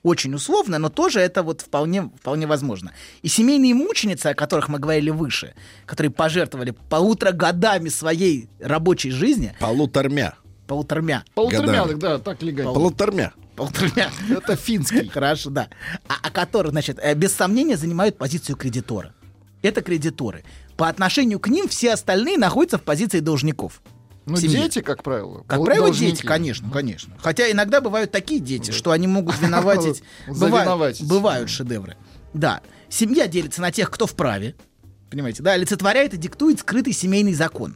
Очень 0.03 0.33
условно, 0.33 0.79
но 0.79 0.89
тоже 0.89 1.19
это 1.19 1.43
вот 1.43 1.61
вполне, 1.61 2.09
вполне 2.19 2.47
возможно. 2.47 2.91
И 3.21 3.27
семейные 3.27 3.75
мученицы, 3.75 4.27
о 4.27 4.33
которых 4.33 4.67
мы 4.67 4.79
говорили 4.79 5.11
выше, 5.11 5.53
которые 5.85 6.11
пожертвовали 6.11 6.73
полутора 6.89 7.31
годами 7.33 7.89
своей 7.89 8.49
рабочей 8.59 9.11
жизни, 9.11 9.55
Полутормя. 9.59 10.35
полутормя, 10.67 11.23
Полутормяных, 11.35 11.99
да, 11.99 12.17
так 12.17 12.41
легально. 12.41 12.73
Полутормя. 12.73 13.33
полутормя, 13.55 14.09
Это 14.29 14.55
финский. 14.55 15.07
Хорошо, 15.07 15.51
да. 15.51 15.67
А, 16.07 16.15
а 16.23 16.31
которые, 16.31 16.71
значит, 16.71 16.97
э, 16.99 17.13
без 17.13 17.33
сомнения 17.33 17.77
занимают 17.77 18.17
позицию 18.17 18.55
кредитора. 18.55 19.13
Это 19.61 19.83
кредиторы. 19.83 20.43
По 20.77 20.89
отношению 20.89 21.39
к 21.39 21.47
ним 21.47 21.67
все 21.67 21.93
остальные 21.93 22.39
находятся 22.39 22.79
в 22.79 22.81
позиции 22.81 23.19
должников. 23.19 23.83
Ну, 24.25 24.37
семье. 24.37 24.59
дети, 24.63 24.81
как 24.81 25.03
правило. 25.03 25.43
Как 25.47 25.63
правило, 25.63 25.87
должники. 25.87 26.11
дети, 26.11 26.25
конечно, 26.25 26.69
конечно. 26.69 27.13
Хотя 27.21 27.49
иногда 27.51 27.81
бывают 27.81 28.11
такие 28.11 28.39
дети, 28.39 28.71
что 28.71 28.91
они 28.91 29.07
могут 29.07 29.37
виноватить. 29.41 30.03
Бывают, 30.27 31.01
бывают 31.01 31.49
шедевры. 31.49 31.97
Да. 32.33 32.61
Семья 32.89 33.27
делится 33.27 33.61
на 33.61 33.71
тех, 33.71 33.89
кто 33.89 34.05
вправе. 34.05 34.55
Понимаете, 35.09 35.41
да, 35.43 35.53
олицетворяет 35.53 36.13
и 36.13 36.17
диктует 36.17 36.59
скрытый 36.59 36.93
семейный 36.93 37.33
закон. 37.33 37.75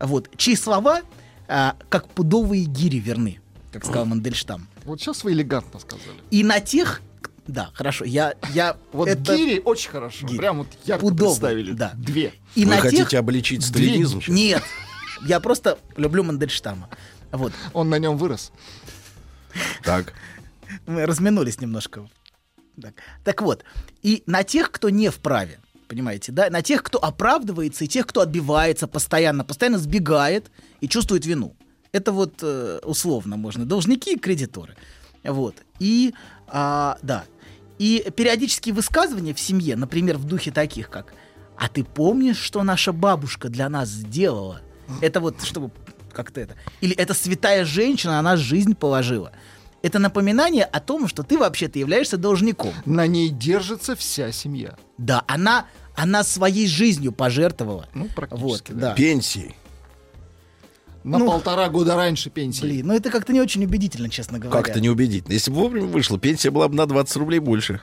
Вот. 0.00 0.28
Чьи 0.36 0.56
слова, 0.56 1.00
а, 1.48 1.76
как 1.88 2.08
пудовые 2.08 2.64
гири, 2.64 2.98
верны, 2.98 3.40
как 3.72 3.84
сказал 3.84 4.04
Мандельштам. 4.06 4.68
Вот 4.84 5.00
сейчас 5.00 5.24
вы 5.24 5.32
элегантно 5.32 5.80
сказали. 5.80 6.18
И 6.30 6.44
на 6.44 6.60
тех, 6.60 7.00
да, 7.46 7.70
хорошо, 7.74 8.04
я, 8.04 8.34
я 8.52 8.76
Вот 8.92 9.08
это- 9.08 9.36
гири 9.36 9.62
очень 9.64 9.90
хорошо. 9.90 10.26
Гири. 10.26 10.36
Прям 10.38 10.58
вот 10.58 10.66
ярко 10.84 11.00
Пудовые, 11.06 11.34
представили. 11.34 11.72
да. 11.72 11.92
Две. 11.94 12.34
и 12.54 12.64
Вы 12.64 12.70
на 12.72 12.76
хотите 12.80 13.04
тех, 13.06 13.20
обличить 13.20 13.64
сталинизм? 13.64 14.20
сейчас? 14.20 14.34
нет, 14.34 14.62
я 15.26 15.40
просто 15.40 15.78
люблю 15.96 16.22
Мандельштама. 16.24 16.88
Вот. 17.32 17.52
Он 17.72 17.88
на 17.88 17.98
нем 17.98 18.16
вырос. 18.16 18.52
Так. 19.82 20.14
Мы 20.86 21.06
разминулись 21.06 21.60
немножко. 21.60 22.08
Так. 22.80 22.94
так 23.24 23.40
вот, 23.40 23.64
и 24.02 24.22
на 24.26 24.42
тех, 24.44 24.70
кто 24.70 24.90
не 24.90 25.08
вправе, 25.08 25.60
понимаете, 25.88 26.30
да, 26.30 26.50
на 26.50 26.60
тех, 26.60 26.82
кто 26.82 27.02
оправдывается, 27.02 27.84
и 27.84 27.88
тех, 27.88 28.06
кто 28.06 28.20
отбивается 28.20 28.86
постоянно, 28.86 29.44
постоянно 29.44 29.78
сбегает 29.78 30.50
и 30.82 30.88
чувствует 30.88 31.24
вину. 31.24 31.56
Это 31.92 32.12
вот 32.12 32.40
э, 32.42 32.80
условно 32.84 33.36
можно. 33.36 33.64
Должники 33.64 34.14
и 34.14 34.18
кредиторы. 34.18 34.76
Вот. 35.24 35.54
И, 35.78 36.12
а, 36.48 36.98
да. 37.02 37.24
И 37.78 38.04
периодические 38.14 38.74
высказывания 38.74 39.32
в 39.32 39.40
семье, 39.40 39.76
например, 39.76 40.18
в 40.18 40.24
духе 40.24 40.50
таких, 40.50 40.90
как 40.90 41.14
«А 41.56 41.68
ты 41.68 41.84
помнишь, 41.84 42.38
что 42.38 42.62
наша 42.62 42.92
бабушка 42.92 43.48
для 43.48 43.68
нас 43.70 43.88
сделала?» 43.88 44.60
Это 45.00 45.20
вот, 45.20 45.42
чтобы 45.42 45.70
как-то 46.12 46.40
это. 46.40 46.54
Или 46.80 46.94
«Это 46.96 47.12
святая 47.14 47.64
женщина, 47.64 48.18
она 48.18 48.36
жизнь 48.36 48.74
положила». 48.74 49.32
Это 49.82 49.98
напоминание 49.98 50.64
о 50.64 50.80
том, 50.80 51.06
что 51.06 51.22
ты 51.22 51.38
вообще-то 51.38 51.78
являешься 51.78 52.16
должником. 52.16 52.72
На 52.86 53.06
ней 53.06 53.28
держится 53.28 53.94
вся 53.94 54.32
семья. 54.32 54.74
Да, 54.98 55.22
она, 55.28 55.66
она 55.94 56.24
своей 56.24 56.66
жизнью 56.66 57.12
пожертвовала. 57.12 57.86
Ну, 57.94 58.08
практически, 58.16 58.42
Вот, 58.72 58.78
да. 58.80 58.88
да. 58.88 58.94
Пенсии. 58.94 59.54
На 61.04 61.18
Ну, 61.18 61.26
полтора 61.26 61.68
года 61.68 61.94
раньше 61.94 62.30
пенсии. 62.30 62.62
Блин, 62.62 62.86
ну 62.88 62.94
это 62.94 63.10
как-то 63.10 63.32
не 63.32 63.40
очень 63.40 63.62
убедительно, 63.64 64.08
честно 64.08 64.40
говоря. 64.40 64.60
Как-то 64.60 64.80
неубедительно. 64.80 65.34
Если 65.34 65.52
бы 65.52 65.58
вовремя 65.58 65.86
вышло, 65.86 66.18
пенсия 66.18 66.50
была 66.50 66.66
бы 66.66 66.74
на 66.74 66.86
20 66.86 67.14
рублей 67.18 67.38
больше. 67.38 67.80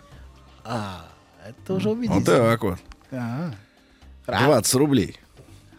А, 0.65 1.07
это 1.47 1.73
уже 1.75 1.87
Вот 1.89 1.97
убедительно. 1.99 2.25
так 2.25 2.63
вот. 2.63 2.79
А. 3.11 3.53
А, 4.25 4.43
20 4.45 4.75
рублей. 4.75 5.19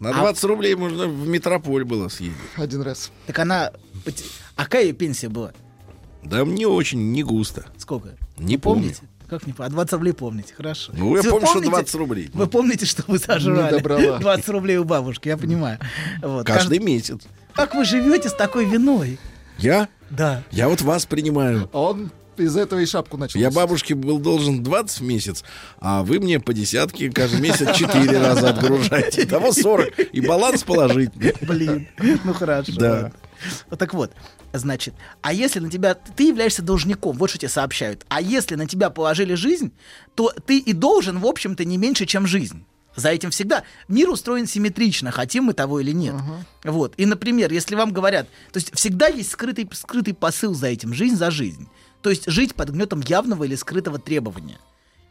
На 0.01 0.13
20 0.13 0.45
рублей 0.45 0.75
можно 0.75 1.07
в 1.07 1.27
метрополь 1.29 1.85
было 1.85 2.09
съездить. 2.09 2.37
Один 2.57 2.83
раз. 2.83 3.11
Так 3.27 3.39
она... 3.39 3.71
А 4.57 4.65
какая 4.65 4.85
ее 4.85 4.93
пенсия 4.93 5.29
была? 5.29 5.53
Да 6.23 6.45
мне 6.45 6.67
очень 6.67 7.13
не 7.13 7.23
густо. 7.23 7.67
Сколько? 7.79 8.11
Не 8.39 8.57
Вы 8.57 8.63
помню. 8.63 8.83
помните? 8.83 9.03
Как 9.29 9.47
не 9.47 9.53
помню? 9.53 9.69
А 9.69 9.71
20 9.71 9.93
рублей 9.95 10.13
помните, 10.13 10.55
хорошо. 10.55 10.93
Ну, 10.97 11.17
я 11.17 11.23
Вы 11.23 11.31
помню, 11.31 11.47
что 11.47 11.55
помните- 11.55 11.71
20 11.71 11.95
рублей. 11.97 12.31
Вы 12.35 12.47
помните, 12.47 12.87
что 12.87 13.05
вы 13.07 13.19
сожрали? 13.19 13.71
добрала. 13.77 14.19
20 14.21 14.49
рублей 14.51 14.77
у 14.79 14.85
бабушки, 14.85 15.29
я 15.29 15.37
понимаю. 15.37 15.79
Вот. 16.23 16.47
Каждый 16.47 16.79
Кажд- 16.79 16.85
месяц. 16.85 17.21
Как 17.55 17.75
вы 17.75 17.85
живете 17.85 18.29
с 18.29 18.35
такой 18.35 18.65
виной? 18.67 19.19
Я? 19.59 19.89
Да. 20.11 20.43
Я 20.51 20.69
вот 20.69 20.83
вас 20.83 21.07
принимаю. 21.07 21.71
А 21.73 21.79
он 21.81 22.11
из 22.41 22.57
этого 22.57 22.81
и 22.81 22.87
шапку 22.87 23.17
начал. 23.17 23.39
Я 23.39 23.51
бабушке 23.51 23.95
был 23.95 24.19
должен 24.19 24.63
20 24.63 25.01
в 25.01 25.03
месяц, 25.03 25.45
а 25.79 26.03
вы 26.03 26.21
мне 26.21 26.41
по 26.41 26.53
десятке 26.53 27.11
каждый 27.11 27.41
месяц 27.41 27.77
4 27.77 28.19
раза 28.19 28.51
отгружаете. 28.51 29.25
Итого 29.25 29.53
40. 29.53 29.99
И 30.13 30.21
баланс 30.21 30.63
положительный. 30.63 31.35
Блин, 31.41 31.89
ну 32.25 32.33
хорошо. 32.33 32.73
Да. 32.77 33.13
Вот 33.69 33.79
так 33.79 33.93
вот, 33.95 34.13
значит, 34.53 34.95
а 35.21 35.33
если 35.33 35.61
на 35.61 35.71
тебя, 35.71 35.95
ты 35.95 36.29
являешься 36.29 36.63
должником, 36.63 37.17
вот 37.17 37.31
что 37.31 37.39
тебе 37.39 37.49
сообщают, 37.51 38.07
а 38.09 38.21
если 38.21 38.55
на 38.55 38.67
тебя 38.67 38.91
положили 38.91 39.35
жизнь, 39.35 39.73
то 40.15 40.33
ты 40.47 40.59
и 40.59 40.73
должен, 40.73 41.19
в 41.19 41.27
общем-то, 41.27 41.65
не 41.65 41.77
меньше, 41.77 42.07
чем 42.07 42.27
жизнь. 42.27 42.65
За 42.97 43.09
этим 43.09 43.31
всегда 43.31 43.65
мир 43.89 44.09
устроен 44.09 44.47
симметрично, 44.47 45.11
хотим 45.11 45.45
мы 45.45 45.53
того 45.53 45.81
или 45.81 45.91
нет. 45.91 46.15
Вот. 46.63 46.95
И, 46.97 47.07
например, 47.07 47.53
если 47.53 47.75
вам 47.75 47.93
говорят, 47.93 48.29
то 48.53 48.59
есть 48.59 48.73
всегда 48.75 49.09
есть 49.09 49.33
скрытый, 49.33 49.69
скрытый 49.73 50.15
посыл 50.15 50.55
за 50.55 50.69
этим, 50.69 50.95
жизнь 50.95 51.17
за 51.17 51.31
жизнь. 51.31 51.69
То 52.05 52.11
есть 52.11 52.31
жить 52.31 52.55
под 52.55 52.69
гнетом 52.69 53.01
явного 53.01 53.45
или 53.45 53.55
скрытого 53.55 53.99
требования. 53.99 54.59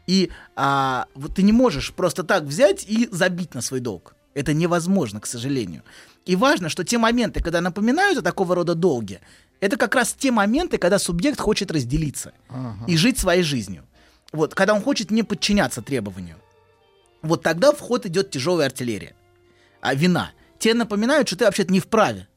И 0.06 0.30
а, 0.54 1.08
вот 1.16 1.34
ты 1.34 1.42
не 1.42 1.50
можешь 1.50 1.92
просто 1.92 2.22
так 2.22 2.44
взять 2.44 2.84
и 2.88 3.08
забить 3.10 3.52
на 3.52 3.62
свой 3.62 3.80
долг. 3.80 4.14
Это 4.32 4.54
невозможно, 4.54 5.20
к 5.20 5.26
сожалению. 5.26 5.82
И 6.24 6.36
важно, 6.36 6.68
что 6.68 6.84
те 6.84 6.98
моменты, 6.98 7.42
когда 7.42 7.60
напоминают 7.60 8.18
о 8.18 8.22
такого 8.22 8.54
рода 8.54 8.76
долге, 8.76 9.20
это 9.58 9.76
как 9.76 9.96
раз 9.96 10.14
те 10.16 10.30
моменты, 10.30 10.78
когда 10.78 11.00
субъект 11.00 11.40
хочет 11.40 11.72
разделиться 11.72 12.32
и 12.86 12.96
жить 12.96 13.18
своей 13.18 13.42
жизнью. 13.42 13.82
Вот, 14.30 14.54
когда 14.54 14.72
он 14.72 14.80
хочет 14.80 15.10
не 15.10 15.24
подчиняться 15.24 15.82
требованию. 15.82 16.36
Вот 17.22 17.42
тогда 17.42 17.72
в 17.72 17.80
ход 17.80 18.06
идет 18.06 18.30
тяжелая 18.30 18.68
артиллерия. 18.68 19.16
А 19.80 19.96
вина. 19.96 20.30
Тебе 20.60 20.74
напоминают, 20.74 21.26
что 21.26 21.38
ты 21.38 21.44
вообще-то 21.46 21.72
не 21.72 21.80
вправе. 21.80 22.28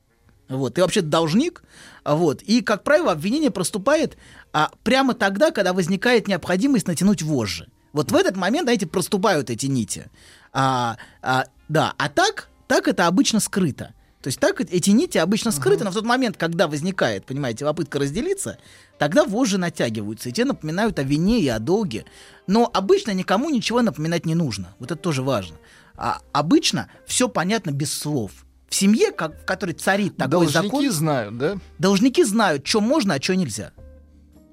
Вот, 0.50 0.76
ты 0.76 0.82
вообще 0.82 1.02
должник. 1.02 1.64
Вот. 2.06 2.42
И, 2.42 2.62
как 2.62 2.84
правило, 2.84 3.12
обвинение 3.12 3.52
проступает 3.52 4.18
а, 4.54 4.72
прямо 4.84 5.14
тогда, 5.14 5.52
когда 5.52 5.74
возникает 5.74 6.28
необходимость 6.28 6.88
натянуть 6.88 7.22
вожжи. 7.22 7.68
Вот 7.94 8.12
в 8.12 8.16
этот 8.16 8.36
момент, 8.36 8.66
знаете, 8.66 8.88
проступают 8.88 9.50
эти 9.50 9.66
нити. 9.66 10.10
А, 10.54 10.98
а, 11.22 11.46
да, 11.68 11.94
а 11.98 12.10
так, 12.10 12.50
так 12.68 12.88
это 12.88 13.08
обычно 13.08 13.40
скрыто. 13.40 13.94
То 14.22 14.30
есть 14.30 14.40
так 14.40 14.60
эти 14.60 14.90
нити 14.90 15.18
обычно 15.18 15.52
скрыты, 15.52 15.84
но 15.84 15.92
в 15.92 15.94
тот 15.94 16.04
момент, 16.04 16.38
когда 16.38 16.68
возникает, 16.68 17.26
понимаете, 17.26 17.66
попытка 17.66 18.00
разделиться, 18.00 18.58
тогда 18.98 19.24
вожжи 19.24 19.58
натягиваются, 19.58 20.30
и 20.30 20.32
те 20.32 20.44
напоминают 20.44 21.00
о 21.00 21.04
вине 21.04 21.40
и 21.40 21.48
о 21.48 21.60
долге. 21.60 22.06
Но 22.46 22.70
обычно 22.74 23.12
никому 23.12 23.50
ничего 23.50 23.82
напоминать 23.82 24.26
не 24.26 24.36
нужно. 24.36 24.76
Вот 24.80 24.92
это 24.92 25.00
тоже 25.00 25.22
важно. 25.22 25.58
А 25.96 26.20
обычно 26.32 26.90
все 27.06 27.30
понятно 27.30 27.72
без 27.72 27.94
слов. 27.94 28.32
В 28.68 28.76
семье, 28.76 29.12
как, 29.12 29.42
в 29.42 29.46
которой 29.46 29.74
царит 29.74 30.18
такой 30.18 30.32
Должники 30.32 30.66
закон, 30.66 30.92
знают, 30.92 31.38
да? 31.38 31.58
должники 31.80 32.24
знают, 32.24 32.68
что 32.68 32.82
можно, 32.82 33.14
а 33.14 33.22
что 33.22 33.36
нельзя. 33.36 33.72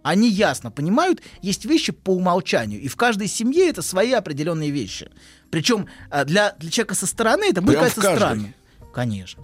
Они 0.02 0.28
ясно 0.28 0.70
понимают, 0.70 1.22
есть 1.40 1.64
вещи 1.64 1.90
по 1.90 2.10
умолчанию, 2.10 2.80
и 2.80 2.88
в 2.88 2.96
каждой 2.96 3.26
семье 3.26 3.68
это 3.68 3.80
свои 3.82 4.12
определенные 4.12 4.70
вещи. 4.70 5.10
Причем 5.50 5.86
а, 6.10 6.24
для, 6.24 6.52
для 6.58 6.70
человека 6.70 6.94
со 6.94 7.06
стороны 7.06 7.44
это 7.48 7.62
будет 7.62 7.78
кажется 7.78 8.00
странным. 8.02 8.54
Конечно. 8.92 9.42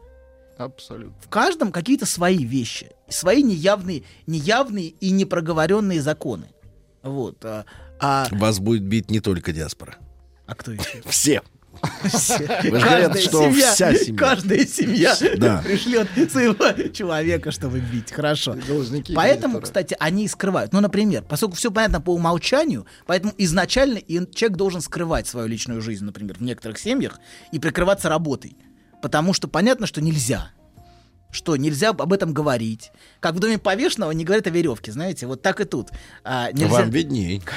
Абсолютно. 0.58 1.14
В 1.22 1.28
каждом 1.30 1.72
какие-то 1.72 2.04
свои 2.04 2.44
вещи, 2.44 2.90
свои 3.08 3.42
неявные, 3.42 4.02
неявные 4.26 4.88
и 4.88 5.10
непроговоренные 5.10 6.02
законы. 6.02 6.50
Вот. 7.02 7.42
А, 7.44 7.64
а, 7.98 8.26
Вас 8.30 8.58
будет 8.60 8.82
бить 8.82 9.10
не 9.10 9.20
только 9.20 9.52
диаспора. 9.52 9.96
а 10.46 10.54
кто 10.54 10.72
еще? 10.72 11.02
Все. 11.06 11.42
Вы 11.82 12.78
же 12.80 12.86
говорят, 12.86 13.18
что 13.20 13.50
вся 13.50 13.94
семья. 13.94 14.18
Каждая 14.18 14.66
семья 14.66 15.16
Да. 15.36 15.62
пришлет 15.64 16.08
своего 16.30 16.90
человека, 16.92 17.50
чтобы 17.50 17.80
бить. 17.80 18.12
Хорошо. 18.12 18.54
Должники 18.66 19.14
Поэтому, 19.14 19.54
кредиторы. 19.60 19.62
кстати, 19.64 19.96
они 19.98 20.24
и 20.24 20.28
скрывают. 20.28 20.72
Ну, 20.72 20.80
например, 20.80 21.22
поскольку 21.22 21.56
все 21.56 21.70
понятно 21.70 22.00
по 22.00 22.14
умолчанию, 22.14 22.86
поэтому 23.06 23.32
изначально 23.38 24.00
человек 24.02 24.56
должен 24.56 24.80
скрывать 24.80 25.26
свою 25.26 25.46
личную 25.46 25.80
жизнь, 25.80 26.04
например, 26.04 26.36
в 26.38 26.42
некоторых 26.42 26.78
семьях 26.78 27.18
и 27.52 27.58
прикрываться 27.58 28.08
работой. 28.08 28.56
Потому 29.02 29.32
что 29.32 29.48
понятно, 29.48 29.86
что 29.86 30.00
нельзя. 30.00 30.50
Что 31.30 31.54
нельзя 31.56 31.90
об 31.90 32.12
этом 32.12 32.34
говорить. 32.34 32.90
Как 33.20 33.34
в 33.34 33.38
доме 33.38 33.56
повешенного 33.56 34.10
не 34.10 34.24
говорят 34.24 34.48
о 34.48 34.50
веревке, 34.50 34.90
знаете, 34.90 35.26
вот 35.28 35.42
так 35.42 35.60
и 35.60 35.64
тут. 35.64 35.90
А, 36.24 36.50
нельзя... 36.52 36.68
Вам 36.80 36.90
видней. 36.90 37.40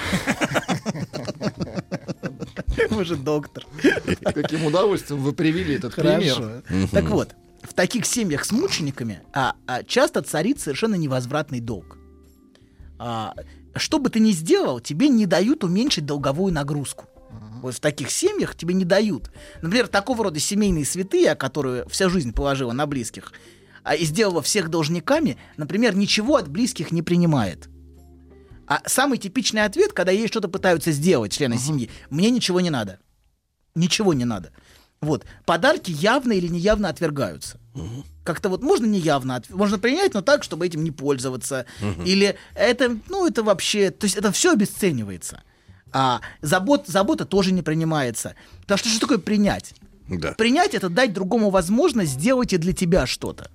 Вы 2.89 3.06
же 3.06 3.16
доктор. 3.16 3.66
Каким 4.24 4.66
удовольствием 4.66 5.22
вы 5.22 5.34
привели 5.34 5.76
этот 5.76 5.95
пример. 5.95 6.64
Так 6.91 7.06
вот, 7.06 7.36
в 7.62 7.74
таких 7.74 8.06
семьях 8.06 8.45
с 8.45 8.51
мучениками 8.51 9.22
а, 9.34 9.56
а, 9.68 9.84
часто 9.84 10.22
царит 10.22 10.60
совершенно 10.60 10.95
невозвратный 10.95 11.60
долг. 11.60 11.97
А, 12.99 13.34
что 13.76 13.99
бы 13.99 14.10
ты 14.10 14.20
ни 14.20 14.32
сделал, 14.32 14.80
тебе 14.80 15.08
не 15.08 15.26
дают 15.26 15.64
уменьшить 15.64 16.06
долговую 16.06 16.54
нагрузку. 16.54 17.06
Вот 17.62 17.76
в 17.76 17.80
таких 17.80 18.12
семьях 18.12 18.56
тебе 18.56 18.74
не 18.74 18.84
дают. 18.84 19.32
Например, 19.62 19.88
такого 19.88 20.26
рода 20.26 20.39
семейные 20.39 20.86
святые, 20.86 21.34
которые 21.36 21.88
вся 21.88 22.10
жизнь 22.10 22.34
положила 22.34 22.74
на 22.74 22.86
близких, 22.86 23.32
а, 23.84 23.95
и 23.95 24.04
сделала 24.06 24.41
всех 24.41 24.70
должниками, 24.70 25.38
например, 25.58 25.95
ничего 25.95 26.36
от 26.36 26.49
близких 26.49 26.91
не 26.91 27.01
принимает. 27.01 27.70
А 28.68 28.82
самый 28.86 29.18
типичный 29.18 29.64
ответ, 29.66 29.93
когда 29.93 30.11
ей 30.11 30.28
что-то 30.28 30.47
пытаются 30.47 30.91
сделать 30.91 31.32
члены 31.34 31.57
семьи, 31.57 31.89
мне 32.09 32.30
ничего 32.30 32.61
не 32.61 32.70
надо. 32.70 32.99
Ничего 33.76 34.14
не 34.14 34.26
надо. 34.26 34.51
Вот. 35.01 35.26
Подарки 35.45 35.91
явно 35.91 36.32
или 36.32 36.47
неявно 36.47 36.89
отвергаются. 36.89 37.59
Как-то 38.24 38.47
вот 38.47 38.61
можно 38.64 38.86
неявно, 38.86 39.34
отв- 39.39 39.53
можно 39.53 39.78
принять, 39.78 40.14
но 40.14 40.22
так, 40.22 40.43
чтобы 40.43 40.66
этим 40.66 40.84
не 40.84 40.91
пользоваться. 40.91 41.66
Или 42.05 42.38
это, 42.55 42.97
ну, 43.09 43.28
это 43.28 43.43
вообще, 43.43 43.91
то 43.91 44.05
есть 44.05 44.16
это 44.16 44.32
все 44.32 44.53
обесценивается. 44.53 45.43
А 45.91 46.22
забот, 46.41 46.88
забота 46.88 47.26
тоже 47.26 47.51
не 47.51 47.61
принимается. 47.61 48.36
Потому 48.61 48.78
что 48.78 48.89
что 48.89 48.99
такое 49.01 49.18
принять? 49.18 49.74
Да. 50.07 50.34
Принять 50.34 50.74
это 50.74 50.89
дать 50.89 51.14
другому 51.14 51.49
возможность 51.49 52.14
сделать 52.14 52.53
и 52.53 52.57
для 52.57 52.74
тебя 52.74 53.05
что-то. 53.05 53.51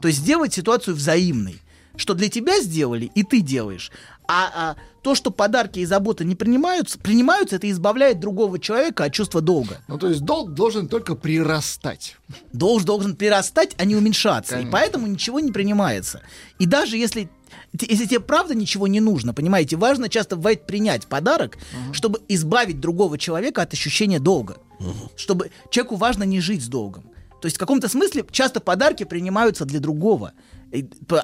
То 0.00 0.08
есть 0.08 0.20
сделать 0.20 0.52
ситуацию 0.52 0.96
взаимной. 0.96 1.60
Что 1.98 2.14
для 2.14 2.28
тебя 2.28 2.60
сделали, 2.62 3.10
и 3.14 3.24
ты 3.24 3.40
делаешь. 3.40 3.92
А, 4.26 4.50
а 4.54 4.76
то, 5.02 5.14
что 5.14 5.30
подарки 5.30 5.80
и 5.80 5.84
заботы 5.84 6.24
не 6.24 6.34
принимаются, 6.34 6.98
принимаются, 6.98 7.56
это 7.56 7.70
избавляет 7.70 8.20
другого 8.20 8.58
человека 8.58 9.04
от 9.04 9.12
чувства 9.12 9.40
долга. 9.40 9.80
Ну, 9.88 9.98
то 9.98 10.08
есть 10.08 10.20
долг 10.20 10.54
должен 10.54 10.86
только 10.86 11.14
прирастать. 11.14 12.16
Долг 12.52 12.84
должен 12.84 13.16
прирастать, 13.16 13.74
а 13.78 13.84
не 13.84 13.96
уменьшаться. 13.96 14.52
Конечно. 14.52 14.68
И 14.68 14.72
поэтому 14.72 15.06
ничего 15.06 15.40
не 15.40 15.50
принимается. 15.50 16.22
И 16.58 16.66
даже 16.66 16.96
если, 16.96 17.28
если 17.72 18.06
тебе 18.06 18.20
правда 18.20 18.54
ничего 18.54 18.86
не 18.86 19.00
нужно, 19.00 19.34
понимаете, 19.34 19.76
важно 19.76 20.08
часто 20.08 20.36
бывает 20.36 20.66
принять 20.66 21.06
подарок, 21.06 21.58
чтобы 21.92 22.20
избавить 22.28 22.80
другого 22.80 23.18
человека 23.18 23.62
от 23.62 23.72
ощущения 23.72 24.20
долга. 24.20 24.58
Чтобы 25.16 25.50
человеку 25.70 25.96
важно 25.96 26.22
не 26.22 26.40
жить 26.40 26.62
с 26.62 26.68
долгом. 26.68 27.04
То 27.40 27.46
есть 27.46 27.56
в 27.56 27.60
каком-то 27.60 27.88
смысле 27.88 28.24
часто 28.30 28.60
подарки 28.60 29.04
принимаются 29.04 29.64
для 29.64 29.80
другого. 29.80 30.32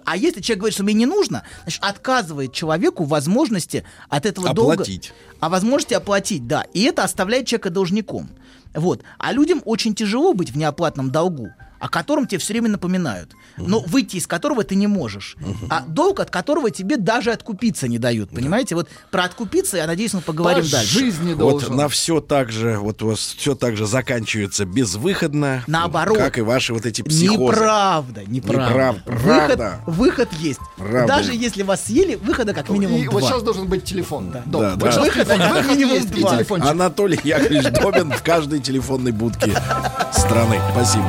А 0.05 0.17
если 0.17 0.41
человек 0.41 0.61
говорит, 0.61 0.75
что 0.75 0.85
мне 0.85 0.95
не 0.95 1.07
нужно, 1.07 1.45
значит, 1.63 1.83
отказывает 1.83 2.53
человеку 2.53 3.05
возможности 3.05 3.85
от 4.09 4.27
этого 4.27 4.55
долга 4.55 4.75
Оплатить. 4.75 5.13
о 5.41 5.49
возможности 5.49 5.95
оплатить, 5.95 6.47
да. 6.47 6.63
И 6.73 6.83
это 6.83 7.05
оставляет 7.05 7.47
человека 7.47 7.71
должником. 7.71 8.29
Вот. 8.75 9.03
А 9.19 9.33
людям 9.33 9.63
очень 9.65 9.95
тяжело 9.95 10.35
быть 10.35 10.51
в 10.51 10.57
неоплатном 10.57 11.11
долгу, 11.11 11.53
о 11.81 11.89
котором 11.89 12.27
тебе 12.27 12.39
все 12.39 12.53
время 12.55 12.69
напоминают, 12.71 13.31
но 13.57 13.81
выйти 13.81 14.17
из 14.17 14.27
которого 14.27 14.65
ты 14.65 14.75
не 14.75 14.87
можешь. 14.87 15.37
А 15.71 15.81
долг, 15.83 16.21
от 16.21 16.31
которого 16.31 16.71
тебе 16.71 16.97
даже 16.97 17.31
откупиться 17.33 17.89
не 17.89 17.99
дают. 17.99 18.31
Понимаете? 18.31 18.75
Вот 18.75 18.89
про 19.11 19.25
откупиться, 19.25 19.77
я 19.77 19.87
надеюсь, 19.87 20.15
мы 20.15 20.21
поговорим 20.21 20.65
По 20.65 20.71
дальше. 20.71 20.99
жизни 20.99 21.35
Вот 21.35 21.39
должен. 21.39 21.77
на 21.77 21.89
все 21.89 22.21
так 22.21 22.51
же, 22.53 22.79
вот 22.79 23.03
у 23.03 23.09
вас 23.09 23.19
все 23.37 23.55
так 23.55 23.77
же 23.77 23.87
заканчивается 23.87 24.65
безвыходно. 24.65 25.63
Наоборот. 25.67 26.19
Как 26.19 26.39
и 26.39 26.43
ваши 26.43 26.73
вот 26.75 26.87
эти 26.87 27.03
психозы. 27.03 27.55
Неправда, 27.57 28.25
неправда. 28.27 28.69
Неправда, 28.71 29.03
правда. 29.05 29.81
Выход, 29.87 30.29
выход 30.29 30.33
есть. 30.41 30.61
Правда. 30.77 31.07
Даже 31.07 31.35
если 31.35 31.63
вас 31.63 31.85
съели, 31.85 32.15
выхода 32.17 32.55
как 32.55 32.69
минимум 32.71 33.01
И 33.01 33.05
два. 33.05 33.13
вот 33.15 33.23
сейчас 33.25 33.43
должен 33.43 33.67
быть 33.67 33.85
телефон. 33.85 34.31
Да, 34.31 34.43
да. 34.47 34.75
вот 34.77 34.93
сейчас 34.93 35.05
Выход, 35.05 35.27
Выход 35.29 35.67
минимум 35.69 35.95
есть 35.95 36.11
и 36.17 36.21
два. 36.21 36.37
телефончик. 36.37 36.71
Анатолий 36.71 37.21
Яковлевич 37.25 37.71
Добин 37.73 38.13
в 38.13 38.23
каждой 38.23 38.61
телефонной 38.61 39.13
будке 39.13 39.53
страны. 40.13 40.61
Спасибо. 40.73 41.09